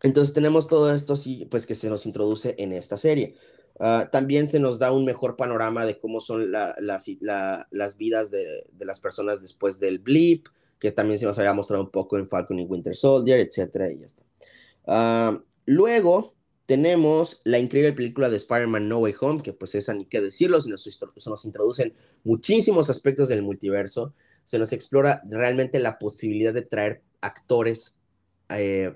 [0.00, 3.36] Entonces tenemos todo esto, sí, pues que se nos introduce en esta serie.
[3.78, 8.84] Ah, también se nos da un mejor panorama de cómo son las vidas de, de,
[8.86, 10.46] las personas después del blip,
[10.78, 13.98] que también se nos había mostrado un poco en Falcon y Winter Soldier, etcétera, y
[13.98, 14.24] ya está.
[14.84, 16.34] Uh, Luego
[16.66, 20.60] tenemos la increíble película de Spider-Man No Way Home, que pues esa ni qué decirlo,
[20.60, 21.94] se nos, se nos introducen
[22.24, 28.00] muchísimos aspectos del multiverso, se nos explora realmente la posibilidad de traer actores
[28.48, 28.94] eh,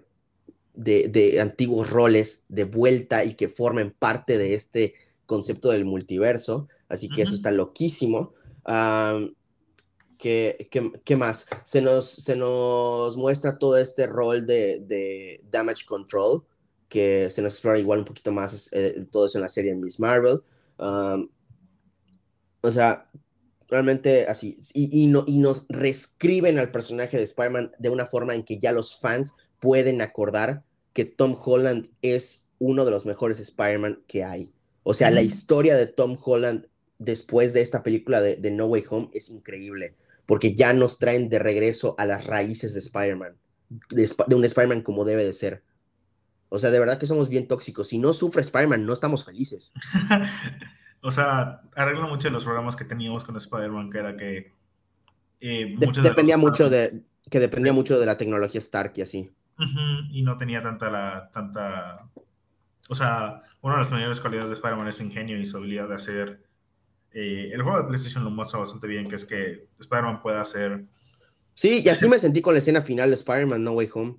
[0.75, 4.95] de, antiguos roles de vuelta y que formen parte de este
[5.25, 8.35] concepto del multiverso, así que eso está loquísimo.
[10.19, 10.69] ¿qué,
[11.05, 11.47] qué, más?
[11.64, 16.45] Se nos, se nos muestra todo este rol de, de damage control,
[16.89, 20.01] que se nos explora igual un poquito más eh, todo eso en la serie Miss
[20.01, 20.41] Marvel.
[20.78, 23.09] o sea,
[23.68, 24.59] realmente así.
[24.72, 28.59] Y, y, no, y nos reescriben al personaje de Spider-Man de una forma en que
[28.59, 30.62] ya los fans pueden acordar
[30.93, 34.53] que Tom Holland es uno de los mejores Spider-Man que hay.
[34.82, 36.68] O sea, la historia de Tom Holland
[36.99, 39.95] después de esta película de, de, No Way Home es increíble,
[40.26, 43.37] porque ya nos traen de regreso a las raíces de Spider-Man,
[43.91, 45.62] de, de, un Spider-Man como debe de ser.
[46.49, 47.88] O sea, de verdad que somos bien tóxicos.
[47.88, 49.72] Si no sufre Spider-Man, no estamos felices.
[51.01, 54.53] o sea, arregla mucho de los programas que teníamos con Spider-Man, que era que...
[55.40, 57.03] Eh, dependía mucho de...
[57.28, 59.30] Que dependía mucho de la tecnología Stark y así.
[60.12, 61.30] y no tenía tanta la...
[61.32, 62.09] tanta...
[62.88, 65.94] O sea, una de las mayores cualidades de Spider-Man es ingenio y su habilidad de
[65.97, 66.42] hacer...
[67.12, 70.84] Eh, el juego de PlayStation lo muestra bastante bien, que es que Spider-Man puede hacer...
[71.55, 74.16] Sí, y así me sentí con la escena final de Spider-Man No Way Home.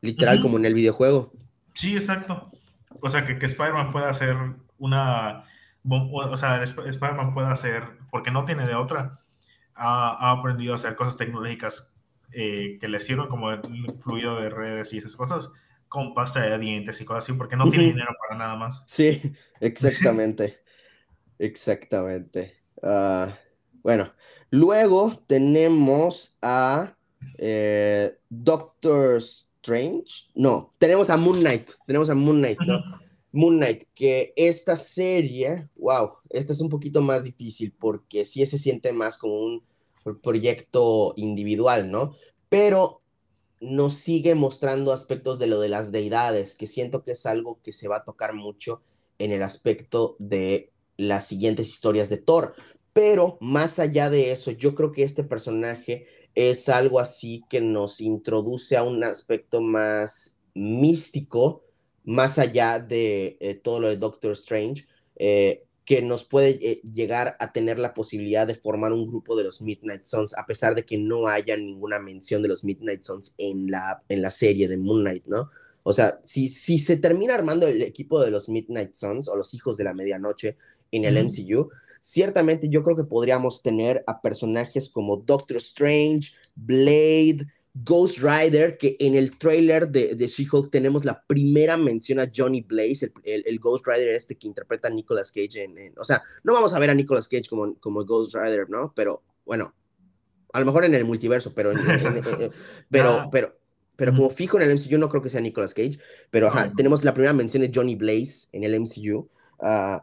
[0.00, 1.32] Literal, como en el videojuego.
[1.80, 2.50] Sí, exacto.
[3.00, 4.36] O sea, que, que Spider-Man pueda hacer
[4.76, 5.44] una.
[5.82, 9.16] O sea, Spider-Man pueda hacer, porque no tiene de otra,
[9.74, 11.94] ha, aprendido a hacer cosas tecnológicas
[12.32, 13.62] eh, que le sirven como el
[14.02, 15.50] fluido de redes y esas cosas,
[15.88, 18.84] con pasta de dientes y cosas así, porque no tiene dinero para nada más.
[18.86, 20.58] Sí, exactamente.
[21.38, 22.58] Exactamente.
[22.82, 23.34] Ah,
[23.82, 24.12] bueno,
[24.50, 26.94] luego tenemos a
[27.38, 29.22] eh, Doctor
[29.62, 30.30] Strange.
[30.34, 31.70] No, tenemos a Moon Knight.
[31.86, 32.82] Tenemos a Moon Knight, ¿no?
[33.32, 38.58] Moon Knight, que esta serie, wow, esta es un poquito más difícil porque sí se
[38.58, 39.62] siente más como un
[40.22, 42.14] proyecto individual, ¿no?
[42.48, 43.02] Pero
[43.60, 47.72] nos sigue mostrando aspectos de lo de las deidades, que siento que es algo que
[47.72, 48.82] se va a tocar mucho
[49.18, 52.54] en el aspecto de las siguientes historias de Thor.
[52.92, 56.06] Pero más allá de eso, yo creo que este personaje
[56.48, 61.64] es algo así que nos introduce a un aspecto más místico,
[62.04, 64.86] más allá de eh, todo lo de Doctor Strange,
[65.16, 69.44] eh, que nos puede eh, llegar a tener la posibilidad de formar un grupo de
[69.44, 73.34] los Midnight Suns, a pesar de que no haya ninguna mención de los Midnight Suns
[73.36, 75.50] en la, en la serie de Moon Knight, ¿no?
[75.82, 79.52] O sea, si, si se termina armando el equipo de los Midnight Suns o los
[79.54, 80.56] Hijos de la Medianoche
[80.92, 81.70] en el MCU,
[82.00, 88.96] ciertamente yo creo que podríamos tener a personajes como Doctor Strange, Blade, Ghost Rider, que
[88.98, 93.86] en el trailer de, de She-Hulk tenemos la primera mención a Johnny Blaze, el, Ghost
[93.86, 95.62] Rider este que interpreta a Nicolas Cage.
[95.62, 98.92] En, o sea, no vamos a ver a Nicolas Cage como, como Ghost Rider, ¿no?
[98.96, 99.72] Pero bueno,
[100.52, 101.72] a lo mejor en el multiverso, pero,
[102.90, 103.56] pero, pero,
[103.94, 105.98] pero como fijo en el MCU no creo que sea Nicolas Cage,
[106.30, 109.28] pero ajá, tenemos la primera mención de Johnny Blaze en el MCU.
[109.58, 110.00] Uh,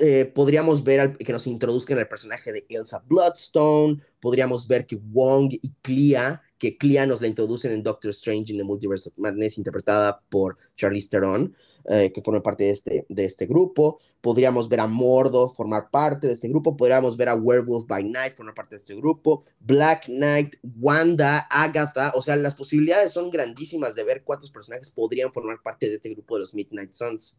[0.00, 5.52] eh, podríamos ver que nos introduzcan el personaje de Elsa Bloodstone, podríamos ver que Wong
[5.52, 9.58] y Clea, que Clea nos la introducen en Doctor Strange in the Multiverse of Madness,
[9.58, 11.54] interpretada por Charlize Theron,
[11.86, 14.00] eh, que forma parte de este, de este grupo.
[14.22, 16.74] Podríamos ver a Mordo formar parte de este grupo.
[16.74, 19.42] Podríamos ver a Werewolf by Night formar parte de este grupo.
[19.60, 22.12] Black Knight, Wanda, Agatha.
[22.14, 26.08] O sea, las posibilidades son grandísimas de ver cuántos personajes podrían formar parte de este
[26.08, 27.38] grupo de los Midnight Suns.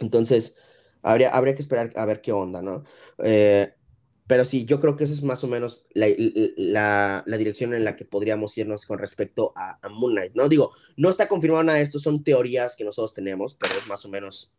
[0.00, 0.54] Entonces,
[1.02, 2.84] Habría, habría que esperar a ver qué onda, ¿no?
[3.22, 3.72] Eh,
[4.28, 7.96] pero sí, yo creo que esa es más o menos la, la, dirección en la
[7.96, 10.50] que podríamos irnos con respecto a, Moon Knight, ¿no?
[10.50, 14.04] Digo, no está confirmado nada de esto, son teorías que nosotros tenemos, pero es más
[14.04, 14.52] o menos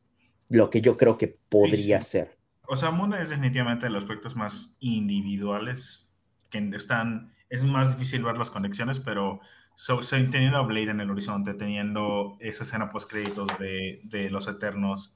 [0.50, 2.36] lo que yo creo que podría ser.
[2.68, 6.12] O sea, Moon Knight es definitivamente de los aspectos más individuales
[6.50, 9.40] que están, es más difícil ver las conexiones, pero
[9.76, 14.48] so, teniendo a Blade en el horizonte, teniendo esa escena post créditos de, de Los
[14.48, 15.16] Eternos,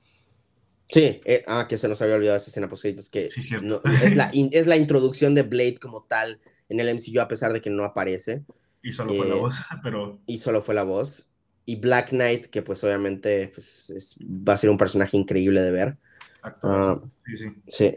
[0.94, 4.68] Sí, eh, ah, que se nos había olvidado esa escena post que es, la es
[4.68, 6.40] la introducción de Blade como tal
[6.70, 8.46] en el MCU a pesar de que no aparece.
[8.84, 10.20] Y solo fue la eh, voz, pero...
[10.28, 11.32] Y solo fue la voz.
[11.66, 15.98] Y Black Knight, que pues obviamente pues, va a ser un personaje increíble de ver.
[16.44, 17.48] Ah, sí, sí.
[17.68, 17.96] Sí.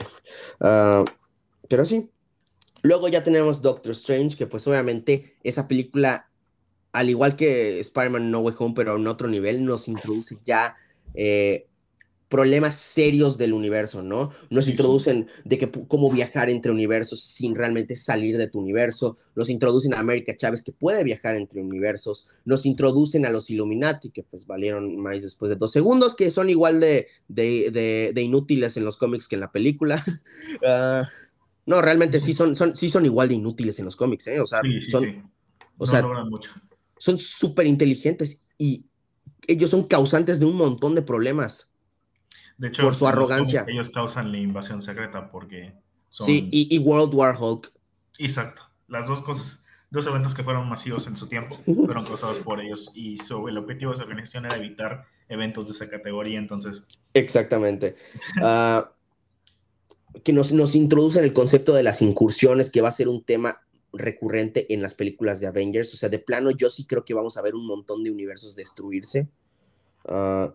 [0.61, 1.05] Ah,
[1.69, 2.11] pero sí.
[2.81, 6.31] Luego ya tenemos Doctor Strange, que pues obviamente esa película,
[6.93, 10.77] al igual que Spider-Man No Way Home, pero en otro nivel, nos introduce ya
[11.13, 11.67] eh,
[12.29, 14.31] problemas serios del universo, ¿no?
[14.51, 19.49] Nos introducen de que cómo viajar entre universos sin realmente salir de tu universo, nos
[19.49, 24.25] introducen a América Chávez que puede viajar entre universos, nos introducen a los Illuminati que
[24.25, 28.97] pues valieron más después de dos segundos, que son igual de, de, inútiles en los
[28.97, 30.05] cómics que en la película.
[30.67, 31.09] Ah,
[31.65, 34.41] no, realmente sí son, son, sí son igual de inútiles en los cómics, ¿eh?
[34.41, 35.31] O sea, son...
[35.79, 36.03] O sea,
[36.99, 38.87] son súper inteligentes y
[39.47, 41.76] ellos son causantes de un montón de problemas.
[42.59, 43.65] De hecho, por su arrogancia.
[43.69, 45.75] Ellos causan la invasión secreta porque
[46.11, 46.27] son...
[46.27, 47.71] Sí, y, World War Hulk.
[48.19, 48.63] Exacto.
[48.89, 52.91] Las dos cosas, dos eventos que fueron masivos en su tiempo, fueron causados por ellos.
[52.95, 56.85] Y el objetivo de esa organización era evitar eventos de esa categoría, entonces...
[57.13, 57.97] Exactamente.
[58.43, 58.93] Ah,
[60.25, 63.61] que nos, nos introducen el concepto de las incursiones, que va a ser un tema
[63.93, 65.93] recurrente en las películas de Avengers.
[65.95, 68.57] O sea, de plano, yo sí creo que vamos a ver un montón de universos
[68.57, 69.29] destruirse.
[70.05, 70.53] Uh,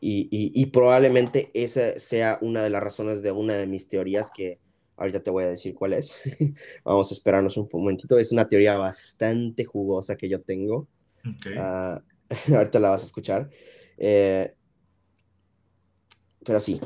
[0.00, 0.28] y,
[0.60, 4.60] y, probablemente esa sea una de las razones de una de mis teorías que
[4.96, 6.14] ahorita te voy a decir cuál es.
[6.84, 8.18] Vamos a esperarnos un momentito.
[8.18, 10.88] Es una teoría bastante jugosa que yo tengo.
[11.58, 12.02] Ah,
[12.54, 13.50] ahorita la vas a escuchar.
[13.98, 14.54] Eh,
[16.44, 16.80] pero sí.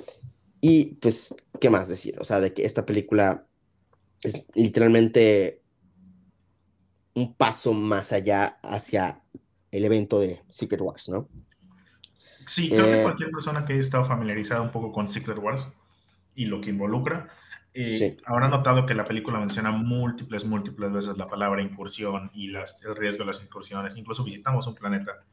[0.61, 2.17] Y pues, ¿qué más decir?
[2.21, 3.47] O sea, de que esta película
[4.23, 5.63] es literalmente
[7.15, 9.23] un paso más allá hacia
[9.71, 11.29] el evento de Secret Wars, ¿no?
[12.47, 15.69] Sí, creo que eh, cualquier persona que haya estado familiarizada un poco con Secret Wars
[16.35, 17.29] y lo que involucra,
[17.73, 22.83] eh, habrá notado que la película menciona múltiples, múltiples veces la palabra incursión y las,
[22.83, 23.97] el riesgo de las incursiones.
[23.97, 25.25] Incluso visitamos un planeta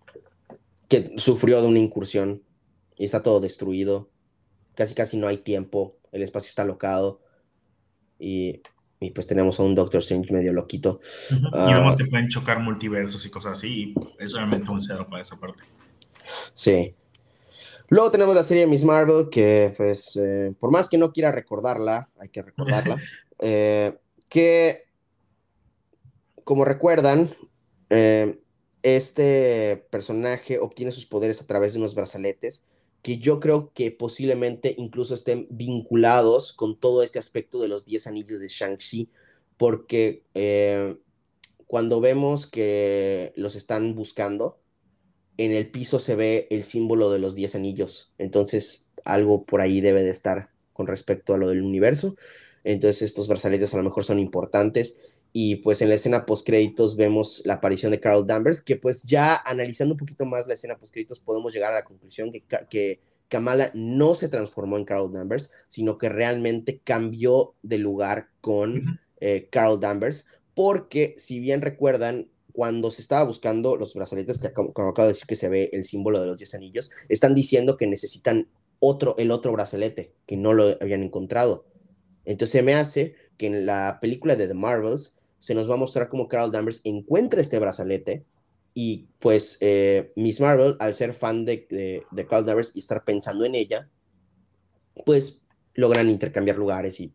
[0.88, 2.44] que sufrió de una incursión
[2.96, 4.10] y está todo destruido.
[4.76, 5.98] Casi, casi no hay tiempo.
[6.12, 7.22] El espacio está locado.
[8.20, 8.62] Y
[9.00, 11.00] y pues tenemos a un Doctor Strange medio loquito.
[11.30, 15.22] y vemos que pueden chocar multiversos y cosas así, y es realmente un cero para
[15.22, 15.64] esa parte.
[16.54, 16.95] Sí,
[17.89, 21.32] Luego tenemos la serie de Miss Marvel, que pues eh, por más que no quiera
[21.32, 22.98] recordarla, hay que recordarla,
[23.39, 24.88] eh, que
[26.43, 27.30] como recuerdan,
[27.89, 28.39] eh,
[28.84, 32.64] este personaje obtiene sus poderes a través de unos brazaletes
[33.02, 38.08] que yo creo que posiblemente incluso estén vinculados con todo este aspecto de los 10
[38.08, 39.10] anillos de Shang-Chi,
[39.56, 40.24] porque
[41.68, 44.60] cuando vemos que los están buscando,
[45.38, 48.12] en el piso se ve el símbolo de los 10 anillos.
[48.18, 52.16] Entonces, algo por ahí debe de estar con respecto a lo del universo.
[52.64, 55.00] Entonces, estos brazaletes a lo mejor son importantes.
[55.34, 59.04] Y pues en la escena post créditos vemos la aparición de Carol Danvers, que pues
[59.04, 62.44] ya analizando un poquito más la escena post créditos podemos llegar a la conclusión que,
[62.70, 63.00] que
[63.30, 69.48] Kamala no se transformó en Carol Danvers, sino que realmente cambió de lugar con eh,
[69.52, 75.04] Carol Danvers, porque si bien recuerdan, cuando se estaba buscando los brazaletes, que como, acabo
[75.04, 78.48] de decir que se ve el símbolo de los 10 anillos, están diciendo que necesitan
[78.80, 81.66] otro, el otro brazalete, que no lo habían encontrado.
[82.26, 86.10] Entonces me hace que en la película de The Marvels se nos va a mostrar
[86.10, 88.26] cómo Carol Danvers encuentra este brazalete
[88.74, 93.46] y pues eh, Miss Marvel, al ser fan de, de, Carol Danvers y estar pensando
[93.46, 93.90] en ella,
[95.06, 97.14] pues logran intercambiar lugares y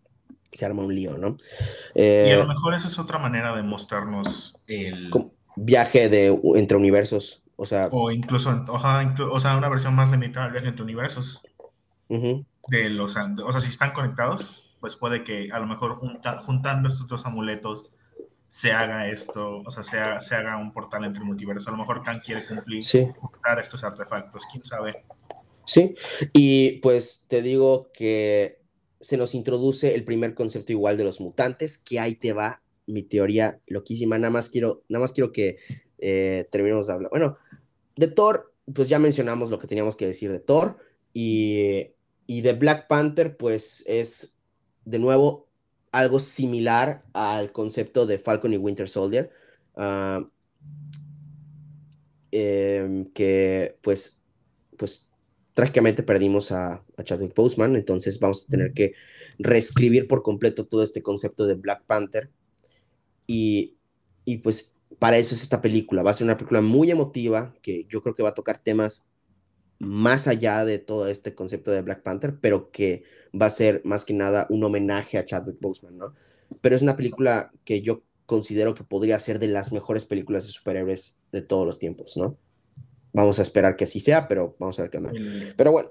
[0.50, 1.36] se arma un lío, ¿no?
[1.94, 5.10] y a lo eh, mejor esa es otra manera de mostrarnos el...
[5.54, 7.88] Viaje de, entre universos, o sea...
[7.92, 11.42] O incluso, o sea, una versión más limitada del viaje entre universos.
[12.08, 16.00] de los, o sea, si están conectados, pues puede que a lo mejor
[16.44, 17.90] juntando estos dos amuletos
[18.52, 21.68] se haga esto, o sea, se haga, se haga un portal entre multiversos.
[21.68, 23.08] A lo mejor Khan quiere cumplir sí.
[23.58, 25.06] estos artefactos, quién sabe.
[25.64, 25.94] Sí,
[26.34, 28.60] y pues te digo que
[29.00, 33.02] se nos introduce el primer concepto igual de los mutantes, que ahí te va mi
[33.02, 34.18] teoría loquísima.
[34.18, 35.56] Nada más quiero, nada más quiero que
[35.96, 37.10] eh, terminemos de hablar.
[37.10, 37.38] Bueno,
[37.96, 40.76] de Thor, pues ya mencionamos lo que teníamos que decir de Thor.
[41.14, 41.94] Y,
[42.28, 44.38] de Black Panther, pues es
[44.84, 45.48] de nuevo
[45.92, 49.30] algo similar al concepto de Falcon y Winter Soldier.
[49.76, 50.26] Ah,
[52.30, 54.22] em, que pues,
[54.76, 55.10] pues
[55.54, 58.94] trágicamente perdimos a, Chadwick Boseman, entonces vamos a tener que
[59.38, 62.30] reescribir por completo todo este concepto de Black Panther.
[63.26, 63.76] Y,
[64.24, 66.02] y pues para eso es esta película.
[66.02, 69.08] Va a ser una película muy emotiva que yo creo que va a tocar temas
[69.82, 73.02] más allá de todo este concepto de Black Panther, pero que
[73.38, 76.14] va a ser más que nada un homenaje a Chadwick Boseman, ¿no?
[76.60, 80.52] Pero es una película que yo considero que podría ser de las mejores películas de
[80.52, 82.36] superhéroes de todos los tiempos, ¿no?
[83.12, 85.12] Vamos a esperar que así sea, pero vamos a ver qué onda.
[85.56, 85.88] Pero bueno.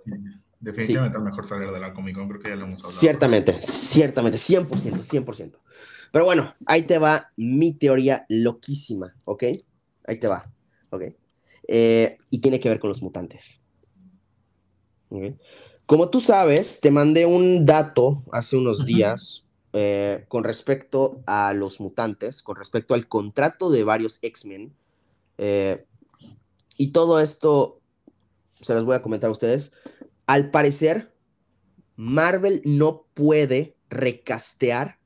[0.62, 2.94] Definitivamente el mejor salir de la Comic Con, creo que ya lo hemos hablado.
[2.94, 5.58] Ciertamente, ciertamente, 100%, 100%.
[6.14, 9.44] Pero bueno, ahí te va mi teoría loquísima, ¿ok?
[10.06, 10.50] Ahí te va,
[10.92, 11.04] ¿ok?
[11.68, 13.61] Eh, y tiene que ver con los mutantes.
[15.86, 21.80] Como tú sabes, te mandé un dato hace unos días eh, con respecto a los
[21.80, 24.74] mutantes, con respecto al contrato de varios X-Men.
[25.38, 25.86] Eh,
[26.78, 27.82] y todo esto
[28.62, 29.74] se los voy a comentar a ustedes.
[30.28, 31.14] Al parecer,
[31.96, 34.98] Marvel no puede recastear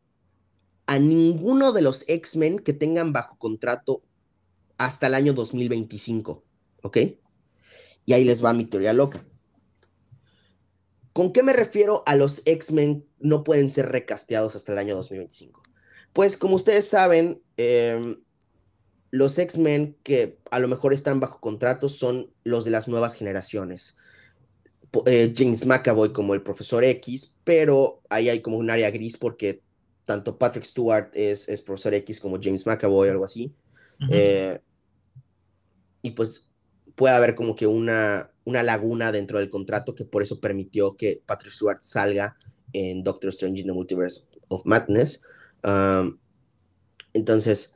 [0.85, 4.03] a ninguno de los X-Men que tengan bajo contrato
[4.77, 6.43] hasta el año 2025,
[6.83, 6.97] ¿ok?
[8.05, 9.25] Y ahí les va mi teoría loca.
[11.15, 15.63] ¿Con qué me refiero a los X-Men no pueden ser recasteados hasta el año 2025?
[16.11, 18.17] Pues como ustedes saben, eh,
[19.11, 23.95] los X-Men que a lo mejor están bajo contrato son los de las nuevas generaciones.
[25.05, 29.61] Eh, James McAvoy como el profesor X, pero ahí hay como un área gris porque
[30.03, 33.55] tanto Patrick Stewart es, es profesor X como James McAvoy, algo así.
[34.11, 34.59] Eh,
[36.01, 36.51] y pues
[36.93, 41.21] puede haber como que una, una laguna dentro del contrato que por eso permitió que
[41.25, 42.37] Patrick Stewart salga
[42.73, 45.21] en Doctor Strange in the Multiverse of Madness.
[45.63, 46.17] Um,
[47.13, 47.73] entonces,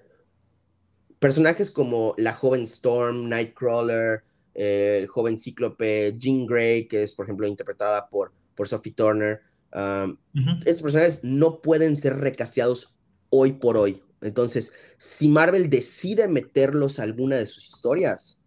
[1.20, 4.24] personajes como la joven Storm, Nightcrawler,
[4.54, 9.42] el joven Cíclope, Jean Grey, que es, por ejemplo, interpretada por, por Sophie Turner.
[9.74, 10.18] Um,
[10.66, 12.96] Estos personajes no pueden ser recasteados
[13.30, 14.04] hoy por hoy.
[14.22, 18.39] Entonces, si Marvel decide meterlos a alguna de sus historias,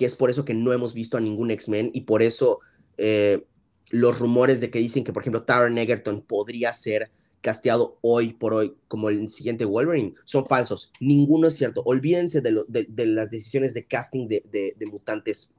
[0.00, 2.60] que es por eso que no hemos visto a ningún X-Men y por eso
[2.96, 3.44] eh,
[3.90, 7.10] los rumores de que dicen que, por ejemplo, Taron Egerton podría ser
[7.42, 10.90] casteado hoy por hoy como el siguiente Wolverine son falsos.
[11.00, 11.82] Ninguno es cierto.
[11.84, 15.52] Olvídense de, de, las decisiones de casting de, de, mutantes.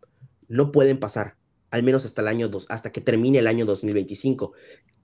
[0.47, 1.35] No pueden pasar,
[1.69, 4.53] al menos hasta el año 2, hasta que termine el año 2025,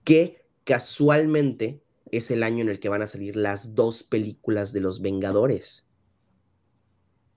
[0.04, 4.80] que casualmente es el año en el que van a salir las dos películas de
[4.80, 5.88] los Vengadores.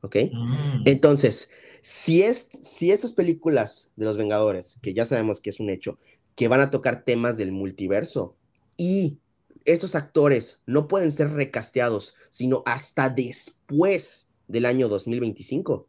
[0.00, 0.16] ¿Ok?
[0.32, 0.84] Mm.
[0.86, 1.50] Entonces,
[1.82, 5.98] si, es, si estas películas de los Vengadores, que ya sabemos que es un hecho,
[6.36, 8.36] que van a tocar temas del multiverso
[8.76, 9.18] y
[9.64, 15.86] estos actores no pueden ser recasteados, sino hasta después del año 2025.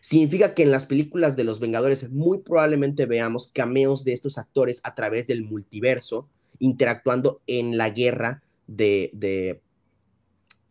[0.00, 4.80] Significa que en las películas de los Vengadores muy probablemente veamos cameos de estos actores
[4.84, 6.28] a través del multiverso,
[6.58, 9.60] interactuando en la guerra de, de,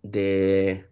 [0.04, 0.86] de,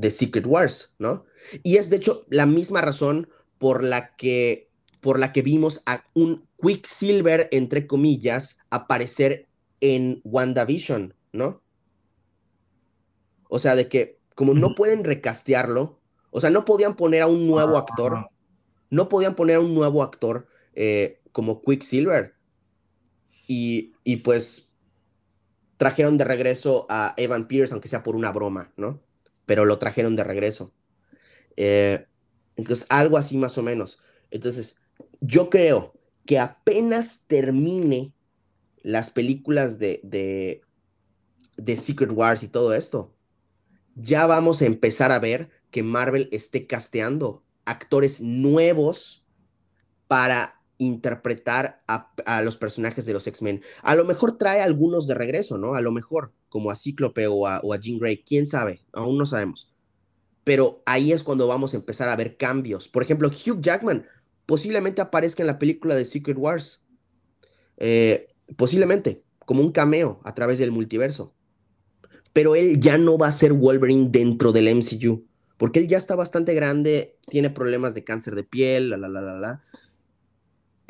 [0.00, 1.24] de Secret Wars, ¿no?
[1.62, 3.28] Y es de hecho la misma razón
[3.58, 4.70] por la que,
[5.00, 9.48] por la que vimos a un Quicksilver, entre comillas, aparecer
[9.80, 11.62] en WandaVision, ¿no?
[13.48, 16.00] O sea, de que como no pueden recastearlo,
[16.30, 18.28] o sea, no podían poner a un nuevo actor,
[18.88, 22.34] no podían poner a un nuevo actor eh, como Quicksilver.
[23.46, 24.76] Y, y pues
[25.76, 29.00] trajeron de regreso a Evan Pierce, aunque sea por una broma, ¿no?
[29.50, 30.72] Pero lo trajeron de regreso.
[31.56, 32.06] Eh,
[32.54, 33.98] entonces, algo así más o menos.
[34.30, 34.76] Entonces,
[35.20, 35.92] yo creo
[36.24, 38.14] que apenas termine
[38.84, 40.60] las películas de, de,
[41.56, 43.12] de Secret Wars y todo esto,
[43.96, 49.26] ya vamos a empezar a ver que Marvel esté casteando actores nuevos
[50.06, 53.62] para interpretar a, los personajes de los X-Men.
[53.82, 55.74] A lo mejor trae algunos de regreso, ¿no?
[55.74, 59.72] A lo mejor, como a Cíclope o a, Jean Grey, quién sabe, aún no sabemos.
[60.42, 62.88] Pero ahí es cuando vamos a empezar a ver cambios.
[62.88, 64.06] Por ejemplo, Hugh Jackman
[64.46, 66.84] posiblemente aparezca en la película de Secret Wars.
[67.76, 71.34] Eh, posiblemente, como un cameo a través del multiverso.
[72.32, 75.26] Pero él ya no va a ser Wolverine dentro del MCU
[75.60, 79.20] porque él ya está bastante grande, tiene problemas de cáncer de piel, la, la, la,
[79.20, 79.62] la, la.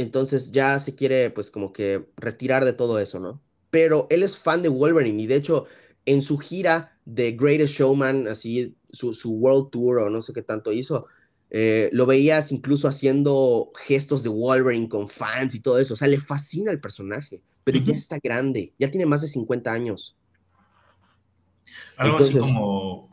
[0.01, 3.40] Entonces ya se quiere, pues, como que retirar de todo eso, ¿no?
[3.70, 5.66] Pero él es fan de Wolverine y de hecho,
[6.06, 10.43] en su gira de Greatest Showman, así, su, su World Tour o no sé qué
[10.43, 11.06] tanto hizo,
[11.51, 15.94] eh, lo veías incluso haciendo gestos de Wolverine con fans y todo eso.
[15.94, 19.72] O sea, le fascina el personaje, pero ya está grande, ya tiene más de 50
[19.72, 20.16] años.
[21.97, 23.10] Algo así como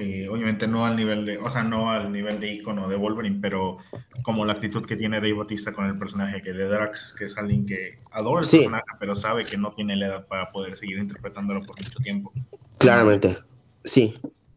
[0.00, 3.38] eh, obviamente no al nivel de, o sea, no al nivel de icono de Wolverine,
[3.40, 3.78] pero
[4.22, 7.36] como la actitud que tiene Dave Bautista con el personaje que de Drax, que es
[7.36, 10.98] alguien que adora el personaje, pero sabe que no tiene la edad para poder seguir
[10.98, 12.32] interpretándolo por mucho tiempo.
[12.78, 13.36] Claramente,
[13.84, 14.14] sí,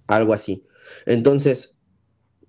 [0.07, 0.65] algo así.
[1.06, 1.78] Entonces,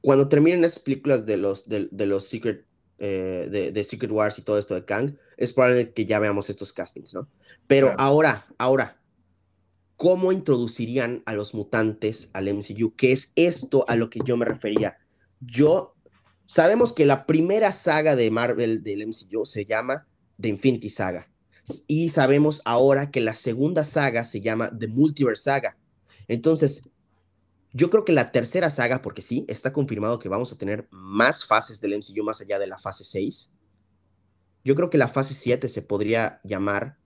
[0.01, 2.67] cuando terminen esas películas de los, de, los Secret,
[2.99, 6.73] eh, de, Secret Wars y todo esto de Kang, es probable que ya veamos estos
[6.73, 7.29] castings, ¿no?
[7.67, 8.99] Pero ahora, ahora,
[10.05, 14.45] cómo introducirían a los mutantes al MCU, que es esto a lo que yo me
[14.45, 14.99] refería.
[15.41, 15.95] Yo,
[16.45, 20.07] sabemos que la primera saga de Marvel del MCU se llama
[20.39, 21.31] The Infinity Saga.
[21.87, 25.79] Y sabemos ahora que la segunda saga se llama The Multiverse Saga.
[26.29, 26.91] Entonces,
[27.73, 31.47] yo creo que la tercera saga, porque sí, está confirmado que vamos a tener más
[31.47, 33.55] fases del MCU más allá de la fase 6.
[34.65, 36.99] Yo creo que la fase 7 se podría llamar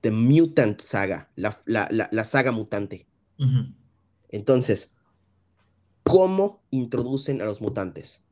[0.00, 3.06] The Mutant Saga, la, saga mutante.
[4.28, 4.94] Entonces,
[6.02, 8.24] ¿cómo introducen a los mutantes?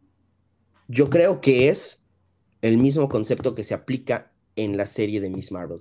[0.89, 2.05] Yo creo que es
[2.61, 5.81] el mismo concepto que se aplica en la serie de Miss Marvel.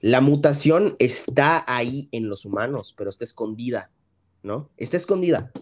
[0.00, 3.90] La mutación está ahí en los humanos, pero está escondida,
[4.42, 4.70] ¿no?
[4.76, 5.52] Está escondida.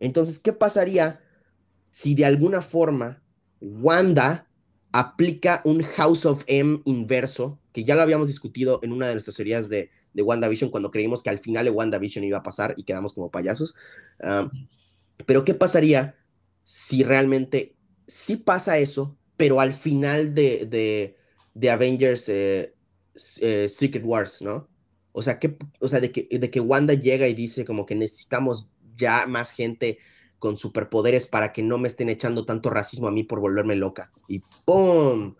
[0.00, 1.20] Entonces, ¿qué pasaría
[1.90, 3.22] si de alguna forma
[3.60, 4.48] Wanda
[4.92, 9.36] aplica un House of M inverso, que ya lo habíamos discutido en una de nuestras
[9.36, 12.82] teorías de, de WandaVision, cuando creímos que al final de WandaVision iba a pasar y
[12.82, 13.76] quedamos como payasos.
[15.24, 16.16] pero, ¿qué pasaría
[16.64, 17.76] si realmente
[18.08, 21.14] sí pasa eso, pero al final de,
[21.54, 22.74] de, Avengers eh,
[23.42, 24.68] eh, Secret Wars, ¿no?
[25.12, 27.94] O sea, que, o sea de, que, de que Wanda llega y dice como que
[27.94, 29.98] necesitamos ya más gente
[30.40, 34.10] con superpoderes para que no me estén echando tanto racismo a mí por volverme loca.
[34.26, 35.36] Y ¡pum!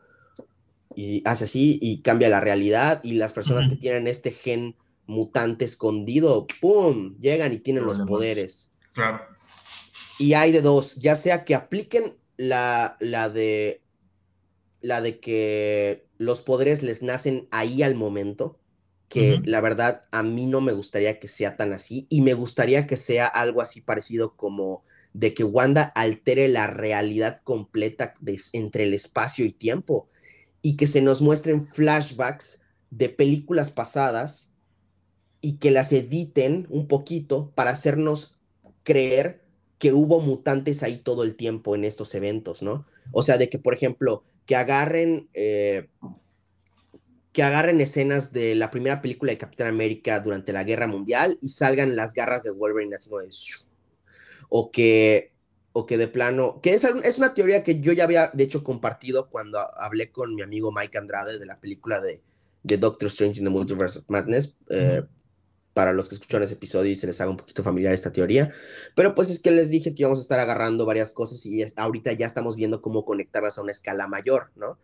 [1.01, 4.75] Y hace así y cambia la realidad y las personas que tienen este gen
[5.07, 7.17] mutante escondido, ¡pum!
[7.21, 8.73] Llegan y tienen los poderes.
[8.95, 9.21] Claro.
[10.19, 13.81] Y hay de dos, ya sea que apliquen la, la de
[14.81, 18.59] la de que los poderes les nacen ahí al momento,
[19.09, 22.89] que la verdad a mí no me gustaría que sea tan así y me gustaría
[22.89, 28.15] que sea algo así parecido como de que Wanda altere la realidad completa
[28.53, 30.09] entre el espacio y tiempo
[30.69, 34.53] y que se nos muestren flashbacks de películas pasadas
[35.41, 38.37] y que las editen un poquito para hacernos
[38.83, 39.41] creer
[39.79, 42.85] que hubo mutantes ahí todo el tiempo en estos eventos, ¿no?
[43.13, 45.89] O sea, de que, por ejemplo, que agarren eh,
[47.33, 51.49] que agarren escenas de la primera película de Capitán América durante la Guerra Mundial y
[51.49, 53.31] salgan las garras de Wolverine así como de...
[54.51, 55.33] O que,
[55.73, 58.65] o que de plano, que es, es una teoría que yo ya había, de hecho,
[58.65, 62.21] compartido cuando hablé con mi amigo Mike Andrade de la película de,
[62.63, 65.03] de Doctor Strange in the Multiverse of Madness, eh,
[65.75, 68.53] para los que escucharon ese episodio y se les haga un poquito familiar esta teoría,
[68.97, 72.13] pero pues es que les dije que íbamos a estar agarrando varias cosas y ahorita
[72.15, 74.77] ya estamos viendo cómo conectarlas a una escala mayor, ¿no?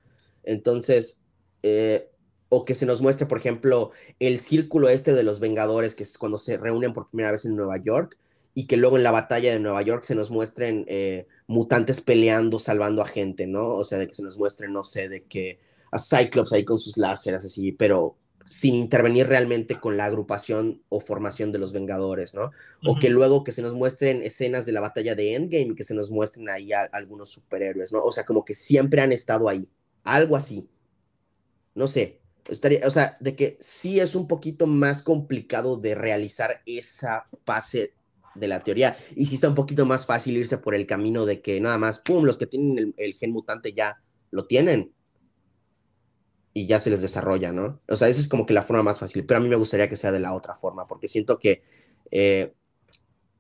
[0.45, 1.21] Entonces,
[1.65, 2.11] eh,
[2.49, 3.91] o que se nos muestre, por ejemplo,
[4.21, 7.57] el círculo este de los Vengadores, que es cuando se reúnen por primera vez en
[7.57, 8.17] Nueva York,
[8.55, 12.61] y que luego en la batalla de Nueva York se nos muestren eh, mutantes peleando,
[12.61, 13.73] salvando a gente, ¿no?
[13.75, 15.59] O sea, de que se nos muestren, no sé, de que
[15.91, 18.17] a Cyclops ahí con sus láseres, así, pero
[18.47, 22.53] sin intervenir realmente con la agrupación o formación de los Vengadores, ¿no?
[22.87, 25.85] O que luego que se nos muestren escenas de la batalla de Endgame y que
[25.85, 28.03] se nos muestren ahí a, algunos superhéroes, ¿no?
[28.03, 29.69] O sea, como que siempre han estado ahí,
[30.05, 30.69] algo así.
[31.75, 36.61] No sé, estaría, o sea, de que sí es un poquito más complicado de realizar
[36.67, 37.95] esa fase
[38.35, 38.97] de la teoría.
[39.15, 41.99] Y sí está un poquito más fácil irse por el camino de que nada más,
[42.01, 44.01] pum, los que tienen el, gen mutante ya
[44.31, 44.93] lo tienen.
[46.53, 47.81] Y ya se les desarrolla, ¿no?
[47.89, 49.27] O sea, esa es como que la forma más fácil.
[49.27, 51.63] Pero a mí me gustaría que sea de la otra forma, porque siento que
[52.11, 52.53] eh,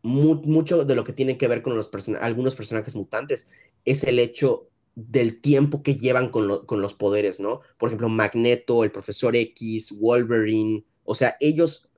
[0.02, 1.90] mucho de lo que tiene que ver con los
[2.20, 3.48] algunos personajes mutantes
[3.84, 7.60] es el hecho del tiempo que llevan con, con, los poderes, ¿no?
[7.78, 11.88] Por ejemplo, Magneto, el Profesor X, Wolverine, o sea, ellos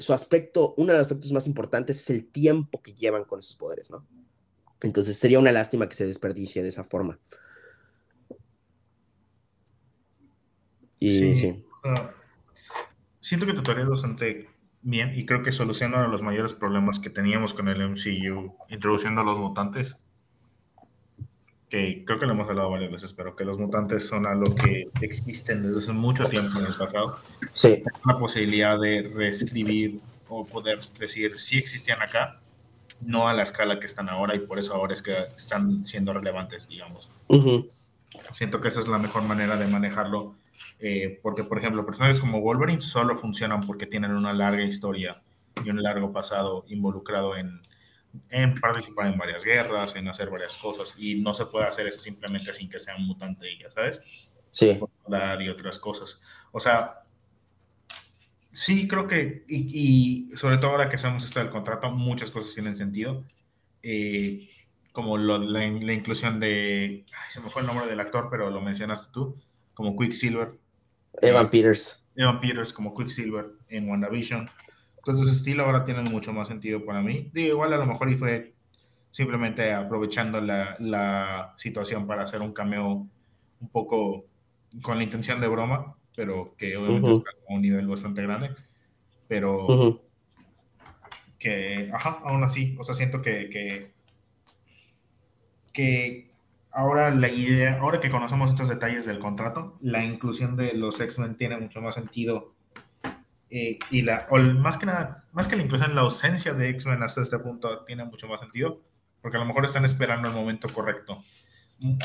[0.00, 3.56] su aspecto, uno de los aspectos más importantes es el tiempo que llevan con esos
[3.56, 4.06] poderes, ¿no?
[4.80, 7.18] Entonces sería una lástima que se desperdicie de esa forma.
[10.98, 11.64] Y sí.
[13.20, 14.48] siento que tu teoría es bastante
[14.82, 18.56] bien y creo que soluciona uno de los mayores problemas que teníamos con el MCU
[18.68, 19.98] introduciendo a los mutantes
[21.72, 24.84] que creo que lo hemos hablado varias veces, pero que los mutantes son algo que
[25.00, 27.16] existen desde hace mucho tiempo en el pasado.
[27.54, 27.82] Sí.
[28.06, 32.38] La posibilidad de reescribir o poder decir si existían acá,
[33.00, 36.12] no a la escala que están ahora y por eso ahora es que están siendo
[36.12, 37.08] relevantes, digamos.
[38.32, 40.34] Siento que esa es la mejor manera de manejarlo,
[40.78, 45.22] eh, porque por ejemplo, personajes como Wolverine solo funcionan porque tienen una larga historia
[45.64, 47.62] y un largo pasado involucrado en
[48.30, 52.00] en participar en varias guerras, en hacer varias cosas, y no se puede hacer eso
[52.00, 54.02] simplemente sin que sea un mutante ella, ¿sabes?
[54.50, 54.78] Sí.
[55.40, 56.20] Y otras cosas.
[56.52, 57.02] O sea,
[58.52, 62.76] sí creo que, y, sobre todo ahora que sabemos esto del contrato, muchas cosas tienen
[62.76, 63.24] sentido.
[63.82, 64.48] Eh,
[64.92, 69.36] como la, inclusión de, se me fue el nombre del actor, pero lo mencionaste tú,
[69.74, 70.58] como Quicksilver.
[71.22, 72.06] Evan Peters.
[72.14, 74.50] Evan Peters como Quicksilver en WandaVision.
[75.02, 77.28] Entonces, ese estilo ahora tiene mucho más sentido para mí.
[77.34, 78.54] Digo, igual a lo mejor y fue
[79.10, 83.08] simplemente aprovechando la, la situación para hacer un cameo
[83.60, 84.26] un poco
[84.80, 88.50] con la intención de broma, pero que obviamente está a un nivel bastante grande.
[89.26, 90.00] Pero
[91.36, 93.92] que, ajá, aún así, o sea, siento que, que,
[95.72, 96.30] que
[96.70, 101.36] ahora la idea, ahora que conocemos estos detalles del contrato, la inclusión de los X-Men
[101.36, 102.51] tiene mucho más sentido
[103.54, 107.02] eh, y la, o más que nada, más que la inclusión, la ausencia de X-Men
[107.02, 108.80] hasta este punto tiene mucho más sentido,
[109.20, 111.22] porque a lo mejor están esperando el momento correcto.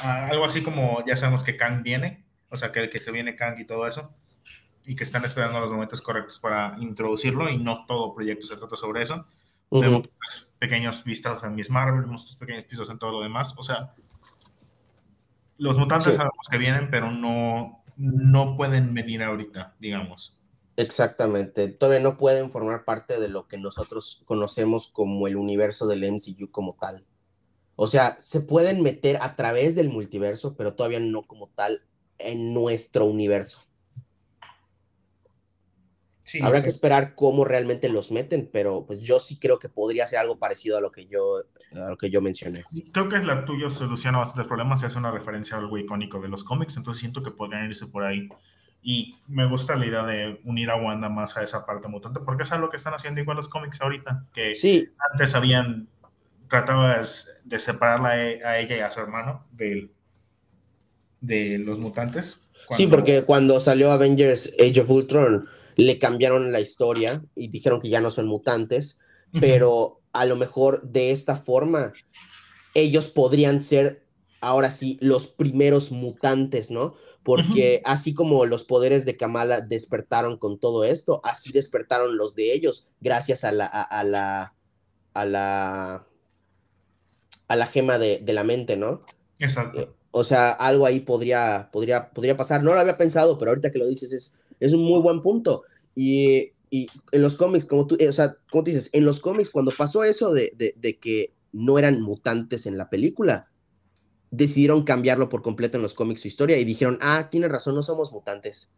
[0.04, 3.58] Algo así como ya sabemos que Kang viene, o sea, que, que se viene Kang
[3.60, 4.14] y todo eso,
[4.86, 8.76] y que están esperando los momentos correctos para introducirlo, y no todo proyecto se trata
[8.76, 9.26] sobre eso.
[9.72, 10.10] Tenemos
[10.60, 13.94] pequeños vistas en Miss Marvel, tenemos pequeños pistas en todo lo demás, o sea,
[15.58, 20.37] los mutantes sabemos que vienen, pero no, no pueden venir ahorita, digamos.
[20.78, 21.68] Exactamente.
[21.68, 26.52] Todavía no pueden formar parte de lo que nosotros conocemos como el universo del MCU
[26.52, 27.04] como tal.
[27.76, 31.82] O sea, se pueden meter a través del multiverso, pero todavía no como tal
[32.20, 33.60] en nuestro universo.
[36.42, 40.20] Habrá que esperar cómo realmente los meten, pero pues yo sí creo que podría ser
[40.20, 41.44] algo parecido a lo que yo,
[41.74, 42.64] a lo que yo mencioné.
[42.92, 46.20] Creo que es la tuya soluciona bastantes problemas, se hace una referencia a algo icónico
[46.20, 48.28] de los cómics, entonces siento que podrían irse por ahí.
[48.90, 52.44] Y me gusta la idea de unir a Wanda más a esa parte mutante, porque
[52.44, 54.88] es algo que están haciendo igual los cómics ahorita, que sí.
[55.12, 55.90] antes habían,
[56.50, 59.90] tratabas de separarla a ella y a su hermano de,
[61.20, 62.40] de los mutantes.
[62.70, 67.90] Sí, porque cuando salió Avengers Age of Ultron, le cambiaron la historia y dijeron que
[67.90, 69.02] ya no son mutantes,
[69.38, 71.92] pero a lo mejor de esta forma
[72.74, 74.06] ellos podrían ser
[74.40, 76.96] ahora sí los primeros mutantes, ¿no?
[77.28, 82.54] Porque así como los poderes de Kamala despertaron con todo esto, así despertaron los de
[82.54, 84.54] ellos, gracias a la, a, la,
[85.14, 86.08] a la,
[87.50, 89.02] a la gema de, la mente, ¿no?
[89.40, 89.78] Exacto.
[89.78, 92.64] Eh, o sea, algo ahí podría, podría, podría pasar.
[92.64, 95.64] No lo había pensado, pero ahorita que lo dices es, es un muy buen punto.
[95.96, 99.74] Y, en los cómics, como tú, o sea, como tú dices, en los cómics, cuando
[99.78, 103.50] pasó eso de, de, de que no eran mutantes en la película.
[104.32, 107.84] Decidieron cambiarlo por completo en los cómics su historia y dijeron, ah, tiene razón, no
[107.84, 108.70] somos mutantes.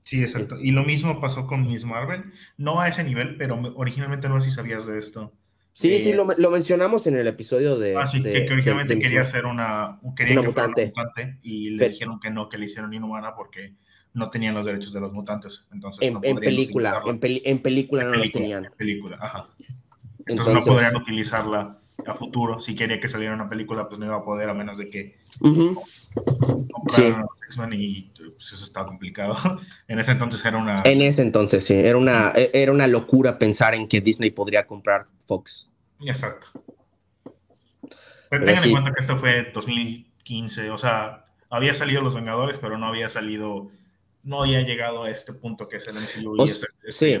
[0.00, 0.58] Sí, exacto.
[0.60, 2.24] Y lo mismo pasó con Miss Marvel.
[2.58, 5.32] No a ese nivel, pero originalmente no sé si sabías de esto.
[5.72, 7.96] Sí, sí, eh, lo, mencionamos en el episodio de.
[7.96, 10.92] Ah, sí, que, originalmente quería ser una, quería mutante.
[11.42, 13.74] Y le dijeron que no, que le hicieron inhumana porque
[14.12, 15.66] no tenían los derechos de los mutantes.
[15.72, 18.66] Entonces en, película, en, película no los tenían.
[18.66, 19.48] En película, ajá.
[20.26, 22.60] Entonces, no podrían utilizarla a futuro.
[22.60, 25.16] Si quería que saliera una película, pues no iba a poder, a menos de que
[26.88, 27.14] sí.
[27.46, 29.36] X-Men y pues eso estaba complicado.
[29.88, 30.82] en ese entonces era una...
[30.84, 31.74] En ese entonces, sí.
[31.74, 35.70] Era una, e, era una locura pensar en que Disney podría comprar Fox.
[36.00, 36.46] Exacto.
[38.30, 42.86] Tengan en cuenta que esto fue 2015, o sea, había salido Los Vengadores, pero no
[42.86, 43.68] había salido,
[44.22, 46.46] no había llegado a este punto que es el MCU.
[46.88, 47.18] sí.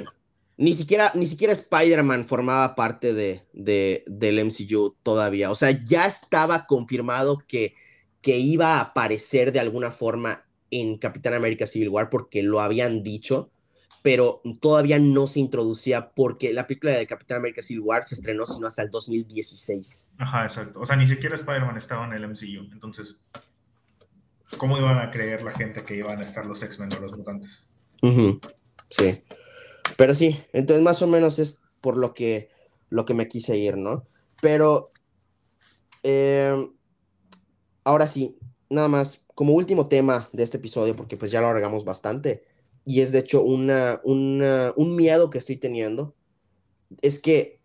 [0.56, 5.50] Ni siquiera, ni siquiera Spider-Man formaba parte de, de, del MCU todavía.
[5.50, 7.74] O sea, ya estaba confirmado que,
[8.20, 13.02] que iba a aparecer de alguna forma en Capitán América Civil War porque lo habían
[13.02, 13.50] dicho,
[14.02, 18.46] pero todavía no se introducía porque la película de Capitán América Civil War se estrenó
[18.46, 20.10] sino hasta el 2016.
[20.18, 20.80] Ajá, exacto.
[20.80, 22.72] O sea, ni siquiera Spider-Man estaba en el MCU.
[22.72, 23.20] Entonces,
[24.56, 27.66] ¿cómo iban a creer la gente que iban a estar los X-Men o los mutantes?
[28.90, 29.22] Sí.
[30.02, 32.50] Pero sí, entonces más o menos es por lo que,
[32.90, 34.04] lo que me quise ir, ¿no?
[34.40, 34.90] Pero,
[36.02, 36.72] em,
[37.84, 38.36] ahora sí,
[38.68, 42.42] nada más, como último tema de este episodio, porque pues ya lo agregamos bastante,
[42.84, 46.16] y es de hecho una, un miedo que estoy teniendo,
[47.00, 47.60] es que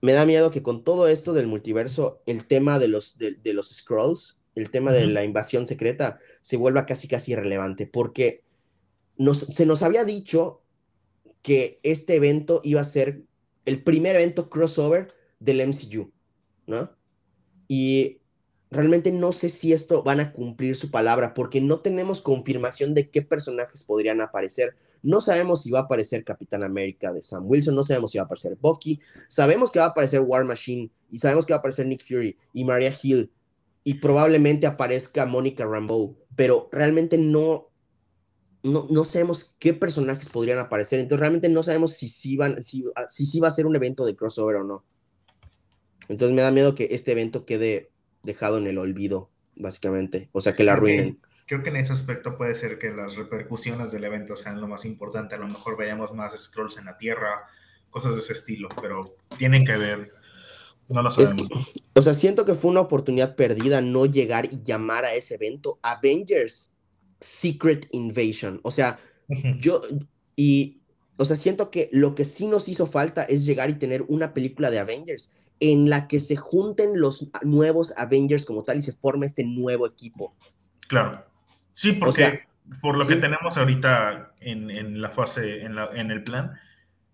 [0.00, 3.68] me da miedo que con todo esto del multiverso, el tema de los, de, los
[3.72, 8.42] scrolls, el tema de la invasión secreta, se vuelva casi casi irrelevante, porque
[9.16, 10.62] nos, se nos había dicho
[11.46, 13.22] que este evento iba a ser
[13.66, 16.10] el primer evento crossover del MCU,
[16.66, 16.90] ¿no?
[17.68, 18.18] Y
[18.68, 23.10] realmente no sé si esto van a cumplir su palabra porque no tenemos confirmación de
[23.10, 24.74] qué personajes podrían aparecer.
[25.04, 28.22] No sabemos si va a aparecer Capitán América de Sam Wilson, no sabemos si va
[28.22, 28.98] a aparecer Bucky,
[29.28, 32.36] sabemos que va a aparecer War Machine y sabemos que va a aparecer Nick Fury
[32.54, 33.30] y Maria Hill
[33.84, 37.68] y probablemente aparezca Mónica Rambeau, pero realmente no
[38.66, 43.06] no, sabemos qué personajes podrían aparecer, entonces realmente no sabemos si sí van, si, ah,
[43.08, 44.84] si, va a ser un evento de crossover o no.
[46.08, 47.90] Entonces me da miedo que este evento quede
[48.22, 51.20] dejado en el olvido, básicamente, o sea, que la arruinen.
[51.46, 54.84] Creo que en ese aspecto puede ser que las repercusiones del evento sean lo más
[54.84, 57.48] importante, a lo mejor veamos más scrolls en la Tierra,
[57.90, 60.10] cosas de ese estilo, pero tienen que ver
[60.88, 61.48] no lo sabemos.
[61.94, 65.78] o sea, siento que fue una oportunidad perdida no llegar y llamar a ese evento
[65.82, 66.72] Avengers
[67.20, 68.60] Secret Invasion.
[68.62, 68.98] O sea,
[69.60, 69.82] yo,
[70.36, 70.80] y,
[71.16, 74.34] o sea, siento que lo que sí nos hizo falta es llegar y tener una
[74.34, 78.92] película de Avengers en la que se junten los nuevos Avengers como tal y se
[78.92, 80.34] forme este nuevo equipo.
[80.88, 81.24] Claro.
[81.72, 82.44] Sí, porque
[82.80, 86.52] por lo que tenemos ahorita en, la fase, en, la, en el plan,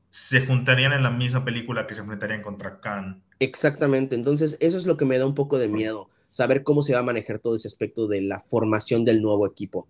[0.08, 3.22] se juntarían en la misma película que se enfrentarían contra Khan.
[3.38, 6.94] Exactamente, entonces eso es lo que me da un poco de miedo saber cómo se
[6.94, 9.86] va a manejar todo ese aspecto de la formación del nuevo equipo.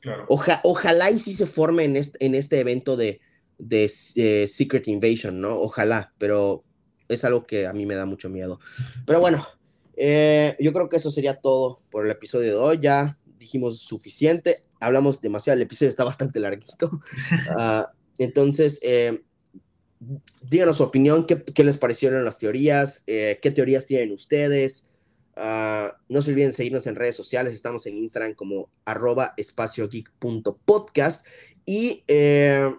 [0.00, 0.24] Claro.
[0.28, 3.20] ojalá y sí se forme en este, en este evento de,
[3.58, 5.60] de eh, Secret Invasion, ¿no?
[5.60, 6.64] Ojalá, pero
[7.06, 8.60] es algo que a mí me da mucho miedo.
[9.04, 9.46] Pero bueno,
[9.96, 12.78] eh, yo creo que eso sería todo por el episodio de hoy.
[12.80, 17.02] Ya dijimos suficiente, hablamos demasiado, el episodio está bastante larguito.
[17.58, 19.22] Ah, entonces, eh,
[20.42, 24.89] díganos su opinión, qué, qué, les parecieron las teorías, qué teorías tienen ustedes.
[25.36, 27.54] Ah, no se olviden seguirnos en redes sociales.
[27.54, 31.26] Estamos en Instagram como arroba espaciogeek.podcast.
[31.66, 32.74] Y, eh,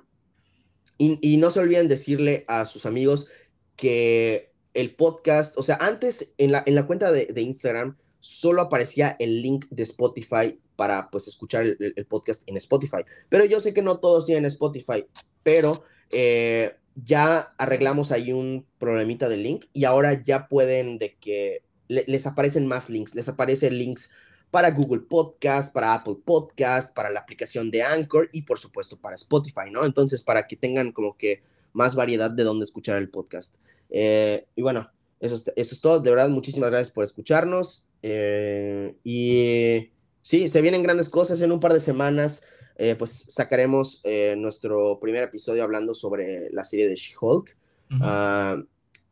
[0.98, 3.28] y, y, no se olviden decirle a sus amigos
[3.76, 9.16] que el podcast, o sea, antes en la, en la cuenta de, Instagram solo aparecía
[9.20, 13.04] el link de Spotify para pues escuchar el, podcast en Spotify.
[13.30, 15.06] Pero yo sé que no todos tienen Spotify,
[15.44, 21.64] pero eh, ya arreglamos ahí un problemita de link y ahora ya pueden de que
[21.92, 24.12] les aparecen más links, les aparecen links
[24.50, 29.16] para Google Podcast, para Apple Podcast, para la aplicación de Anchor y por supuesto para
[29.16, 29.86] Spotify, ¿no?
[29.86, 31.42] Entonces, para que tengan como que
[31.74, 33.56] más variedad de dónde escuchar el podcast.
[33.90, 34.90] Eh, y bueno,
[35.20, 36.00] eso es, eso es todo.
[36.00, 37.88] De verdad, muchísimas gracias por escucharnos.
[38.04, 39.92] Eh, y
[40.22, 42.46] sí, se vienen grandes cosas en un par de semanas.
[42.78, 44.02] Eh, pues sacaremos
[44.38, 47.56] nuestro primer episodio hablando sobre la serie de She-Hulk.
[48.02, 48.62] Ah,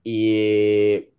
[0.04, 1.10] y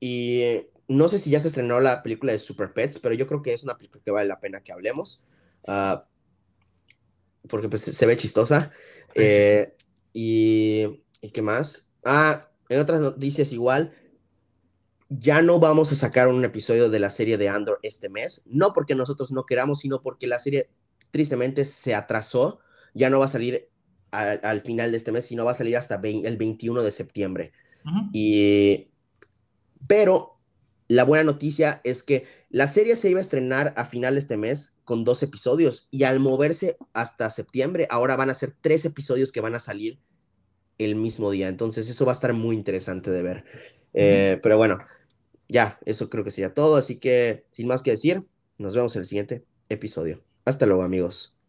[0.00, 3.42] y no sé si ya se estrenó la película de Super Pets, pero yo creo
[3.42, 5.22] que es una película que vale la pena que hablemos.
[5.66, 6.06] Ah,
[7.48, 8.72] porque pues se ve chistosa.
[9.14, 9.76] Eh,
[10.12, 11.92] y, y, qué más?
[12.04, 13.92] Ah, en otras noticias igual,
[15.08, 18.72] ya no vamos a sacar un episodio de la serie de Andor este mes, no
[18.72, 20.70] porque nosotros no queramos, sino porque la serie
[21.10, 22.60] tristemente se atrasó,
[22.94, 23.68] ya no va a salir
[24.12, 27.52] al, final de este mes, sino va a salir hasta el 21 de septiembre.
[28.12, 28.89] y,
[29.86, 30.38] pero
[30.88, 34.36] la buena noticia es que la serie se iba a estrenar a final de este
[34.36, 39.30] mes con dos episodios y al moverse hasta septiembre, ahora van a ser tres episodios
[39.30, 40.00] que van a salir
[40.78, 41.48] el mismo día.
[41.48, 43.44] Entonces eso va a estar muy interesante de ver.
[43.94, 44.78] Eh, pero bueno,
[45.48, 46.76] ya, eso creo que sería todo.
[46.76, 48.26] Así que, sin más que decir,
[48.58, 50.24] nos vemos en el siguiente episodio.
[50.44, 51.39] Hasta luego, amigos.